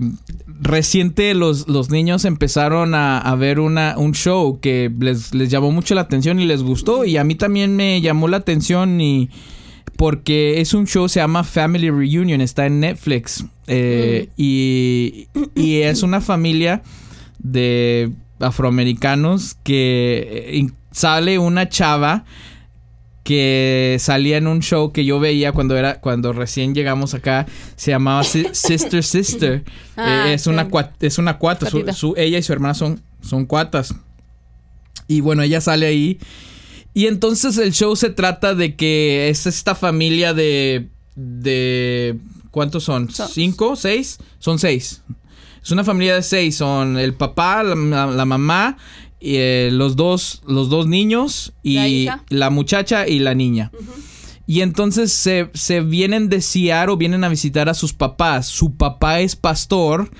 reciente 0.62 1.34
los, 1.34 1.66
los 1.68 1.90
niños 1.90 2.24
empezaron 2.24 2.94
a, 2.94 3.18
a 3.18 3.34
ver 3.34 3.58
una, 3.58 3.96
un 3.98 4.12
show 4.12 4.60
que 4.60 4.90
les, 5.00 5.34
les 5.34 5.50
llamó 5.50 5.72
mucho 5.72 5.94
la 5.94 6.02
atención 6.02 6.38
y 6.38 6.46
les 6.46 6.62
gustó. 6.62 7.04
Y 7.04 7.16
a 7.16 7.24
mí 7.24 7.34
también 7.34 7.74
me 7.76 8.00
llamó 8.00 8.28
la 8.28 8.38
atención 8.38 9.00
y 9.00 9.28
porque 9.96 10.60
es 10.60 10.72
un 10.72 10.86
show, 10.86 11.08
se 11.08 11.20
llama 11.20 11.44
Family 11.44 11.90
Reunion, 11.90 12.40
está 12.40 12.66
en 12.66 12.80
Netflix. 12.80 13.44
eh, 13.66 14.28
y, 14.36 15.28
y 15.54 15.76
es 15.82 16.02
una 16.02 16.20
familia 16.20 16.82
de 17.38 18.10
afroamericanos 18.40 19.56
que 19.62 20.46
eh, 20.48 20.66
sale 20.90 21.38
una 21.38 21.68
chava 21.68 22.24
que 23.32 23.96
salía 23.98 24.36
en 24.36 24.46
un 24.46 24.60
show 24.60 24.92
que 24.92 25.04
yo 25.06 25.18
veía 25.18 25.52
cuando 25.52 25.76
era 25.76 26.00
cuando 26.00 26.32
recién 26.34 26.74
llegamos 26.74 27.14
acá 27.14 27.46
se 27.76 27.90
llamaba 27.92 28.24
Si- 28.24 28.46
Sister 28.52 29.02
Sister. 29.02 29.64
Ah, 29.96 30.26
Eh, 30.28 30.34
es 30.34 30.46
una 30.46 30.68
cua- 30.68 30.90
es 31.00 31.16
una 31.18 31.38
cuata 31.38 31.66
su- 31.66 31.78
Cuatita. 31.78 31.92
su- 31.94 32.14
ella 32.18 32.36
y 32.38 32.42
su 32.42 32.52
hermana 32.52 32.74
son 32.74 33.00
son 33.22 33.46
cuatas. 33.46 33.94
Y 35.08 35.20
bueno 35.22 35.42
ella 35.42 35.60
sale 35.60 35.86
ahí. 35.86 36.18
Y 36.94 37.06
entonces 37.06 37.56
el 37.56 37.72
show 37.72 37.96
se 37.96 38.10
trata 38.10 38.54
de 38.54 38.76
que 38.76 39.28
es 39.30 39.46
esta 39.46 39.74
familia 39.74 40.34
de 40.34 40.88
de 41.16 42.18
cuántos 42.50 42.84
son 42.84 43.10
Son- 43.10 43.28
cinco 43.28 43.76
seis 43.76 44.18
son 44.38 44.58
seis. 44.58 45.02
Es 45.64 45.70
una 45.70 45.84
familia 45.84 46.16
de 46.16 46.22
seis. 46.22 46.56
Son 46.56 46.98
el 46.98 47.14
papá 47.14 47.62
la, 47.62 47.74
la- 47.76 48.06
la 48.06 48.24
mamá 48.26 48.76
y 49.22 49.36
eh, 49.36 49.68
los 49.72 49.94
dos 49.94 50.42
los 50.46 50.68
dos 50.68 50.86
niños 50.86 51.52
y 51.62 52.08
La 52.28 52.50
muchacha 52.50 53.06
y 53.06 53.20
la 53.20 53.34
niña 53.34 53.70
y 54.46 54.60
entonces 54.60 55.12
se, 55.12 55.50
se 55.54 55.80
vienen 55.80 56.28
de 56.28 56.40
Seattle, 56.40 56.96
vienen 56.96 57.24
a 57.24 57.28
visitar 57.28 57.68
a 57.68 57.74
sus 57.74 57.92
papás. 57.92 58.46
Su 58.46 58.74
papá 58.76 59.20
es 59.20 59.36
pastor 59.36 60.10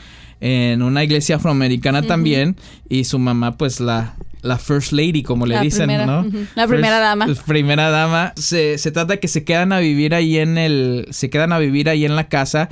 en 0.40 0.82
una 0.82 1.04
iglesia 1.04 1.36
afroamericana 1.36 2.02
también. 2.02 2.56
Y 2.88 3.04
su 3.04 3.18
mamá, 3.18 3.58
pues, 3.58 3.80
la, 3.80 4.16
la 4.40 4.58
First 4.58 4.92
Lady, 4.92 5.22
como 5.22 5.44
le 5.44 5.56
La 5.56 5.60
dicen, 5.60 5.86
primera, 5.86 6.06
¿no? 6.06 6.26
La 6.54 6.66
primera 6.66 6.98
dama. 6.98 7.26
Primera 7.46 7.90
dama. 7.90 8.32
Se, 8.36 8.78
se 8.78 8.90
trata 8.92 9.18
que 9.18 9.28
se 9.28 9.44
quedan 9.44 9.72
a 9.72 9.80
vivir 9.80 10.14
ahí 10.14 10.38
en 10.38 10.56
el. 10.56 11.08
Se 11.10 11.28
quedan 11.28 11.52
a 11.52 11.58
vivir 11.58 11.88
ahí 11.88 12.04
en 12.04 12.14
la 12.14 12.28
casa 12.28 12.68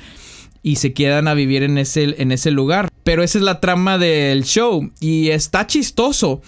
y 0.63 0.77
se 0.77 0.93
quedan 0.93 1.27
a 1.27 1.35
vivir 1.35 1.63
en 1.63 1.79
ese, 1.79 2.15
en 2.23 2.33
ese 2.33 2.51
lugar. 2.51 2.90
Pero 3.11 3.25
esa 3.25 3.39
es 3.39 3.43
la 3.45 3.59
trama 3.59 3.99
del 3.99 4.45
show. 4.45 4.89
Y 5.01 5.31
está 5.31 5.67
chistoso. 5.67 6.43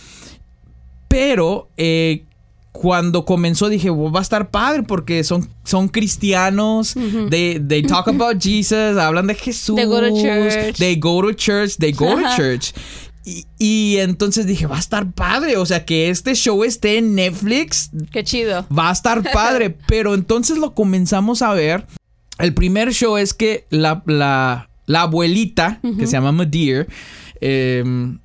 Pero 1.09 1.71
eh, 1.77 2.25
cuando 2.71 3.25
comenzó 3.25 3.69
dije, 3.69 3.91
"Well, 3.91 4.15
va 4.15 4.21
a 4.21 4.23
estar 4.23 4.53
padre 4.53 4.85
porque 4.85 5.25
son, 5.25 5.51
son 5.65 5.89
cristianos. 5.89 6.95
they, 7.31 7.59
they 7.59 7.83
talk 7.83 8.07
about 8.07 8.41
Jesus, 8.41 8.97
hablan 8.97 9.27
de 9.27 9.35
Jesús. 9.35 9.75
They 9.75 9.87
go 9.87 10.01
to 10.01 10.11
church. 10.11 10.77
They 10.79 10.95
go 10.95 11.21
to 11.23 11.33
church, 11.35 11.79
they 11.79 11.91
go 11.91 12.15
to 12.15 12.37
church. 12.37 12.73
Y, 13.25 13.45
y 13.59 13.97
entonces 13.99 14.47
dije, 14.47 14.69
va 14.69 14.77
a 14.77 14.79
estar 14.79 15.11
padre. 15.11 15.57
O 15.57 15.67
sea, 15.67 15.85
que 15.85 16.11
este 16.11 16.37
show 16.37 16.63
esté 16.63 16.99
en 16.99 17.17
Netflix, 17.17 17.91
Qué 18.13 18.23
chido. 18.23 18.69
va 18.69 18.91
a 18.91 18.93
estar 18.93 19.21
padre. 19.33 19.71
Pero 19.89 20.15
entonces 20.15 20.59
lo 20.59 20.75
comenzamos 20.75 21.43
a 21.43 21.55
ver. 21.55 21.89
El 22.39 22.55
primer 22.55 22.93
show 22.93 23.17
es 23.17 23.35
que 23.35 23.67
la, 23.71 24.05
la, 24.07 24.69
la 24.87 25.03
abuelita, 25.03 25.81
que 25.99 26.07
se 26.07 26.13
llama 26.13 26.33
Madeir, 26.33 26.89
em, 27.41 28.19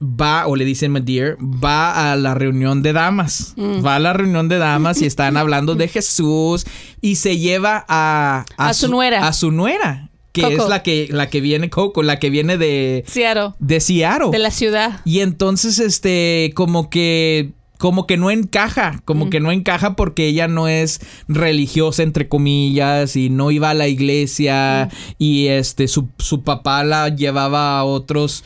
va, 0.00 0.46
o 0.46 0.56
le 0.56 0.64
dicen 0.64 0.92
Madeir, 0.92 1.36
va 1.40 2.12
a 2.12 2.16
la 2.16 2.34
reunión 2.34 2.82
de 2.82 2.92
damas. 2.92 3.54
Mm. 3.56 3.84
Va 3.84 3.96
a 3.96 3.98
la 3.98 4.12
reunión 4.12 4.48
de 4.48 4.58
damas 4.58 5.02
y 5.02 5.06
están 5.06 5.36
hablando 5.36 5.74
de 5.74 5.88
Jesús 5.88 6.64
y 7.00 7.16
se 7.16 7.38
lleva 7.38 7.84
a, 7.88 8.44
A 8.56 8.74
su 8.74 8.88
nuera. 8.88 9.26
A 9.26 9.32
su 9.32 9.50
nuera, 9.50 10.10
que 10.32 10.42
Coco. 10.42 10.54
es 10.64 10.68
la 10.68 10.82
que, 10.82 11.08
la 11.10 11.28
que 11.28 11.40
viene, 11.40 11.70
Coco, 11.70 12.02
la 12.02 12.18
que 12.18 12.30
viene 12.30 12.56
de, 12.56 13.04
Seattle. 13.06 13.52
de 13.58 13.80
Seattle. 13.80 14.30
De 14.30 14.38
la 14.38 14.50
ciudad. 14.50 15.00
Y 15.04 15.20
entonces, 15.20 15.78
este, 15.78 16.52
como 16.54 16.88
que, 16.90 17.52
como 17.80 18.06
que 18.06 18.18
no 18.18 18.30
encaja, 18.30 19.00
como 19.06 19.24
Mm. 19.26 19.30
que 19.30 19.40
no 19.40 19.50
encaja 19.52 19.96
porque 19.96 20.26
ella 20.26 20.48
no 20.48 20.68
es 20.68 21.00
religiosa, 21.28 22.02
entre 22.02 22.28
comillas, 22.28 23.16
y 23.16 23.30
no 23.30 23.50
iba 23.50 23.70
a 23.70 23.74
la 23.74 23.88
iglesia, 23.88 24.90
Mm. 24.92 24.94
y 25.18 25.46
este, 25.48 25.88
su, 25.88 26.10
su 26.18 26.42
papá 26.42 26.84
la 26.84 27.08
llevaba 27.08 27.78
a 27.78 27.84
otros, 27.84 28.44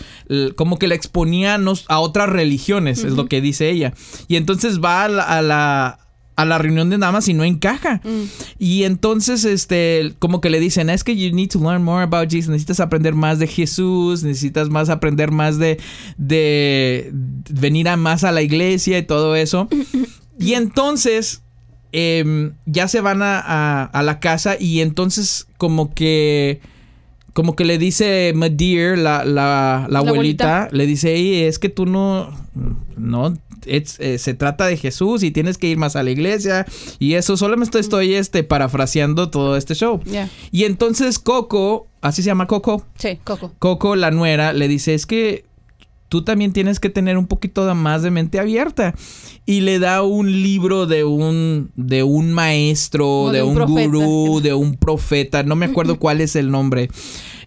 como 0.55 0.78
que 0.78 0.87
la 0.87 0.95
exponía 0.95 1.59
a 1.89 1.99
otras 1.99 2.28
religiones, 2.28 3.03
es 3.03 3.12
lo 3.14 3.26
que 3.26 3.41
dice 3.41 3.70
ella. 3.70 3.93
Y 4.28 4.37
entonces 4.37 4.78
va 4.80 5.03
a 5.05 5.09
la, 5.09 5.22
a 5.24 5.43
la, 5.43 5.99
a 6.37 6.45
la 6.45 6.59
reunión 6.59 6.91
de 6.91 6.99
damas 6.99 7.28
y 7.28 7.35
no 7.35 7.45
encaja. 7.45 8.01
Mm. 8.05 8.22
Y 8.59 8.82
entonces, 8.85 9.45
este, 9.45 10.14
como 10.18 10.41
que 10.41 10.51
le 10.51 10.59
dicen, 10.61 10.91
es 10.91 11.05
que 11.05 11.16
you 11.16 11.35
need 11.35 11.49
to 11.51 11.61
learn 11.61 11.82
more 11.85 12.03
about 12.03 12.28
Jesus, 12.30 12.49
necesitas 12.49 12.80
aprender 12.80 13.14
más 13.14 13.39
de 13.39 13.47
Jesús, 13.47 14.22
necesitas 14.24 14.68
más 14.68 14.89
aprender 14.89 15.30
más 15.30 15.59
de, 15.59 15.78
de 16.18 17.11
venir 17.51 17.89
a 17.89 17.97
más 17.97 18.24
a 18.24 18.32
la 18.32 18.43
iglesia 18.43 18.99
y 18.99 19.03
todo 19.05 19.37
eso. 19.37 19.68
Y 20.39 20.55
entonces, 20.55 21.43
em, 21.93 22.55
ya 22.66 22.89
se 22.89 23.01
van 23.01 23.22
a, 23.22 23.39
a- 23.39 23.85
a 23.85 24.03
la 24.03 24.18
casa 24.20 24.57
y 24.59 24.80
entonces 24.80 25.47
como 25.59 25.95
que... 25.95 26.61
Como 27.32 27.57
que 27.57 27.64
le 27.64 27.78
dice 27.78 28.32
Madeir, 28.37 28.97
la, 28.97 29.24
la, 29.24 29.89
la 29.91 29.99
abuelita, 29.99 30.57
abuelita. 30.66 30.68
le 30.70 30.87
dice, 30.87 31.14
"Ey, 31.16 31.43
es 31.43 31.59
que 31.59 31.68
tú 31.68 31.85
no, 31.85 32.30
no, 32.97 33.35
eh, 33.66 34.18
se 34.18 34.34
trata 34.34 34.66
de 34.66 34.76
Jesús 34.76 35.22
y 35.22 35.30
tienes 35.30 35.58
que 35.58 35.68
ir 35.68 35.78
más 35.78 35.96
a 35.96 36.02
la 36.02 36.10
iglesia 36.10 36.66
y 36.98 37.14
eso, 37.14 37.36
solamente 37.36 37.78
estoy 37.78 38.14
este, 38.14 38.42
parafraseando 38.44 39.30
todo 39.30 39.56
este 39.56 39.74
show. 39.74 40.00
Y 40.50 40.64
entonces 40.64 41.18
Coco, 41.18 41.86
así 42.00 42.22
se 42.22 42.26
llama 42.26 42.46
Coco, 42.46 42.84
Sí, 42.98 43.18
Coco. 43.24 43.52
Coco, 43.58 43.96
la 43.96 44.10
nuera, 44.10 44.52
le 44.52 44.68
dice, 44.68 44.94
es 44.94 45.06
que 45.06 45.44
tú 46.08 46.22
también 46.22 46.52
tienes 46.52 46.78
que 46.78 46.90
tener 46.90 47.18
un 47.18 47.26
poquito 47.26 47.74
más 47.74 48.02
de 48.02 48.10
mente 48.10 48.38
abierta. 48.38 48.94
Y 49.46 49.60
le 49.60 49.78
da 49.78 50.02
un 50.02 50.30
libro 50.30 50.86
de 50.86 51.04
un, 51.04 51.70
de 51.74 52.02
un 52.02 52.32
maestro, 52.32 53.30
de, 53.32 53.38
de 53.38 53.42
un, 53.42 53.60
un 53.60 53.90
gurú, 53.90 54.40
de 54.40 54.54
un 54.54 54.76
profeta, 54.76 55.42
no 55.42 55.56
me 55.56 55.66
acuerdo 55.66 55.98
cuál 55.98 56.20
es 56.20 56.36
el 56.36 56.50
nombre. 56.50 56.88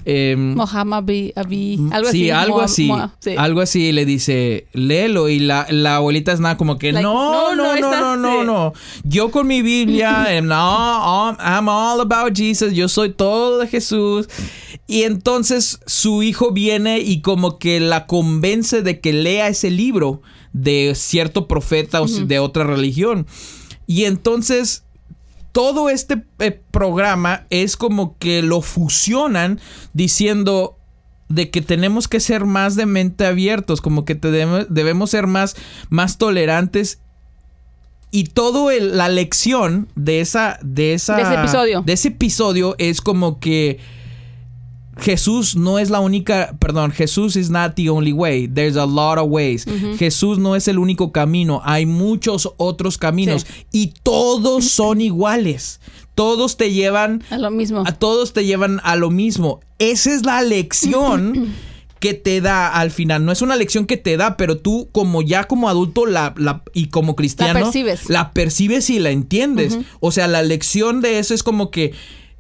Em, 0.10 0.56
Mohammed 0.56 0.94
Abi, 0.96 1.34
Abi- 1.36 1.80
algo 1.92 2.10
sí, 2.12 2.30
así. 2.30 2.32
algo 2.32 2.62
así. 2.62 2.88
Moa- 2.88 3.14
sí. 3.20 3.32
Algo 3.38 3.60
así 3.60 3.92
le 3.92 4.06
dice, 4.06 4.68
léelo. 4.72 5.28
Y 5.28 5.40
la, 5.40 5.68
la 5.70 5.98
abuelita 5.98 6.32
es 6.32 6.40
nada 6.40 6.56
como 6.56 6.78
que, 6.78 6.94
Like, 6.94 7.04
no, 7.04 7.54
no, 7.54 7.76
no, 7.76 7.76
no, 7.76 7.92
no, 7.92 8.16
no, 8.16 8.16
no, 8.16 8.44
no. 8.46 8.74
Yo 9.04 9.32
con 9.32 9.48
mi 9.48 9.62
Biblia, 9.62 10.28
em, 10.34 10.46
no, 10.48 10.56
I'm- 10.56 11.38
I'm 11.40 11.68
all 11.68 12.00
about 12.00 12.34
Jesus. 12.38 12.74
Yo 12.74 12.88
soy 12.88 13.10
todo 13.10 13.60
de 13.60 13.68
Jesús. 13.68 14.30
Y 14.88 15.04
entonces 15.04 15.82
su 15.86 16.24
hijo 16.24 16.52
viene 16.54 17.00
y 17.00 17.20
como 17.20 17.60
que 17.60 17.82
la 17.82 18.06
convence 18.08 18.82
de 18.84 19.02
que 19.02 19.12
lea 19.12 19.50
ese 19.50 19.70
libro 19.70 20.22
de 20.54 20.94
cierto 20.96 21.50
profeta 21.50 22.02
o 22.02 22.08
de 22.08 22.40
otra 22.40 22.64
religión. 22.64 23.28
Y 23.86 24.06
entonces 24.06 24.86
todo 25.58 25.90
este 25.90 26.22
eh, 26.38 26.62
programa 26.70 27.48
es 27.50 27.78
como 27.78 28.16
que 28.20 28.44
lo 28.44 28.62
fusionan 28.62 29.60
diciendo 29.92 30.78
de 31.30 31.50
que 31.50 31.64
tenemos 31.64 32.08
que 32.08 32.20
ser 32.20 32.46
más 32.46 32.76
de 32.76 32.86
mente 32.86 33.26
abiertos, 33.26 33.82
como 33.82 34.06
que 34.06 34.14
te- 34.14 34.30
debemos 34.70 35.10
ser 35.10 35.26
más, 35.26 35.56
más 35.90 36.20
tolerantes. 36.20 37.00
Y 38.12 38.26
todo 38.26 38.70
el- 38.70 38.98
la 38.98 39.10
lección 39.10 39.88
de 39.96 40.22
esa, 40.22 40.60
de 40.62 40.94
esa, 40.94 41.16
De 41.16 41.24
ese 41.24 41.34
episodio. 41.34 41.82
de 41.84 41.94
ese 41.94 42.08
episodio 42.10 42.76
es 42.78 43.02
como 43.02 43.40
que 43.40 43.80
Jesús 45.00 45.56
no 45.56 45.80
es 45.80 45.90
la 45.90 46.00
única, 46.00 46.56
perdón, 46.60 46.92
Jesús 46.92 47.36
is 47.36 47.50
not 47.50 47.76
the 47.76 47.90
only 47.90 48.14
way. 48.14 48.48
There's 48.48 48.76
a 48.78 48.86
lot 48.86 49.18
of 49.18 49.28
ways. 49.30 49.66
Jesús 49.98 50.38
no 50.40 50.56
es 50.56 50.68
el 50.68 50.80
único 50.80 51.12
camino. 51.12 51.62
Hay 51.64 51.86
muchos 51.86 52.52
otros 52.58 52.98
caminos 52.98 53.46
y 53.72 53.94
todos 54.04 54.66
son 54.70 55.02
iguales. 55.02 55.80
Todos 56.16 56.58
te 56.58 56.72
llevan 56.74 57.24
A 57.30 57.38
lo 57.38 57.52
mismo. 57.52 57.84
a 57.86 57.92
todos 57.94 58.34
te 58.34 58.44
llevan 58.46 58.82
a 58.84 58.96
lo 58.96 59.12
mismo. 59.12 59.60
Esa 59.78 60.14
es 60.14 60.26
la 60.26 60.42
lección 60.42 61.54
que 62.00 62.14
te 62.16 62.42
da 62.42 62.68
al 62.70 62.90
final. 62.92 63.24
No 63.24 63.32
es 63.32 63.42
una 63.44 63.56
lección 63.56 63.86
que 63.86 63.98
te 63.98 64.18
da, 64.18 64.36
pero 64.38 64.58
tú 64.58 64.90
como 64.92 65.22
ya 65.22 65.44
como 65.46 65.70
adulto 65.70 66.06
la, 66.08 66.34
la- 66.38 66.64
y 66.74 66.88
como 66.88 67.16
cristiano 67.16 67.60
percibes. 67.60 68.10
la 68.10 68.34
percibes 68.34 68.90
y 68.90 68.98
la 69.00 69.12
entiendes. 69.12 69.78
O 70.00 70.12
sea, 70.12 70.28
la 70.28 70.42
lección 70.42 71.02
de 71.02 71.20
eso 71.20 71.34
es 71.36 71.44
como 71.44 71.70
que 71.72 71.94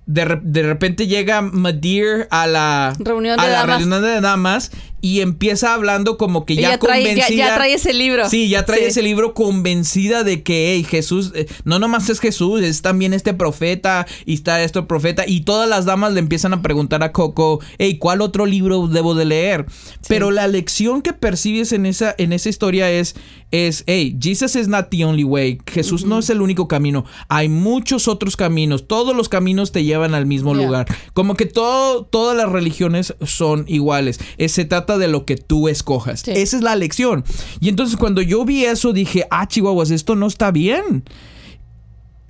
de, 0.08 0.26
re- 0.26 0.40
de 0.42 0.64
repente 0.64 1.06
llega 1.06 1.42
Madeir 1.42 2.28
a 2.32 2.48
la 2.48 2.96
Reunión 2.98 3.40
a 3.40 3.46
de 3.46 3.52
la 3.52 3.58
damas. 3.60 3.80
reunión 3.82 4.02
de 4.02 4.22
damas 4.22 4.72
y 5.00 5.22
empieza 5.22 5.76
hablando 5.76 6.18
como 6.18 6.44
que 6.46 6.56
ya 6.56 6.80
trae, 6.80 7.04
convencida. 7.04 7.36
ya 7.50 7.56
trae 7.56 7.74
ese 7.76 7.94
libro. 7.94 8.28
Sí, 8.30 8.50
ya 8.50 8.66
trae 8.66 8.80
Sí. 8.80 8.86
ese 8.86 9.02
libro 9.04 9.34
convencida 9.36 10.24
de 10.24 10.42
que 10.42 10.74
hey, 10.74 10.84
Jesús, 10.90 11.32
eh, 11.36 11.46
no 11.66 11.78
nomás 11.78 12.10
es 12.10 12.20
Jesús, 12.20 12.62
es 12.64 12.82
también 12.82 13.14
este 13.14 13.34
profeta 13.36 14.08
y 14.26 14.34
está 14.34 14.64
este 14.64 14.82
profeta. 14.82 15.24
Y 15.28 15.42
todas 15.42 15.70
las 15.70 15.86
damas 15.86 16.14
le 16.14 16.20
empiezan 16.20 16.54
a 16.54 16.62
preguntar 16.64 17.04
a 17.04 17.12
Coco, 17.12 17.60
hey, 17.78 17.98
¿cuál 18.00 18.22
otro 18.22 18.46
libro 18.48 18.88
debo 18.88 19.14
de 19.14 19.26
leer? 19.26 19.66
Pero 20.08 20.32
la 20.32 20.48
lección 20.48 21.02
que 21.04 21.14
percibes 21.14 21.74
en 21.74 21.86
esa, 21.86 22.16
en 22.18 22.34
esa 22.34 22.50
historia 22.50 22.90
es, 22.90 23.16
es, 23.52 23.84
hey, 23.88 24.18
Jesus 24.22 24.56
is 24.58 24.68
not 24.68 24.90
the 24.90 25.06
only 25.06 25.24
way. 25.24 25.60
Jesús 25.72 26.06
no 26.06 26.20
es 26.20 26.30
el 26.30 26.42
único 26.42 26.68
camino. 26.68 27.06
Hay 27.30 27.48
muchos 27.48 28.08
otros 28.10 28.36
caminos. 28.36 28.88
Todos 28.88 29.16
los 29.16 29.30
caminos 29.30 29.72
te 29.72 29.84
llevan 29.86 30.14
al 30.16 30.26
mismo 30.26 30.54
Yeah. 30.54 30.66
lugar. 30.66 30.88
Como 31.14 31.36
que 31.36 31.46
todo, 31.46 32.04
todas 32.06 32.36
las 32.36 32.52
religiones 32.52 33.16
son 33.26 33.64
iguales. 33.68 34.20
Eh, 34.38 34.50
se 34.50 34.66
trata 34.66 34.98
de 34.98 35.08
lo 35.08 35.26
que 35.26 35.38
tú 35.38 35.70
escojas. 35.70 36.22
Sí. 36.22 36.32
Esa 36.32 36.58
es 36.58 36.64
la 36.64 36.76
lección. 36.76 37.24
Y 37.62 37.70
entonces 37.70 37.96
cuando 37.96 38.22
yo 38.22 38.44
vi 38.44 38.66
eso 38.66 38.92
dije, 38.92 39.26
ah, 39.32 39.48
chihuahuas, 39.48 39.92
esto 39.92 40.16
no 40.16 40.28
está 40.28 40.52
bien. 40.52 41.04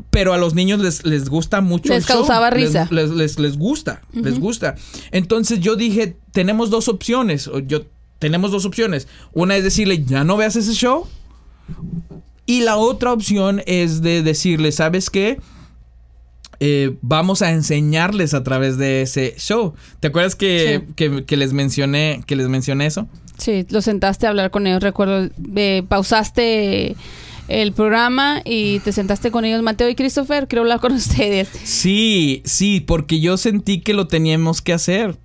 Pero 0.09 0.33
a 0.33 0.37
los 0.37 0.53
niños 0.55 0.79
les, 0.79 1.05
les 1.05 1.29
gusta 1.29 1.61
mucho. 1.61 1.89
Les 1.93 2.03
el 2.03 2.07
causaba 2.07 2.49
risa. 2.49 2.87
Les, 2.91 3.09
les, 3.11 3.39
les 3.39 3.57
gusta, 3.57 4.01
les 4.13 4.39
gusta. 4.39 4.75
Entonces 5.11 5.59
yo 5.59 5.75
dije, 5.75 6.17
tenemos 6.31 6.69
dos 6.69 6.87
opciones. 6.87 7.47
O 7.47 7.59
Yo, 7.59 7.81
tenemos 8.19 8.51
dos 8.51 8.65
opciones. 8.65 9.07
Una 9.33 9.55
es 9.55 9.63
decirle, 9.63 10.03
ya 10.03 10.23
no 10.23 10.37
veas 10.37 10.55
ese 10.55 10.73
show. 10.73 11.07
Y 12.45 12.61
la 12.61 12.77
otra 12.77 13.11
opción 13.11 13.61
es 13.65 14.01
de 14.01 14.23
decirle, 14.23 14.71
¿sabes 14.71 15.09
qué? 15.09 15.39
Eh, 16.59 16.95
vamos 17.01 17.41
a 17.43 17.51
enseñarles 17.51 18.33
a 18.33 18.43
través 18.43 18.77
de 18.77 19.03
ese 19.03 19.35
show. 19.37 19.73
¿Te 19.99 20.07
acuerdas 20.07 20.35
que, 20.35 20.81
Sí. 20.87 20.93
que- 20.95 21.25
que 21.25 21.37
les 21.37 21.53
mencioné 21.53 22.23
que 22.25 22.35
les 22.35 22.47
mencioné 22.47 22.87
eso? 22.87 23.07
Sí, 23.37 23.65
lo 23.69 23.81
sentaste 23.83 24.25
a 24.25 24.29
hablar 24.29 24.49
con 24.49 24.65
ellos, 24.65 24.81
recuerdo. 24.81 25.29
eh, 25.55 25.83
pausaste 25.87 26.95
el 27.47 27.71
programa 27.73 28.41
y 28.43 28.79
te 28.79 28.91
sentaste 28.91 29.29
con 29.29 29.45
ellos, 29.45 29.61
Mateo 29.61 29.87
y 29.89 29.95
Christopher, 29.95 30.47
quiero 30.47 30.63
hablar 30.63 30.79
con 30.79 30.91
ustedes. 30.93 31.47
Sí, 31.63 32.41
sí, 32.45 32.79
porque 32.79 33.19
yo 33.19 33.37
sentí 33.37 33.81
que 33.81 33.93
lo 33.93 34.07
teníamos 34.07 34.61
que 34.63 34.73
hacer. 34.73 35.17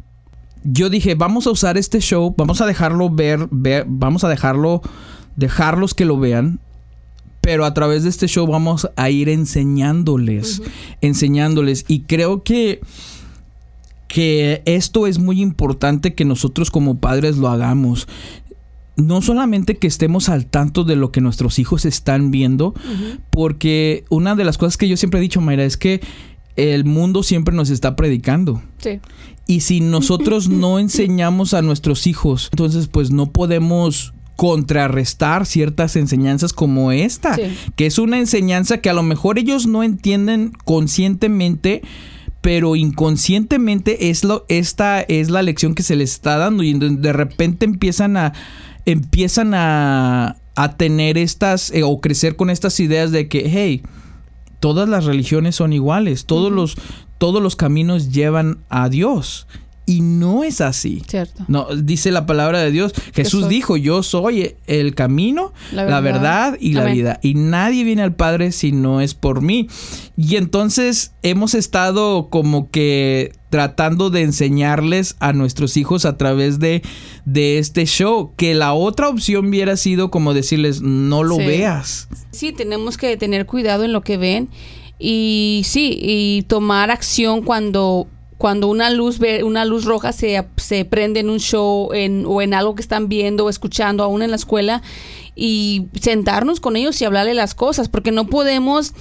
Yo 0.65 0.91
dije, 0.91 1.15
vamos 1.15 1.47
a 1.47 1.51
usar 1.51 1.77
este 1.77 2.01
show, 2.01 2.35
vamos 2.37 2.61
a 2.61 2.67
dejarlo 2.67 3.11
ver, 3.11 3.49
ver 3.51 3.85
vamos 3.89 4.25
a 4.25 4.29
dejarlo, 4.29 4.81
dejarlos 5.37 5.95
que 5.95 6.05
lo 6.05 6.19
vean, 6.19 6.61
pero 7.41 7.65
a 7.65 7.75
través 7.75 8.05
de 8.05 8.09
este 8.09 8.29
show 8.29 8.47
vamos 8.47 8.89
a 8.95 9.11
ir 9.11 9.29
enseñándoles, 9.29 10.63
enseñándoles. 11.01 11.85
Y 11.89 12.03
creo 12.03 12.45
que, 12.45 12.81
que 14.07 14.63
esto 14.65 15.09
es 15.09 15.19
muy 15.19 15.43
importante 15.43 16.15
que 16.15 16.25
nosotros 16.25 16.71
como 16.71 16.99
padres 16.99 17.37
lo 17.37 17.49
hagamos. 17.49 18.07
no 18.95 19.23
solamente 19.23 19.79
que 19.79 19.89
estemos 19.89 20.29
al 20.29 20.47
tanto 20.47 20.85
de 20.85 20.95
lo 20.95 21.11
que 21.11 21.21
nuestros 21.21 21.59
hijos 21.59 21.85
están 21.87 22.31
viendo, 22.31 22.75
porque 23.31 24.05
una 24.11 24.37
de 24.37 24.45
las 24.45 24.59
cosas 24.59 24.77
que 24.77 24.87
yo 24.87 24.97
siempre 24.97 25.19
he 25.19 25.23
dicho, 25.23 25.41
Mayra, 25.41 25.65
es 25.65 25.77
que 25.77 26.01
el 26.57 26.85
mundo 26.85 27.23
siempre 27.23 27.55
nos 27.55 27.71
está 27.71 27.97
predicando. 27.97 28.63
Sí. 28.79 29.01
Y 29.47 29.61
si 29.61 29.81
nosotros 29.81 30.49
no 30.49 30.79
enseñamos 30.79 31.55
a 31.55 31.63
nuestros 31.63 32.07
hijos, 32.07 32.49
entonces 32.53 32.87
pues 32.89 33.11
no 33.11 33.31
podemos 33.33 34.13
contrarrestar 34.37 35.47
ciertas 35.47 35.95
enseñanzas 35.97 36.53
como 36.53 36.91
esta, 36.91 37.35
Sí. 37.37 37.43
que 37.77 37.87
es 37.87 37.99
una 37.99 38.19
enseñanza 38.19 38.79
que 38.79 38.91
a 38.91 38.95
lo 38.95 39.03
mejor 39.03 39.39
ellos 39.39 39.67
no 39.67 39.83
entienden 39.83 40.53
conscientemente, 40.65 41.83
pero 42.41 42.75
inconscientemente 42.75 44.11
es 44.11 44.25
lo, 44.25 44.45
esta 44.49 45.01
es 45.03 45.31
la 45.31 45.43
lección 45.43 45.75
que 45.75 45.83
se 45.83 45.97
les 45.97 46.13
está 46.13 46.39
dando 46.39 46.63
y 46.65 46.73
de 46.75 47.13
repente 47.13 47.65
empiezan 47.67 48.17
a 48.17 48.33
empiezan 48.85 49.55
a, 49.55 50.39
a 50.57 50.77
tener 50.77 51.19
estas 51.19 51.71
eh, 51.71 51.85
o 51.85 52.01
crecer 52.01 52.35
con 52.35 52.51
estas 52.51 52.81
ideas 52.81 53.13
de 53.13 53.29
que 53.29 53.49
hey 53.49 53.83
todas 54.63 54.89
las 54.89 55.07
religiones 55.07 55.57
son 55.57 55.73
iguales 55.73 56.25
todos 56.25 56.53
los 56.53 56.77
todos 57.19 57.43
los 57.43 57.57
caminos 57.57 58.13
llevan 58.13 58.59
a 58.69 58.89
Dios 58.89 59.49
y 59.85 60.01
no 60.01 60.45
es 60.45 60.61
así 60.61 61.03
Cierto. 61.09 61.45
no, 61.49 61.67
dice 61.75 62.11
la 62.13 62.25
palabra 62.27 62.61
de 62.61 62.71
Dios. 62.71 62.93
Jesús 63.15 63.49
dijo, 63.49 63.77
yo 63.77 64.03
soy 64.03 64.55
el 64.67 64.95
camino, 64.95 65.53
La 65.73 65.85
la 65.85 66.01
verdad, 66.01 66.57
y 66.61 66.75
la 66.75 66.85
vida. 66.85 67.19
Y 67.23 67.35
nadie 67.35 67.83
viene 67.85 68.03
al 68.03 68.15
Padre 68.15 68.53
si 68.53 68.71
no 68.73 69.01
es 69.01 69.15
por 69.15 69.41
mí. 69.43 69.69
Y 70.17 70.37
entonces 70.37 71.13
hemos 71.23 71.55
estado 71.55 72.29
como 72.31 72.71
que 72.71 73.33
tratando 73.51 74.09
de 74.09 74.23
enseñarles 74.23 75.17
a 75.21 75.33
nuestros 75.33 75.77
hijos 75.77 76.05
a 76.05 76.17
través 76.17 76.59
de, 76.59 76.83
de 77.25 77.59
este 77.59 77.85
show. 77.85 78.33
Que 78.37 78.55
la 78.55 78.73
otra 78.75 79.09
opción 79.09 79.47
hubiera 79.47 79.77
sido 79.77 80.11
como 80.11 80.33
decirles, 80.33 80.81
no 80.81 81.23
lo 81.25 81.37
Sí. 81.37 81.45
veas. 81.47 82.09
Sí, 82.31 82.53
tenemos 82.53 82.97
que 82.97 83.17
tener 83.17 83.47
cuidado 83.47 83.85
en 83.85 83.93
lo 83.93 84.03
que 84.03 84.17
ven 84.17 84.49
y 84.99 85.63
sí, 85.65 85.99
y 86.01 86.43
tomar 86.47 86.91
acción 86.93 87.43
cuando 87.43 88.07
cuando 88.43 88.67
una 88.67 88.91
luz 88.91 89.21
ve- 89.21 89.45
una 89.45 89.65
luz 89.65 89.85
roja 89.85 90.13
se, 90.13 90.45
se 90.57 90.85
prende 90.85 91.21
en 91.21 91.31
un 91.31 91.39
show 91.39 91.93
en, 91.93 92.25
o 92.27 92.43
en 92.43 92.55
algo 92.55 92.75
que 92.75 92.83
están 92.83 93.09
viendo 93.09 93.45
o 93.45 93.49
escuchando 93.49 94.03
aún 94.03 94.21
en 94.21 94.31
la 94.31 94.37
escuela 94.37 94.83
y 95.37 95.85
sentarnos 96.01 96.59
con 96.59 96.75
ellos 96.75 97.01
y 97.01 97.05
hablarle 97.05 97.35
las 97.35 97.55
cosas 97.55 97.89
porque 97.89 98.11
no 98.11 98.27
podemos 98.27 98.95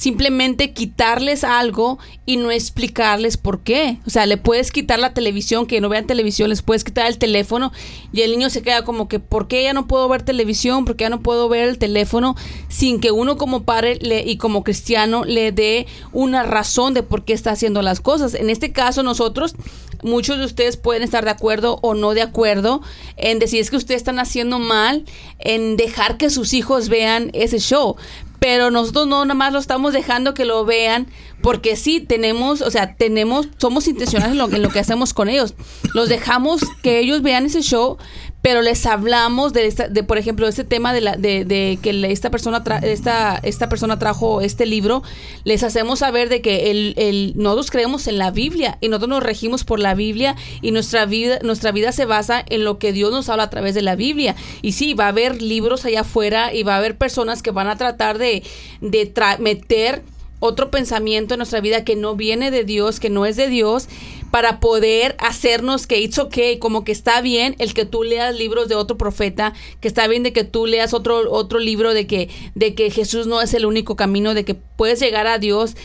simplemente 0.00 0.72
quitarles 0.72 1.44
algo 1.44 1.98
y 2.24 2.38
no 2.38 2.50
explicarles 2.50 3.36
por 3.36 3.60
qué. 3.60 3.98
O 4.06 4.10
sea, 4.10 4.24
le 4.24 4.38
puedes 4.38 4.72
quitar 4.72 4.98
la 4.98 5.12
televisión, 5.12 5.66
que 5.66 5.78
no 5.82 5.90
vean 5.90 6.06
televisión, 6.06 6.48
les 6.48 6.62
puedes 6.62 6.84
quitar 6.84 7.06
el 7.06 7.18
teléfono 7.18 7.70
y 8.10 8.22
el 8.22 8.30
niño 8.30 8.48
se 8.48 8.62
queda 8.62 8.82
como 8.82 9.08
que, 9.08 9.18
¿por 9.20 9.46
qué 9.46 9.62
ya 9.62 9.74
no 9.74 9.86
puedo 9.86 10.08
ver 10.08 10.22
televisión? 10.22 10.86
¿Por 10.86 10.96
qué 10.96 11.04
ya 11.04 11.10
no 11.10 11.20
puedo 11.20 11.50
ver 11.50 11.68
el 11.68 11.76
teléfono? 11.76 12.34
Sin 12.70 12.98
que 12.98 13.10
uno 13.10 13.36
como 13.36 13.64
padre 13.64 13.98
le- 14.00 14.22
y 14.26 14.38
como 14.38 14.64
cristiano 14.64 15.26
le 15.26 15.52
dé 15.52 15.86
una 16.12 16.44
razón 16.44 16.94
de 16.94 17.02
por 17.02 17.26
qué 17.26 17.34
está 17.34 17.50
haciendo 17.50 17.82
las 17.82 18.00
cosas. 18.00 18.32
En 18.32 18.48
este 18.48 18.72
caso 18.72 19.02
nosotros, 19.02 19.54
muchos 20.02 20.38
de 20.38 20.46
ustedes 20.46 20.78
pueden 20.78 21.02
estar 21.02 21.26
de 21.26 21.30
acuerdo 21.32 21.78
o 21.82 21.92
no 21.92 22.14
de 22.14 22.22
acuerdo 22.22 22.80
en 23.18 23.38
decir 23.38 23.60
es 23.60 23.68
que 23.68 23.76
ustedes 23.76 24.00
están 24.00 24.18
haciendo 24.18 24.58
mal 24.60 25.04
en 25.40 25.76
dejar 25.76 26.16
que 26.16 26.30
sus 26.30 26.54
hijos 26.54 26.88
vean 26.88 27.30
ese 27.34 27.58
show. 27.58 27.96
Pero 28.40 28.70
nosotros 28.70 29.06
no 29.06 29.24
nada 29.24 29.34
más 29.34 29.52
lo 29.52 29.60
estamos 29.60 29.92
dejando 29.92 30.34
que 30.34 30.44
lo 30.44 30.64
vean 30.64 31.06
porque 31.42 31.76
sí 31.76 32.00
tenemos, 32.00 32.60
o 32.60 32.70
sea, 32.70 32.94
tenemos, 32.96 33.48
somos 33.58 33.88
intencionales 33.88 34.32
en 34.32 34.38
lo, 34.38 34.50
en 34.52 34.62
lo 34.62 34.68
que 34.70 34.78
hacemos 34.78 35.14
con 35.14 35.28
ellos. 35.28 35.54
Los 35.94 36.08
dejamos 36.08 36.60
que 36.82 36.98
ellos 36.98 37.22
vean 37.22 37.46
ese 37.46 37.62
show, 37.62 37.96
pero 38.42 38.62
les 38.62 38.84
hablamos 38.86 39.52
de, 39.52 39.66
esta- 39.66 39.88
de 39.88 40.02
por 40.02 40.16
ejemplo, 40.18 40.48
este 40.48 40.64
tema 40.64 40.92
de, 40.92 41.00
la, 41.02 41.16
de, 41.16 41.44
de 41.44 41.78
que 41.82 41.90
esta 42.10 42.30
persona, 42.30 42.64
tra- 42.64 42.82
esta, 42.82 43.38
esta 43.42 43.68
persona 43.68 43.98
trajo 43.98 44.40
este 44.40 44.64
libro, 44.66 45.02
les 45.44 45.62
hacemos 45.62 45.98
saber 45.98 46.28
de 46.28 46.40
que 46.40 46.70
el, 46.70 46.94
el, 46.96 47.32
nosotros 47.36 47.70
creemos 47.70 48.06
en 48.06 48.16
la 48.18 48.30
Biblia 48.30 48.78
y 48.80 48.88
nosotros 48.88 49.10
nos 49.10 49.22
regimos 49.22 49.64
por 49.64 49.78
la 49.78 49.94
Biblia 49.94 50.36
y 50.62 50.70
nuestra 50.72 51.04
vida, 51.06 51.38
nuestra 51.42 51.70
vida 51.72 51.92
se 51.92 52.06
basa 52.06 52.42
en 52.48 52.64
lo 52.64 52.78
que 52.78 52.92
Dios 52.92 53.10
nos 53.12 53.28
habla 53.28 53.44
a 53.44 53.50
través 53.50 53.74
de 53.74 53.82
la 53.82 53.94
Biblia. 53.96 54.36
Y 54.62 54.72
sí, 54.72 54.94
va 54.94 55.04
a 55.06 55.08
haber 55.08 55.42
libros 55.42 55.84
allá 55.84 56.00
afuera 56.00 56.52
y 56.54 56.62
va 56.62 56.74
a 56.74 56.78
haber 56.78 56.96
personas 56.96 57.42
que 57.42 57.50
van 57.50 57.68
a 57.68 57.76
tratar 57.76 58.16
de, 58.18 58.42
de 58.80 59.12
tra- 59.14 59.38
meter 59.38 60.02
otro 60.40 60.70
pensamiento 60.70 61.34
en 61.34 61.38
nuestra 61.38 61.60
vida 61.60 61.84
que 61.84 61.96
no 61.96 62.16
viene 62.16 62.50
de 62.50 62.64
Dios, 62.64 62.98
que 62.98 63.10
no 63.10 63.26
es 63.26 63.36
de 63.36 63.48
Dios, 63.48 63.88
para 64.30 64.58
poder 64.60 65.16
hacernos 65.18 65.86
que 65.86 66.00
it's 66.00 66.18
okay, 66.18 66.58
como 66.58 66.84
que 66.84 66.92
está 66.92 67.20
bien 67.20 67.54
el 67.58 67.74
que 67.74 67.84
tú 67.84 68.02
leas 68.02 68.34
libros 68.34 68.68
de 68.68 68.74
otro 68.74 68.96
profeta, 68.96 69.52
que 69.80 69.88
está 69.88 70.06
bien 70.08 70.22
de 70.22 70.32
que 70.32 70.44
tú 70.44 70.66
leas 70.66 70.94
otro 70.94 71.30
otro 71.30 71.58
libro 71.58 71.94
de 71.94 72.06
que 72.06 72.28
de 72.54 72.74
que 72.74 72.90
Jesús 72.90 73.26
no 73.26 73.40
es 73.42 73.54
el 73.54 73.66
único 73.66 73.96
camino, 73.96 74.34
de 74.34 74.44
que 74.44 74.54
puedes 74.54 75.00
llegar 75.00 75.26
a 75.26 75.38
Dios 75.38 75.76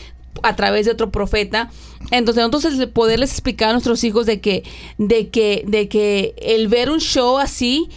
a 0.42 0.56
través 0.56 0.86
de 0.86 0.92
otro 0.92 1.10
profeta. 1.10 1.70
Entonces, 2.10 2.44
entonces 2.44 2.86
poderles 2.88 3.32
explicar 3.32 3.70
a 3.70 3.72
nuestros 3.72 4.04
hijos 4.04 4.26
de 4.26 4.40
que 4.40 4.64
de 4.98 5.28
que 5.28 5.64
de 5.66 5.88
que 5.88 6.34
el 6.38 6.68
ver 6.68 6.90
un 6.90 7.00
show 7.00 7.38
así 7.38 7.88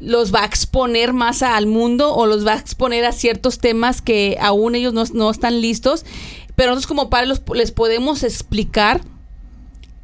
los 0.00 0.34
va 0.34 0.42
a 0.42 0.46
exponer 0.46 1.12
más 1.12 1.42
al 1.42 1.66
mundo 1.66 2.14
o 2.14 2.26
los 2.26 2.46
va 2.46 2.52
a 2.54 2.58
exponer 2.58 3.04
a 3.04 3.12
ciertos 3.12 3.58
temas 3.58 4.02
que 4.02 4.36
aún 4.40 4.74
ellos 4.74 4.92
no, 4.92 5.04
no 5.14 5.30
están 5.30 5.60
listos. 5.60 6.04
Pero 6.54 6.70
nosotros 6.70 6.86
como 6.86 7.10
padres 7.10 7.28
los- 7.28 7.42
les 7.56 7.72
podemos 7.72 8.22
explicar 8.22 9.00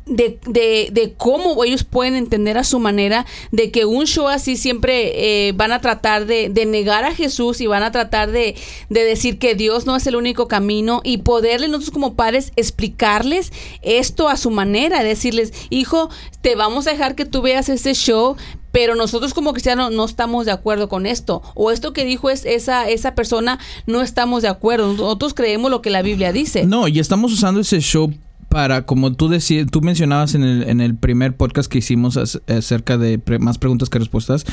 de, 0.04 0.40
de, 0.48 0.88
de 0.90 1.14
cómo 1.16 1.62
ellos 1.62 1.84
pueden 1.84 2.16
entender 2.16 2.58
a 2.58 2.64
su 2.64 2.80
manera 2.80 3.24
de 3.52 3.70
que 3.70 3.84
un 3.84 4.06
show 4.06 4.26
así 4.26 4.56
siempre 4.56 5.46
eh, 5.48 5.52
van 5.52 5.70
a 5.70 5.80
tratar 5.80 6.26
de, 6.26 6.48
de 6.48 6.66
negar 6.66 7.04
a 7.04 7.14
Jesús 7.14 7.60
y 7.60 7.68
van 7.68 7.84
a 7.84 7.92
tratar 7.92 8.32
de, 8.32 8.56
de 8.88 9.04
decir 9.04 9.38
que 9.38 9.54
Dios 9.54 9.86
no 9.86 9.94
es 9.94 10.04
el 10.08 10.16
único 10.16 10.48
camino 10.48 11.02
y 11.04 11.18
poderle 11.18 11.68
nosotros 11.68 11.92
como 11.92 12.14
padres 12.16 12.50
explicarles 12.56 13.52
esto 13.82 14.28
a 14.28 14.36
su 14.36 14.50
manera, 14.50 15.04
decirles, 15.04 15.52
hijo, 15.70 16.10
te 16.40 16.56
vamos 16.56 16.88
a 16.88 16.90
dejar 16.90 17.14
que 17.14 17.24
tú 17.24 17.40
veas 17.40 17.68
este 17.68 17.94
show, 17.94 18.36
pero 18.72 18.94
nosotros 18.96 19.34
como 19.34 19.52
cristianos 19.52 19.92
no 19.92 20.04
estamos 20.04 20.46
de 20.46 20.52
acuerdo 20.52 20.88
con 20.88 21.06
esto. 21.06 21.42
O 21.54 21.70
esto 21.70 21.92
que 21.92 22.04
dijo 22.04 22.30
es 22.30 22.44
esa, 22.44 22.88
esa 22.88 23.14
persona, 23.14 23.58
no 23.86 24.02
estamos 24.02 24.42
de 24.42 24.48
acuerdo. 24.48 24.92
Nosotros 24.94 25.34
creemos 25.34 25.70
lo 25.70 25.82
que 25.82 25.90
la 25.90 26.02
Biblia 26.02 26.32
dice. 26.32 26.64
No, 26.66 26.88
y 26.88 26.98
estamos 26.98 27.32
usando 27.32 27.60
ese 27.60 27.80
show 27.80 28.12
para, 28.48 28.84
como 28.84 29.14
tú 29.14 29.28
decías, 29.28 29.66
tú 29.70 29.80
mencionabas 29.80 30.34
en 30.34 30.42
el, 30.42 30.68
en 30.68 30.82
el 30.82 30.94
primer 30.94 31.34
podcast 31.34 31.70
que 31.72 31.78
hicimos 31.78 32.18
ac- 32.18 32.42
acerca 32.54 32.98
de 32.98 33.18
pre- 33.18 33.38
más 33.38 33.56
preguntas 33.56 33.88
que 33.88 33.98
respuestas, 33.98 34.44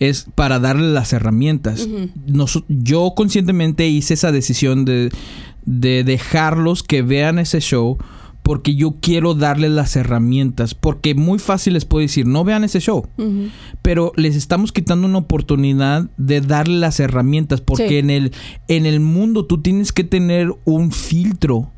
es 0.00 0.26
para 0.34 0.58
darle 0.58 0.92
las 0.92 1.12
herramientas. 1.12 1.86
Yo 2.68 3.12
conscientemente 3.14 3.86
hice 3.86 4.14
esa 4.14 4.32
decisión 4.32 4.84
de, 4.84 5.10
de 5.66 6.02
dejarlos 6.02 6.82
que 6.82 7.02
vean 7.02 7.38
ese 7.38 7.60
show 7.60 7.96
porque 8.44 8.74
yo 8.76 8.96
quiero 9.00 9.34
darles 9.34 9.70
las 9.72 9.96
herramientas, 9.96 10.74
porque 10.74 11.14
muy 11.14 11.38
fácil 11.38 11.72
les 11.72 11.86
puedo 11.86 12.02
decir, 12.02 12.26
no 12.26 12.44
vean 12.44 12.62
ese 12.62 12.78
show, 12.78 13.08
pero 13.82 14.12
les 14.16 14.36
estamos 14.36 14.70
quitando 14.70 15.06
una 15.08 15.18
oportunidad 15.18 16.10
de 16.18 16.40
darle 16.42 16.78
las 16.78 17.00
herramientas, 17.00 17.60
porque 17.62 17.88
Sí. 17.88 17.96
en, 17.96 18.10
el, 18.10 18.32
en 18.68 18.84
el 18.86 19.00
mundo 19.00 19.46
tú 19.46 19.62
tienes 19.62 19.92
que 19.92 20.04
tener 20.04 20.52
un 20.64 20.92
filtro. 20.92 21.72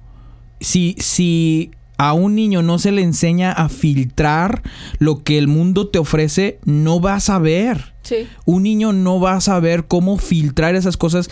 Si, 0.60 0.96
si 0.98 1.70
a 1.98 2.12
un 2.14 2.34
niño 2.34 2.62
no 2.62 2.78
se 2.78 2.90
le 2.92 3.02
enseña 3.02 3.52
a 3.52 3.68
filtrar 3.68 4.62
lo 4.98 5.22
que 5.22 5.38
el 5.38 5.48
mundo 5.48 5.88
te 5.88 5.98
ofrece, 5.98 6.58
no 6.64 7.00
va 7.00 7.14
a 7.14 7.20
saber. 7.20 7.94
Sí. 8.02 8.26
Un 8.44 8.64
niño 8.64 8.92
no 8.92 9.18
va 9.20 9.34
a 9.34 9.40
saber 9.40 9.86
cómo 9.86 10.18
filtrar 10.18 10.74
esas 10.74 10.96
cosas. 10.96 11.28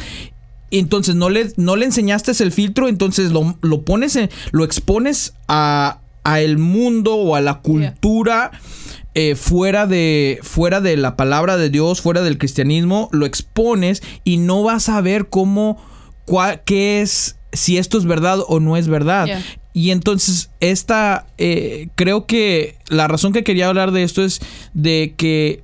Entonces 0.70 1.14
no 1.14 1.30
le, 1.30 1.52
no 1.56 1.76
le 1.76 1.84
enseñaste 1.86 2.32
el 2.42 2.50
filtro, 2.52 2.88
entonces 2.88 3.30
lo, 3.30 3.56
lo 3.62 3.82
pones, 3.82 4.16
en- 4.16 4.30
lo 4.50 4.64
expones 4.64 5.34
a, 5.48 6.00
a 6.24 6.40
el 6.40 6.58
mundo 6.58 7.14
o 7.16 7.36
a 7.36 7.40
la 7.40 7.60
cultura 7.60 8.50
eh, 9.14 9.36
fuera, 9.36 9.86
de, 9.86 10.40
fuera 10.42 10.80
de 10.80 10.96
la 10.96 11.16
palabra 11.16 11.56
de 11.56 11.70
Dios, 11.70 12.00
fuera 12.00 12.22
del 12.22 12.38
cristianismo, 12.38 13.08
lo 13.12 13.26
expones 13.26 14.02
y 14.24 14.38
no 14.38 14.62
vas 14.64 14.88
a 14.88 15.00
ver 15.00 15.28
cómo, 15.28 15.80
cua- 16.26 16.60
qué 16.64 17.00
es, 17.02 17.36
si 17.52 17.78
esto 17.78 17.96
es 17.98 18.06
verdad 18.06 18.40
o 18.48 18.58
no 18.58 18.76
es 18.76 18.88
verdad. 18.88 19.26
Yeah. 19.26 19.42
Y 19.76 19.90
entonces, 19.90 20.50
esta, 20.60 21.26
eh, 21.38 21.88
creo 21.94 22.26
que 22.26 22.76
la 22.88 23.06
razón 23.06 23.32
que 23.32 23.44
quería 23.44 23.68
hablar 23.68 23.92
de 23.92 24.02
esto 24.02 24.24
es 24.24 24.40
de 24.72 25.14
que 25.16 25.62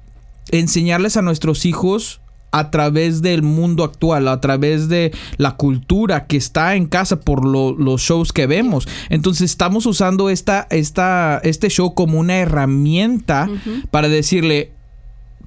enseñarles 0.53 1.17
a 1.17 1.23
nuestros 1.23 1.65
hijos 1.65 2.20
a 2.53 2.71
través 2.71 3.23
del 3.23 3.43
mundo 3.43 3.85
actual, 3.85 4.27
a 4.29 4.41
través 4.41 4.89
de 4.89 5.13
la 5.37 5.53
cultura 5.57 6.27
que 6.27 6.37
está 6.37 6.75
en 6.75 6.87
casa 6.87 7.21
por 7.21 7.47
lo- 7.47 7.73
los 7.77 8.01
shows 8.03 8.33
que 8.33 8.47
vemos. 8.47 8.89
Entonces 9.09 9.51
estamos 9.51 9.87
usando 9.87 10.29
esta, 10.31 10.67
esta, 10.71 11.41
este 11.45 11.69
show 11.71 11.95
como 11.95 12.19
una 12.19 12.39
herramienta 12.39 13.49
para 13.91 14.09
decirle, 14.09 14.73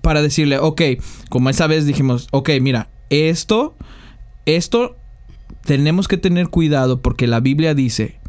para 0.02 0.22
decirle, 0.22 0.60
ok, 0.60 0.82
como 1.30 1.50
esa 1.50 1.68
vez 1.68 1.86
dijimos, 1.86 2.28
ok, 2.32 2.50
mira, 2.62 2.90
esto, 3.10 3.76
esto 4.46 4.96
tenemos 5.66 6.08
que 6.08 6.18
tener 6.18 6.50
cuidado 6.50 7.02
porque 7.02 7.28
la 7.28 7.40
Biblia 7.40 7.74
dice, 7.74 8.20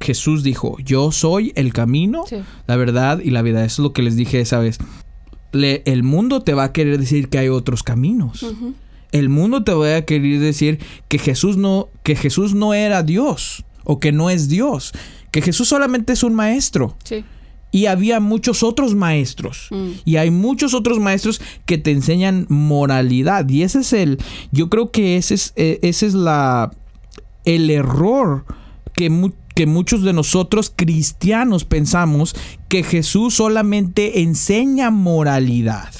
Jesús 0.00 0.42
dijo, 0.42 0.76
yo 0.82 1.12
soy 1.12 1.52
el 1.56 1.72
camino, 1.74 2.24
Sí. 2.26 2.36
la 2.66 2.76
verdad 2.76 3.20
y 3.22 3.30
la 3.30 3.42
vida. 3.42 3.64
Eso 3.64 3.82
es 3.82 3.84
lo 3.84 3.92
que 3.92 4.00
les 4.02 4.16
dije 4.16 4.40
esa 4.40 4.58
vez. 4.58 4.78
Le- 5.52 5.82
el 5.86 6.02
mundo 6.02 6.40
te 6.42 6.54
va 6.54 6.64
a 6.64 6.72
querer 6.72 6.98
decir 6.98 7.28
que 7.28 7.38
hay 7.38 7.48
otros 7.48 7.82
caminos. 7.82 8.44
El 9.12 9.28
mundo 9.28 9.64
te 9.64 9.72
va 9.72 9.96
a 9.96 10.02
querer 10.02 10.38
decir 10.38 10.78
que 11.08 11.18
Jesús 11.18 11.56
no, 11.56 11.88
que 12.04 12.14
Jesús 12.16 12.54
no 12.54 12.74
era 12.74 13.02
Dios 13.02 13.64
o 13.84 13.98
que 13.98 14.12
no 14.12 14.30
es 14.30 14.48
Dios, 14.48 14.92
que 15.32 15.42
Jesús 15.42 15.68
solamente 15.68 16.12
es 16.12 16.22
un 16.22 16.34
maestro. 16.34 16.96
Sí. 17.04 17.24
Y 17.72 17.86
había 17.86 18.18
muchos 18.20 18.62
otros 18.64 18.94
maestros. 18.96 19.68
Mm. 19.70 19.88
Y 20.04 20.16
hay 20.16 20.30
muchos 20.32 20.74
otros 20.74 20.98
maestros 20.98 21.40
que 21.66 21.78
te 21.78 21.92
enseñan 21.92 22.46
moralidad. 22.48 23.48
Y 23.48 23.62
ese 23.62 23.80
es 23.80 23.92
el. 23.92 24.18
Yo 24.50 24.68
creo 24.68 24.90
que 24.90 25.16
ese 25.16 25.34
es, 25.34 25.52
eh, 25.56 25.78
ese 25.82 26.06
es 26.06 26.14
la. 26.14 26.72
el 27.44 27.70
error 27.70 28.44
que, 28.92 29.08
que 29.60 29.66
muchos 29.66 30.02
de 30.04 30.14
nosotros 30.14 30.72
cristianos 30.74 31.66
pensamos 31.66 32.34
que 32.68 32.82
Jesús 32.82 33.34
solamente 33.34 34.22
enseña 34.22 34.90
moralidad. 34.90 35.90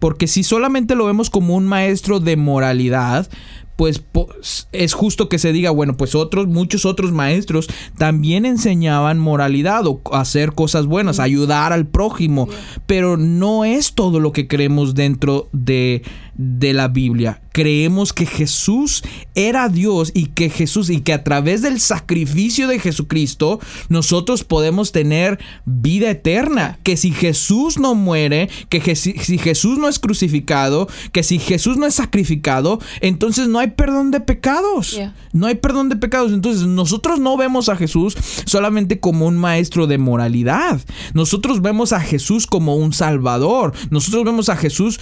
Porque 0.00 0.26
si 0.26 0.42
solamente 0.42 0.96
lo 0.96 1.04
vemos 1.06 1.30
como 1.30 1.54
un 1.54 1.64
maestro 1.64 2.18
de 2.18 2.36
moralidad, 2.36 3.30
pues 3.76 4.00
po- 4.00 4.28
es 4.72 4.94
justo 4.94 5.28
que 5.28 5.38
se 5.38 5.52
diga, 5.52 5.70
bueno, 5.70 5.96
pues 5.96 6.16
otros, 6.16 6.48
muchos 6.48 6.84
otros 6.84 7.12
maestros 7.12 7.68
también 7.98 8.46
enseñaban 8.46 9.20
moralidad 9.20 9.86
o 9.86 10.00
hacer 10.12 10.52
cosas 10.52 10.86
buenas, 10.86 11.20
ayudar 11.20 11.72
al 11.72 11.86
prójimo, 11.86 12.48
pero 12.86 13.16
no 13.16 13.64
es 13.64 13.94
todo 13.94 14.18
lo 14.18 14.32
que 14.32 14.48
creemos 14.48 14.94
dentro 14.94 15.48
de, 15.52 16.02
de 16.36 16.72
la 16.72 16.88
Biblia. 16.88 17.40
Creemos 17.52 18.12
que 18.12 18.26
Jesús 18.26 19.04
era 19.36 19.68
Dios 19.68 20.10
y 20.12 20.26
que 20.26 20.50
Jesús 20.50 20.90
y 20.90 21.00
que 21.02 21.12
a 21.12 21.22
través 21.22 21.62
del 21.62 21.78
sacrificio 21.80 22.66
de 22.66 22.80
Jesucristo 22.80 23.60
nosotros 23.88 24.42
podemos 24.42 24.90
tener 24.90 25.38
vida 25.64 26.10
eterna. 26.10 26.78
Que 26.82 26.96
si 26.96 27.12
Jesús 27.12 27.78
no 27.78 27.94
muere, 27.94 28.48
que 28.68 28.82
je- 28.82 28.96
si 29.22 29.38
Jesús 29.38 29.78
no 29.78 29.88
es 29.88 30.00
crucificado, 30.00 30.88
que 31.12 31.22
si 31.22 31.38
Jesús 31.38 31.76
no 31.76 31.86
es 31.86 31.94
sacrificado, 31.94 32.80
entonces 33.00 33.46
no 33.46 33.60
hay 33.60 33.68
perdón 33.70 34.10
de 34.10 34.20
pecados. 34.20 34.98
No 35.32 35.46
hay 35.46 35.54
perdón 35.54 35.88
de 35.88 35.96
pecados. 35.96 36.32
Entonces 36.32 36.66
nosotros 36.66 37.20
no 37.20 37.36
vemos 37.36 37.68
a 37.68 37.76
Jesús 37.76 38.16
solamente 38.46 38.98
como 38.98 39.26
un 39.26 39.36
maestro 39.36 39.86
de 39.86 39.98
moralidad. 39.98 40.80
Nosotros 41.12 41.62
vemos 41.62 41.92
a 41.92 42.00
Jesús 42.00 42.48
como 42.48 42.76
un 42.76 42.92
salvador. 42.92 43.72
Nosotros 43.90 44.24
vemos 44.24 44.48
a 44.48 44.56
Jesús 44.56 44.98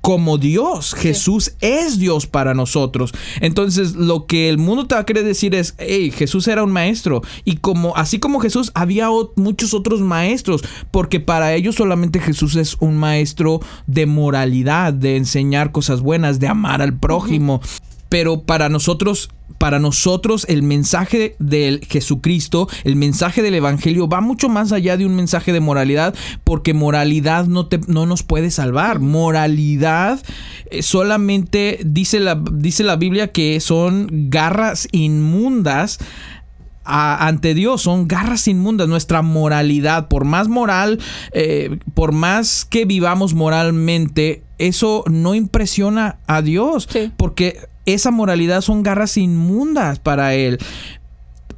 como 0.00 0.38
Dios. 0.38 0.94
Jesús 0.94 1.54
es 1.60 1.98
Dios 1.98 2.26
para 2.26 2.54
nosotros. 2.54 3.12
Entonces, 3.40 3.94
lo 3.94 4.26
que 4.26 4.48
el 4.48 4.58
mundo 4.58 4.86
te 4.86 4.94
va 4.94 5.02
a 5.02 5.06
querer 5.06 5.24
decir 5.24 5.54
es, 5.54 5.74
hey, 5.78 6.10
Jesús 6.10 6.48
era 6.48 6.62
un 6.62 6.72
maestro. 6.72 7.22
Y 7.44 7.56
como, 7.56 7.96
así 7.96 8.18
como 8.18 8.40
Jesús, 8.40 8.70
había 8.74 9.08
muchos 9.36 9.74
otros 9.74 10.00
maestros. 10.00 10.62
Porque 10.90 11.20
para 11.20 11.54
ellos 11.54 11.74
solamente 11.76 12.20
Jesús 12.20 12.56
es 12.56 12.76
un 12.80 12.96
maestro 12.96 13.60
de 13.86 14.06
moralidad, 14.06 14.92
de 14.92 15.16
enseñar 15.16 15.72
cosas 15.72 16.00
buenas, 16.00 16.40
de 16.40 16.48
amar 16.48 16.82
al 16.82 16.98
prójimo. 16.98 17.60
Pero 18.10 18.42
para 18.42 18.68
nosotros, 18.68 19.30
para 19.56 19.78
nosotros 19.78 20.44
el 20.48 20.62
mensaje 20.62 21.36
de 21.38 21.80
Jesucristo, 21.88 22.68
el 22.84 22.96
mensaje 22.96 23.40
del 23.40 23.54
Evangelio 23.54 24.08
va 24.08 24.20
mucho 24.20 24.48
más 24.50 24.72
allá 24.72 24.96
de 24.98 25.06
un 25.06 25.14
mensaje 25.16 25.52
de 25.52 25.60
moralidad, 25.60 26.14
porque 26.44 26.74
moralidad 26.74 27.46
no, 27.46 27.66
te, 27.66 27.80
no 27.86 28.04
nos 28.06 28.22
puede 28.22 28.50
salvar. 28.50 29.00
Moralidad 29.00 30.20
eh, 30.70 30.82
solamente 30.82 31.80
dice 31.86 32.20
la, 32.20 32.34
dice 32.52 32.82
la 32.84 32.96
Biblia 32.96 33.28
que 33.28 33.58
son 33.60 34.08
garras 34.28 34.88
inmundas 34.92 35.98
a- 36.84 37.28
ante 37.28 37.54
Dios 37.54 37.82
son 37.82 38.08
garras 38.08 38.48
inmundas. 38.48 38.88
Nuestra 38.88 39.22
moralidad, 39.22 40.08
por 40.08 40.24
más 40.24 40.48
moral, 40.48 40.98
eh, 41.32 41.78
por 41.94 42.10
más 42.12 42.64
que 42.64 42.84
vivamos 42.86 43.34
moralmente, 43.34 44.42
eso 44.58 45.04
no 45.08 45.34
impresiona 45.34 46.18
a 46.26 46.42
Dios. 46.42 46.88
Sí. 46.90 47.12
Porque 47.16 47.58
esa 47.86 48.10
moralidad 48.10 48.60
son 48.60 48.82
garras 48.82 49.16
inmundas 49.16 49.98
para 49.98 50.34
Él. 50.34 50.58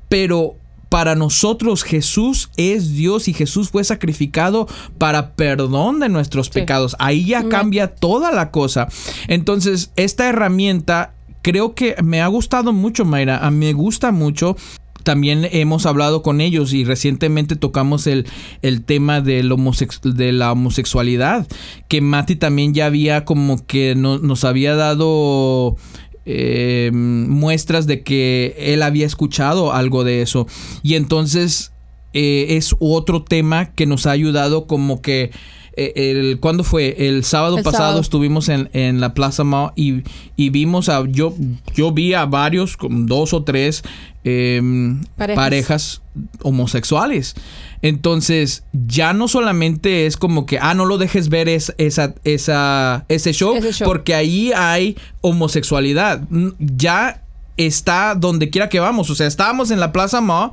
Pero 0.08 0.56
para 0.88 1.14
nosotros 1.14 1.84
Jesús 1.84 2.50
es 2.58 2.92
Dios 2.92 3.26
y 3.28 3.32
Jesús 3.32 3.70
fue 3.70 3.82
sacrificado 3.82 4.66
para 4.98 5.32
perdón 5.34 6.00
de 6.00 6.10
nuestros 6.10 6.46
Sí. 6.46 6.52
pecados. 6.52 6.96
Ahí 6.98 7.24
ya 7.24 7.48
cambia 7.48 7.94
toda 7.94 8.30
la 8.30 8.50
cosa. 8.50 8.88
Entonces, 9.28 9.90
esta 9.96 10.28
herramienta 10.28 11.14
creo 11.40 11.74
que 11.74 11.96
me 12.04 12.20
ha 12.20 12.26
gustado 12.26 12.72
mucho, 12.74 13.04
Mayra. 13.06 13.38
A 13.38 13.50
mí 13.50 13.66
me 13.66 13.72
gusta 13.72 14.12
mucho. 14.12 14.54
También 15.02 15.48
hemos 15.50 15.86
hablado 15.86 16.22
con 16.22 16.40
ellos 16.40 16.72
y 16.74 16.84
recientemente 16.84 17.56
tocamos 17.56 18.06
el, 18.06 18.24
el 18.60 18.84
tema 18.84 19.20
del 19.20 19.50
homosex- 19.50 20.12
de 20.12 20.30
la 20.30 20.52
homosexualidad, 20.52 21.48
que 21.88 22.00
Mati 22.00 22.36
también 22.36 22.72
ya 22.72 22.86
había 22.86 23.24
como 23.24 23.66
que 23.66 23.94
no- 23.96 24.18
nos 24.18 24.44
había 24.44 24.76
dado 24.76 25.76
eh, 26.24 26.90
muestras 26.92 27.86
de 27.86 28.02
que 28.02 28.54
él 28.58 28.82
había 28.82 29.06
escuchado 29.06 29.72
algo 29.72 30.04
de 30.04 30.22
eso. 30.22 30.46
Y 30.82 30.94
entonces 30.94 31.72
eh, 32.12 32.46
es 32.50 32.74
otro 32.78 33.22
tema 33.22 33.72
que 33.72 33.86
nos 33.86 34.06
ha 34.06 34.12
ayudado 34.12 34.66
como 34.66 35.00
que... 35.02 35.30
eh, 35.76 35.92
El, 35.96 36.38
¿Cuándo 36.40 36.64
fue? 36.64 36.94
El 37.08 37.24
sábado 37.24 37.58
El 37.58 37.64
pasado 37.64 37.82
sábado. 37.84 38.00
estuvimos 38.00 38.48
en, 38.48 38.68
en 38.72 39.00
la 39.00 39.14
Plaza 39.14 39.44
Mao 39.44 39.72
y, 39.76 40.02
y 40.36 40.50
vimos 40.50 40.88
a... 40.88 41.04
Yo, 41.08 41.34
yo 41.74 41.92
vi 41.92 42.14
a 42.14 42.26
varios, 42.26 42.76
dos 42.80 43.32
o 43.32 43.42
tres 43.42 43.82
em, 44.24 45.02
Parejas. 45.16 45.36
parejas 45.36 46.02
homosexuales. 46.42 47.34
Entonces, 47.80 48.64
ya 48.72 49.12
no 49.12 49.26
solamente 49.28 50.06
es 50.06 50.16
como 50.16 50.46
que, 50.46 50.58
ah, 50.60 50.74
no 50.74 50.84
lo 50.84 50.98
dejes 50.98 51.28
ver 51.28 51.48
es- 51.48 51.74
esa, 51.78 52.14
esa, 52.24 53.04
ese 53.08 53.32
show, 53.32 53.56
Ese 53.56 53.72
show. 53.72 53.86
porque 53.88 54.14
ahí 54.14 54.52
hay 54.54 54.96
homosexualidad. 55.20 56.22
Ya 56.58 57.22
está 57.56 58.14
donde 58.14 58.50
quiera 58.50 58.68
que 58.68 58.78
vamos. 58.80 59.10
O 59.10 59.14
sea, 59.14 59.26
estábamos 59.26 59.70
en 59.70 59.80
la 59.80 59.90
Plaza 59.92 60.20
Mao, 60.20 60.52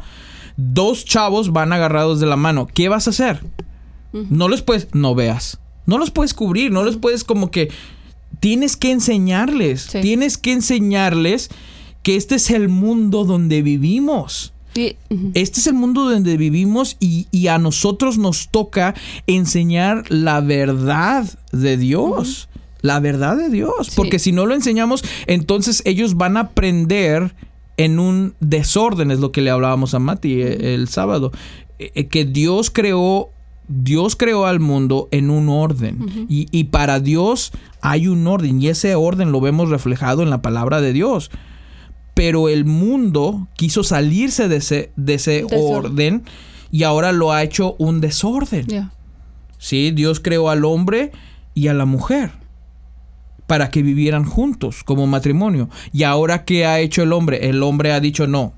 dos 0.58 1.06
chavos 1.06 1.52
van 1.54 1.72
agarrados 1.72 2.20
de 2.20 2.26
la 2.26 2.36
mano. 2.36 2.68
¿Qué 2.74 2.90
vas 2.90 3.08
a 3.08 3.12
hacer? 3.12 3.42
No 4.14 4.48
los 4.48 4.62
puedes, 4.62 4.88
no 4.94 5.16
veas. 5.16 5.60
No 5.86 5.98
los 5.98 6.12
puedes 6.12 6.34
cubrir, 6.34 6.72
no 6.72 6.84
los 6.84 6.98
puedes 6.98 7.24
como 7.24 7.52
que... 7.52 7.70
Tienes 8.40 8.78
que 8.78 8.92
enseñarles, 8.92 9.82
Sí. 9.92 10.02
tienes 10.02 10.38
que 10.38 10.54
enseñarles 10.54 11.50
que 12.04 12.16
este 12.16 12.36
es 12.36 12.52
el 12.52 12.70
mundo 12.70 13.26
donde 13.26 13.62
vivimos. 13.62 14.54
Sí. 14.76 14.96
Este 15.34 15.60
es 15.60 15.68
el 15.68 15.74
mundo 15.74 16.10
donde 16.10 16.38
vivimos 16.38 16.96
y, 17.00 17.28
y 17.32 17.48
a 17.48 17.58
nosotros 17.58 18.18
nos 18.18 18.50
toca 18.50 18.94
enseñar 19.28 20.06
la 20.10 20.42
verdad 20.42 21.28
de 21.52 21.76
Dios. 21.76 22.48
La 22.82 23.00
verdad 23.00 23.36
de 23.36 23.50
Dios. 23.50 23.88
Sí. 23.88 23.94
Porque 23.96 24.20
si 24.20 24.32
no 24.32 24.46
lo 24.46 24.54
enseñamos, 24.54 25.04
entonces 25.28 25.82
ellos 25.86 26.16
van 26.16 26.38
a 26.38 26.42
aprender 26.42 27.36
en 27.78 28.00
un 28.00 28.36
desorden, 28.40 29.10
es 29.12 29.20
lo 29.20 29.32
que 29.32 29.42
le 29.42 29.50
hablábamos 29.50 29.94
a 29.94 30.00
Mati 30.00 30.42
eh, 30.42 30.76
el, 30.76 30.88
sábado. 30.88 31.32
Eh, 31.80 31.92
eh, 31.96 32.08
que 32.08 32.26
Dios 32.26 32.70
creó. 32.70 33.30
Dios 33.70 34.16
creó 34.16 34.46
al 34.46 34.60
mundo 34.60 35.08
en 35.12 35.30
un 35.30 35.48
orden 35.48 36.28
y, 36.28 36.48
y 36.52 36.66
para 36.66 37.00
Dios 37.00 37.52
hay 37.82 38.08
un 38.08 38.28
orden 38.28 38.62
y 38.62 38.68
ese 38.68 38.96
orden 38.96 39.32
lo 39.32 39.40
vemos 39.40 39.70
reflejado 39.70 40.24
en 40.24 40.30
la 40.30 40.42
palabra 40.42 40.82
de 40.82 40.92
Dios 40.92 41.32
pero 42.20 42.50
el 42.50 42.66
mundo 42.66 43.48
quiso 43.56 43.82
salirse 43.82 44.50
de 44.50 44.58
ese, 44.58 44.92
de 44.98 45.14
ese 45.14 45.46
orden 45.50 46.26
y 46.70 46.84
ahora 46.84 47.14
lo 47.14 47.32
ha 47.32 47.44
hecho 47.44 47.78
un 47.80 48.02
desorden. 48.02 48.92
¿Sí? 49.58 49.92
Dios 49.92 50.20
creó 50.20 50.50
al 50.50 50.66
hombre 50.66 51.14
y 51.54 51.70
a 51.70 51.74
la 51.74 51.86
mujer 51.86 52.32
para 53.48 53.72
que 53.72 53.84
vivieran 53.84 54.26
juntos 54.26 54.84
como 54.84 55.08
matrimonio. 55.08 55.70
Y 55.94 56.04
ahora 56.04 56.44
¿qué 56.44 56.66
ha 56.66 56.82
hecho 56.82 57.04
el 57.04 57.14
hombre? 57.14 57.48
El 57.48 57.64
hombre 57.64 57.94
ha 57.94 58.02
dicho 58.02 58.28
no, 58.28 58.52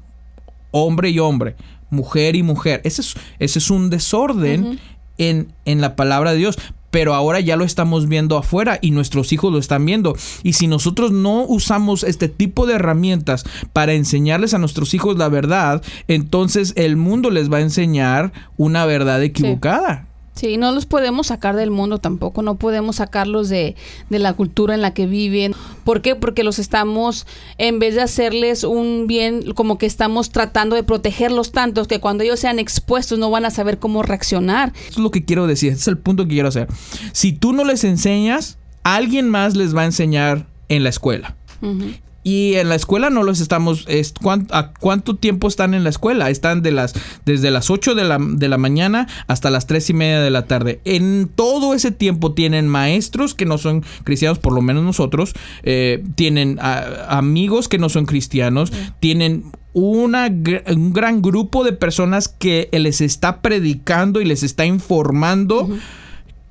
hombre 0.71 1.11
y 1.11 1.19
hombre, 1.19 1.55
mujer 1.91 2.35
y 2.35 2.41
mujer. 2.41 2.81
Ese 2.83 3.01
es, 3.01 3.15
ese 3.37 3.59
es 3.59 3.69
un 3.69 3.91
desorden. 3.91 4.79
En, 5.17 5.53
en 5.65 5.81
la 5.81 5.95
palabra 5.95 6.31
de 6.31 6.37
Dios. 6.37 6.57
Pero 6.91 7.13
ahora 7.13 7.39
ya 7.39 7.55
lo 7.55 7.63
estamos 7.63 8.09
viendo 8.09 8.37
afuera 8.37 8.77
y 8.81 8.91
nuestros 8.91 9.31
hijos 9.31 9.51
lo 9.53 9.59
están 9.59 9.85
viendo. 9.85 10.13
Y 10.43 10.53
si 10.53 10.67
nosotros 10.67 11.11
no 11.11 11.45
usamos 11.45 12.03
este 12.03 12.27
tipo 12.27 12.65
de 12.65 12.73
herramientas 12.73 13.45
para 13.71 13.93
enseñarles 13.93 14.53
a 14.53 14.57
nuestros 14.57 14.93
hijos 14.93 15.17
la 15.17 15.29
verdad, 15.29 15.81
entonces 16.09 16.73
el 16.75 16.97
mundo 16.97 17.29
les 17.29 17.51
va 17.51 17.57
a 17.57 17.61
enseñar 17.61 18.33
una 18.57 18.85
verdad 18.85 19.23
equivocada. 19.23 20.01
Sí, 20.01 20.10
no 20.57 20.71
los 20.71 20.85
podemos 20.85 21.27
sacar 21.27 21.55
del 21.55 21.71
mundo 21.71 21.99
tampoco, 21.99 22.41
no 22.41 22.55
podemos 22.55 22.97
sacarlos 22.97 23.49
de, 23.49 23.75
de 24.09 24.19
la 24.19 24.33
cultura 24.33 24.73
en 24.73 24.81
la 24.81 24.93
que 24.93 25.05
viven. 25.05 25.53
¿Por 25.83 26.01
qué? 26.01 26.15
Porque 26.15 26.43
los 26.43 26.57
estamos, 26.59 27.27
en 27.57 27.79
vez 27.79 27.95
de 27.95 28.01
hacerles 28.01 28.63
un 28.63 29.05
bien, 29.07 29.53
como 29.53 29.77
que 29.77 29.85
estamos 29.85 30.31
tratando 30.31 30.75
de 30.75 30.83
protegerlos 30.83 31.51
tanto 31.51 31.85
que 31.85 31.99
cuando 31.99 32.23
ellos 32.23 32.39
sean 32.39 32.59
expuestos 32.59 33.19
no 33.19 33.29
van 33.29 33.45
a 33.45 33.51
saber 33.51 33.77
cómo 33.77 34.03
reaccionar. 34.03 34.73
Eso 34.75 34.89
es 34.89 34.97
lo 34.97 35.11
que 35.11 35.25
quiero 35.25 35.47
decir, 35.47 35.71
este 35.71 35.81
es 35.81 35.87
el 35.87 35.97
punto 35.97 36.23
que 36.23 36.33
quiero 36.33 36.49
hacer. 36.49 36.67
Si 37.11 37.33
tú 37.33 37.53
no 37.53 37.63
les 37.63 37.83
enseñas, 37.83 38.57
alguien 38.83 39.29
más 39.29 39.55
les 39.55 39.75
va 39.75 39.81
a 39.81 39.85
enseñar 39.85 40.47
en 40.69 40.83
la 40.83 40.89
escuela. 40.89 41.35
Ujú. 41.61 41.91
Y 42.23 42.53
en 42.55 42.69
la 42.69 42.75
escuela 42.75 43.09
no 43.09 43.23
los 43.23 43.39
estamos. 43.39 43.85
Es, 43.87 44.13
¿A 44.51 44.73
cuánto 44.73 45.15
tiempo 45.15 45.47
están 45.47 45.73
en 45.73 45.83
la 45.83 45.89
escuela? 45.89 46.29
Están 46.29 46.61
de 46.61 46.71
las, 46.71 46.93
desde 47.25 47.49
las 47.49 47.71
8 47.71 47.95
de 47.95 48.03
la, 48.03 48.19
de 48.19 48.47
la 48.47 48.59
mañana 48.59 49.07
hasta 49.27 49.49
las 49.49 49.65
3 49.65 49.89
y 49.89 49.93
media 49.93 50.19
de 50.21 50.29
la 50.29 50.45
tarde. 50.45 50.81
En 50.85 51.29
todo 51.33 51.73
ese 51.73 51.91
tiempo 51.91 52.33
tienen 52.33 52.67
maestros 52.67 53.33
que 53.33 53.45
no 53.45 53.57
son 53.57 53.83
cristianos, 54.03 54.37
por 54.37 54.53
lo 54.53 54.61
menos 54.61 54.83
nosotros. 54.83 55.33
eh, 55.63 56.03
tienen 56.15 56.59
a- 56.61 57.17
amigos 57.17 57.67
que 57.67 57.79
no 57.79 57.89
son 57.89 58.05
cristianos. 58.05 58.71
Tienen 58.99 59.45
una, 59.73 60.27
un 60.67 60.93
gran 60.93 61.21
grupo 61.23 61.63
de 61.63 61.73
personas 61.73 62.27
que 62.27 62.69
les 62.71 63.01
está 63.01 63.41
predicando 63.41 64.21
y 64.21 64.25
les 64.25 64.43
está 64.43 64.65
informando 64.65 65.69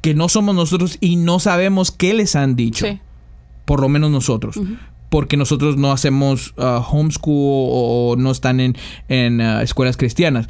que 0.01 0.15
no 0.15 0.29
somos 0.29 0.55
nosotros 0.55 0.97
y 1.01 1.17
no 1.17 1.39
sabemos 1.39 1.91
qué 1.91 2.15
les 2.15 2.35
han 2.35 2.57
dicho 2.57 2.87
Sí. 2.87 2.99
por 3.67 3.81
lo 3.81 3.89
menos 3.89 4.11
nosotros. 4.11 4.59
Porque 5.11 5.37
nosotros 5.37 5.77
no 5.77 5.93
hacemos 5.93 6.55
uh, 6.57 6.81
homeschool 6.91 7.35
o, 7.35 8.11
o 8.13 8.17
no 8.17 8.31
están 8.31 8.61
en, 8.61 8.77
en, 9.09 9.41
uh, 9.41 9.61
escuelas 9.61 9.97
cristianas. 9.99 10.47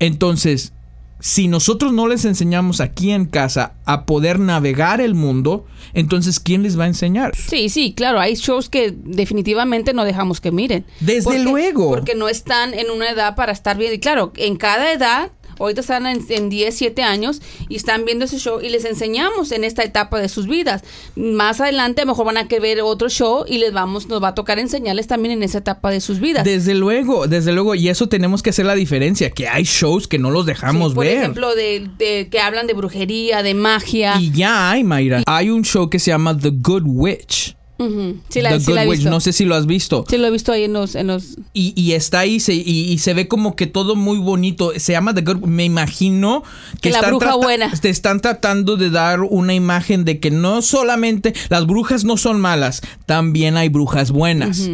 Entonces, 0.00 0.72
si 1.20 1.46
nosotros 1.46 1.92
no 1.92 2.08
les 2.08 2.24
enseñamos 2.24 2.80
aquí 2.80 3.12
en 3.12 3.26
casa 3.26 3.74
a 3.84 4.06
poder 4.06 4.40
navegar 4.40 5.00
el 5.00 5.14
mundo, 5.14 5.64
entonces 5.94 6.40
¿quién 6.40 6.64
les 6.64 6.76
va 6.76 6.82
a 6.84 6.88
enseñar? 6.88 7.30
Sí, 7.36 7.68
sí, 7.68 7.94
claro, 7.94 8.18
hay 8.18 8.34
shows 8.34 8.68
que 8.68 8.92
definitivamente 9.04 9.94
no 9.94 10.04
dejamos 10.04 10.40
que 10.40 10.50
miren. 10.50 10.84
Desde 10.98 11.22
Porque- 11.22 11.38
luego. 11.44 11.88
Porque 11.90 12.16
no 12.16 12.28
están 12.28 12.74
en 12.74 12.90
una 12.90 13.08
edad 13.08 13.36
para 13.36 13.52
estar 13.52 13.78
bien. 13.78 13.94
Y 13.94 13.98
claro, 14.00 14.32
en 14.36 14.56
cada 14.56 14.92
edad, 14.92 15.30
ahorita 15.58 15.80
están 15.82 16.06
en, 16.06 16.24
en 16.28 16.48
10, 16.48 16.74
7 16.74 17.02
años 17.02 17.40
y 17.68 17.76
están 17.76 18.04
viendo 18.04 18.24
ese 18.24 18.38
show 18.38 18.60
y 18.60 18.68
les 18.70 18.84
enseñamos 18.84 19.52
en 19.52 19.64
esta 19.64 19.82
etapa 19.82 20.18
de 20.20 20.28
sus 20.28 20.46
vidas. 20.46 20.82
Más 21.16 21.60
adelante 21.60 22.02
a 22.02 22.04
lo 22.04 22.12
mejor 22.12 22.26
van 22.26 22.36
a 22.38 22.48
querer 22.48 22.62
ver 22.62 22.80
otro 22.82 23.08
show 23.08 23.44
y 23.48 23.58
les 23.58 23.72
vamos, 23.72 24.06
nos 24.08 24.22
va 24.22 24.28
a 24.28 24.34
tocar 24.34 24.58
enseñarles 24.58 25.06
también 25.08 25.32
en 25.32 25.42
esa 25.42 25.58
etapa 25.58 25.90
de 25.90 26.00
sus 26.00 26.20
vidas. 26.20 26.44
Desde 26.44 26.74
luego, 26.74 27.26
desde 27.26 27.52
luego, 27.52 27.74
y 27.74 27.88
eso 27.88 28.08
tenemos 28.08 28.42
que 28.42 28.50
hacer 28.50 28.66
la 28.66 28.74
diferencia, 28.74 29.30
que 29.30 29.48
hay 29.48 29.64
shows 29.64 30.06
que 30.06 30.18
no 30.18 30.30
los 30.30 30.46
dejamos 30.46 30.90
Sí, 30.92 30.94
por 30.94 31.04
ver. 31.06 31.16
ejemplo, 31.18 31.54
de, 31.54 31.88
de 31.98 32.28
que 32.30 32.38
hablan 32.40 32.66
de 32.66 32.74
brujería, 32.74 33.42
de 33.42 33.54
magia. 33.54 34.14
y 34.20 34.30
ya 34.30 34.70
hay, 34.70 34.84
Mayra. 34.84 35.22
Hay 35.26 35.50
un 35.50 35.64
show 35.64 35.90
que 35.90 35.98
se 35.98 36.10
llama 36.12 36.36
The 36.38 36.50
Good 36.52 36.84
Witch. 36.86 37.56
Sí, 38.28 38.40
la, 38.40 38.50
The 38.50 38.60
sí 38.60 38.66
Good 38.66 38.74
la 38.74 38.84
he 38.84 38.88
Witch, 38.88 38.98
visto. 38.98 39.10
no 39.10 39.20
sé 39.20 39.32
si 39.32 39.44
lo 39.44 39.54
has 39.54 39.66
visto. 39.66 40.04
Sí, 40.08 40.16
lo 40.18 40.26
he 40.26 40.30
visto 40.30 40.52
ahí 40.52 40.64
en 40.64 40.72
los... 40.72 40.94
En 40.94 41.06
los 41.08 41.36
Y, 41.52 41.72
y 41.80 41.92
está 41.92 42.20
ahí 42.20 42.40
se- 42.40 42.54
y, 42.54 42.62
y 42.92 42.98
se 42.98 43.14
ve 43.14 43.28
como 43.28 43.56
que 43.56 43.66
todo 43.66 43.96
muy 43.96 44.18
bonito. 44.18 44.72
Se 44.76 44.92
llama 44.92 45.14
The 45.14 45.22
Good. 45.22 45.44
Me 45.46 45.64
imagino 45.64 46.42
que, 46.80 46.90
la 46.90 46.98
están 46.98 47.10
bruja 47.10 47.34
buena. 47.36 47.70
Te 47.80 47.88
están 47.90 48.20
tratando 48.20 48.76
de 48.76 48.90
dar 48.90 49.20
una 49.20 49.54
imagen 49.54 50.04
de 50.04 50.18
que 50.20 50.30
no 50.30 50.62
solamente 50.62 51.34
las 51.48 51.66
brujas 51.66 52.04
no 52.04 52.16
son 52.16 52.40
malas, 52.40 52.82
también 53.06 53.56
hay 53.56 53.68
brujas 53.68 54.10
buenas. 54.10 54.70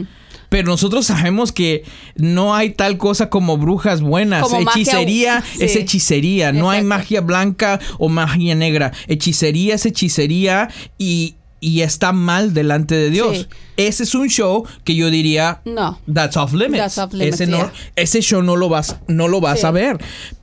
Pero 0.50 0.68
nosotros 0.68 1.04
sabemos 1.04 1.52
que 1.52 1.84
no 2.16 2.54
hay 2.54 2.70
tal 2.70 2.96
cosa 2.96 3.28
como 3.28 3.58
brujas 3.58 4.00
buenas. 4.00 4.42
Como 4.42 4.62
magia- 4.62 4.80
hechicería 4.80 5.42
sí. 5.56 5.62
es 5.64 5.76
hechicería. 5.76 6.52
No 6.52 6.70
hay 6.70 6.82
magia 6.82 7.20
blanca 7.20 7.78
o 7.98 8.08
magia 8.08 8.54
negra. 8.54 8.92
Hechicería 9.08 9.74
es 9.74 9.84
hechicería 9.84 10.70
y, 10.96 11.34
y 11.60 11.80
está 11.80 12.12
mal 12.12 12.54
delante 12.54 12.94
de 12.94 13.10
Dios. 13.10 13.36
Sí. 13.38 13.46
Ese 13.76 14.02
es 14.04 14.14
un 14.14 14.28
show 14.28 14.64
que 14.84 14.94
yo 14.94 15.10
diría 15.10 15.60
no. 15.64 15.98
That's 16.12 16.36
off 16.36 16.52
limits. 16.52 16.78
That's 16.78 16.98
off 16.98 17.12
limits, 17.12 17.40
ese, 17.40 17.46
no- 17.50 17.58
yeah. 17.58 17.72
ese 17.96 18.20
show 18.22 18.42
no 18.42 18.56
lo 18.56 18.68
vas, 18.68 18.96
no 19.08 19.28
lo 19.28 19.40
vas 19.40 19.60
Sí. 19.60 19.66
a 19.66 19.70
ver. 19.70 19.98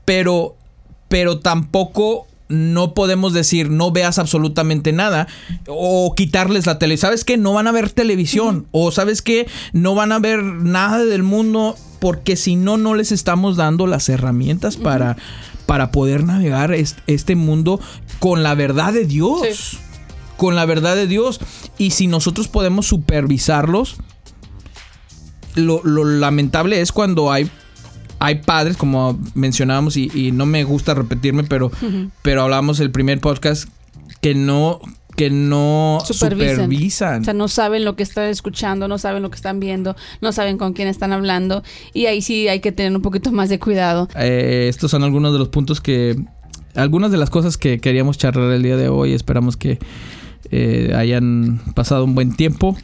Pero, 0.05 0.55
pero 1.07 1.39
tampoco 1.39 2.27
no 2.47 2.93
podemos 2.93 3.33
decir 3.33 3.71
no 3.71 3.91
veas 3.91 4.19
absolutamente 4.19 4.91
nada 4.91 5.27
o 5.67 6.13
quitarles 6.15 6.65
la 6.67 6.77
tele. 6.77 6.95
¿Sabes 6.97 7.23
qué? 7.25 7.37
No 7.37 7.53
van 7.53 7.67
a 7.67 7.71
ver 7.71 7.89
televisión. 7.89 8.67
O 8.71 8.91
sabes 8.91 9.21
qué? 9.23 9.47
No 9.73 9.95
van 9.95 10.11
a 10.11 10.19
ver 10.19 10.43
nada 10.43 11.03
del 11.05 11.23
mundo 11.23 11.75
porque 11.99 12.35
si 12.35 12.55
no, 12.55 12.77
no 12.77 12.93
les 12.93 13.11
estamos 13.11 13.55
dando 13.57 13.87
las 13.87 14.09
herramientas 14.09 14.77
para, 14.77 15.17
para 15.65 15.91
poder 15.91 16.23
navegar 16.23 16.71
est- 16.73 16.99
este 17.07 17.35
mundo 17.35 17.79
con 18.19 18.43
la 18.43 18.53
verdad 18.53 18.93
de 18.93 19.05
Dios. 19.05 19.41
Sí. 19.51 19.77
Con 20.37 20.55
la 20.55 20.65
verdad 20.65 20.95
de 20.95 21.07
Dios. 21.07 21.39
Y 21.77 21.91
si 21.91 22.07
nosotros 22.07 22.47
podemos 22.47 22.87
supervisarlos, 22.87 23.97
lo, 25.55 25.81
lo 25.83 26.03
lamentable 26.05 26.81
es 26.81 26.91
cuando 26.91 27.31
hay, 27.31 27.49
hay 28.19 28.35
padres, 28.35 28.77
como 28.77 29.19
mencionábamos, 29.33 29.97
y, 29.97 30.11
y 30.13 30.31
no 30.31 30.45
me 30.45 30.63
gusta 30.63 30.93
repetirme, 30.93 31.43
pero, 31.43 31.71
pero 32.21 32.43
hablamos 32.43 32.79
el 32.79 32.91
primer 32.91 33.19
podcast, 33.21 33.69
que 34.21 34.35
no, 34.35 34.81
que 35.15 35.29
no 35.29 35.99
Supervisen. 36.05 36.55
supervisan. 36.55 37.21
O 37.21 37.25
sea, 37.25 37.33
no 37.33 37.47
saben 37.47 37.85
lo 37.85 37.95
que 37.95 38.03
están 38.03 38.25
escuchando, 38.29 38.87
no 38.87 38.97
saben 38.97 39.23
lo 39.23 39.29
que 39.29 39.35
están 39.37 39.59
viendo, 39.59 39.95
no 40.21 40.31
saben 40.31 40.57
con 40.57 40.73
quién 40.73 40.87
están 40.87 41.13
hablando. 41.13 41.63
Y 41.93 42.07
ahí 42.07 42.21
sí 42.21 42.47
hay 42.47 42.59
que 42.59 42.71
tener 42.71 42.95
un 42.95 43.01
poquito 43.01 43.31
más 43.31 43.49
de 43.49 43.59
cuidado. 43.59 44.09
Eh, 44.17 44.67
estos 44.69 44.91
son 44.91 45.03
algunos 45.03 45.31
de 45.33 45.39
los 45.39 45.49
puntos 45.49 45.79
que. 45.81 46.15
Algunas 46.75 47.09
de 47.09 47.17
las 47.17 47.29
cosas 47.29 47.57
que 47.57 47.79
queríamos 47.79 48.17
charlar 48.17 48.51
el 48.51 48.61
día 48.61 48.75
de 48.75 48.89
hoy. 48.89 49.13
Esperamos 49.13 49.55
que 49.55 49.79
eh, 50.51 50.93
hayan 50.95 51.59
pasado 51.73 52.03
un 52.03 52.15
buen 52.15 52.35
tiempo. 52.35 52.75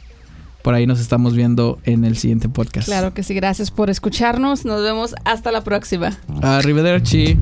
Por 0.62 0.74
ahí 0.74 0.86
nos 0.86 1.00
estamos 1.00 1.34
viendo 1.34 1.80
en 1.84 2.04
el 2.04 2.16
siguiente 2.16 2.48
podcast. 2.48 2.86
Claro 2.86 3.12
que 3.14 3.24
sí, 3.24 3.34
gracias 3.34 3.70
por 3.70 3.90
escucharnos. 3.90 4.64
Nos 4.64 4.82
vemos 4.82 5.14
hasta 5.24 5.50
la 5.50 5.62
próxima. 5.62 6.16
Arrivederci. 6.40 7.36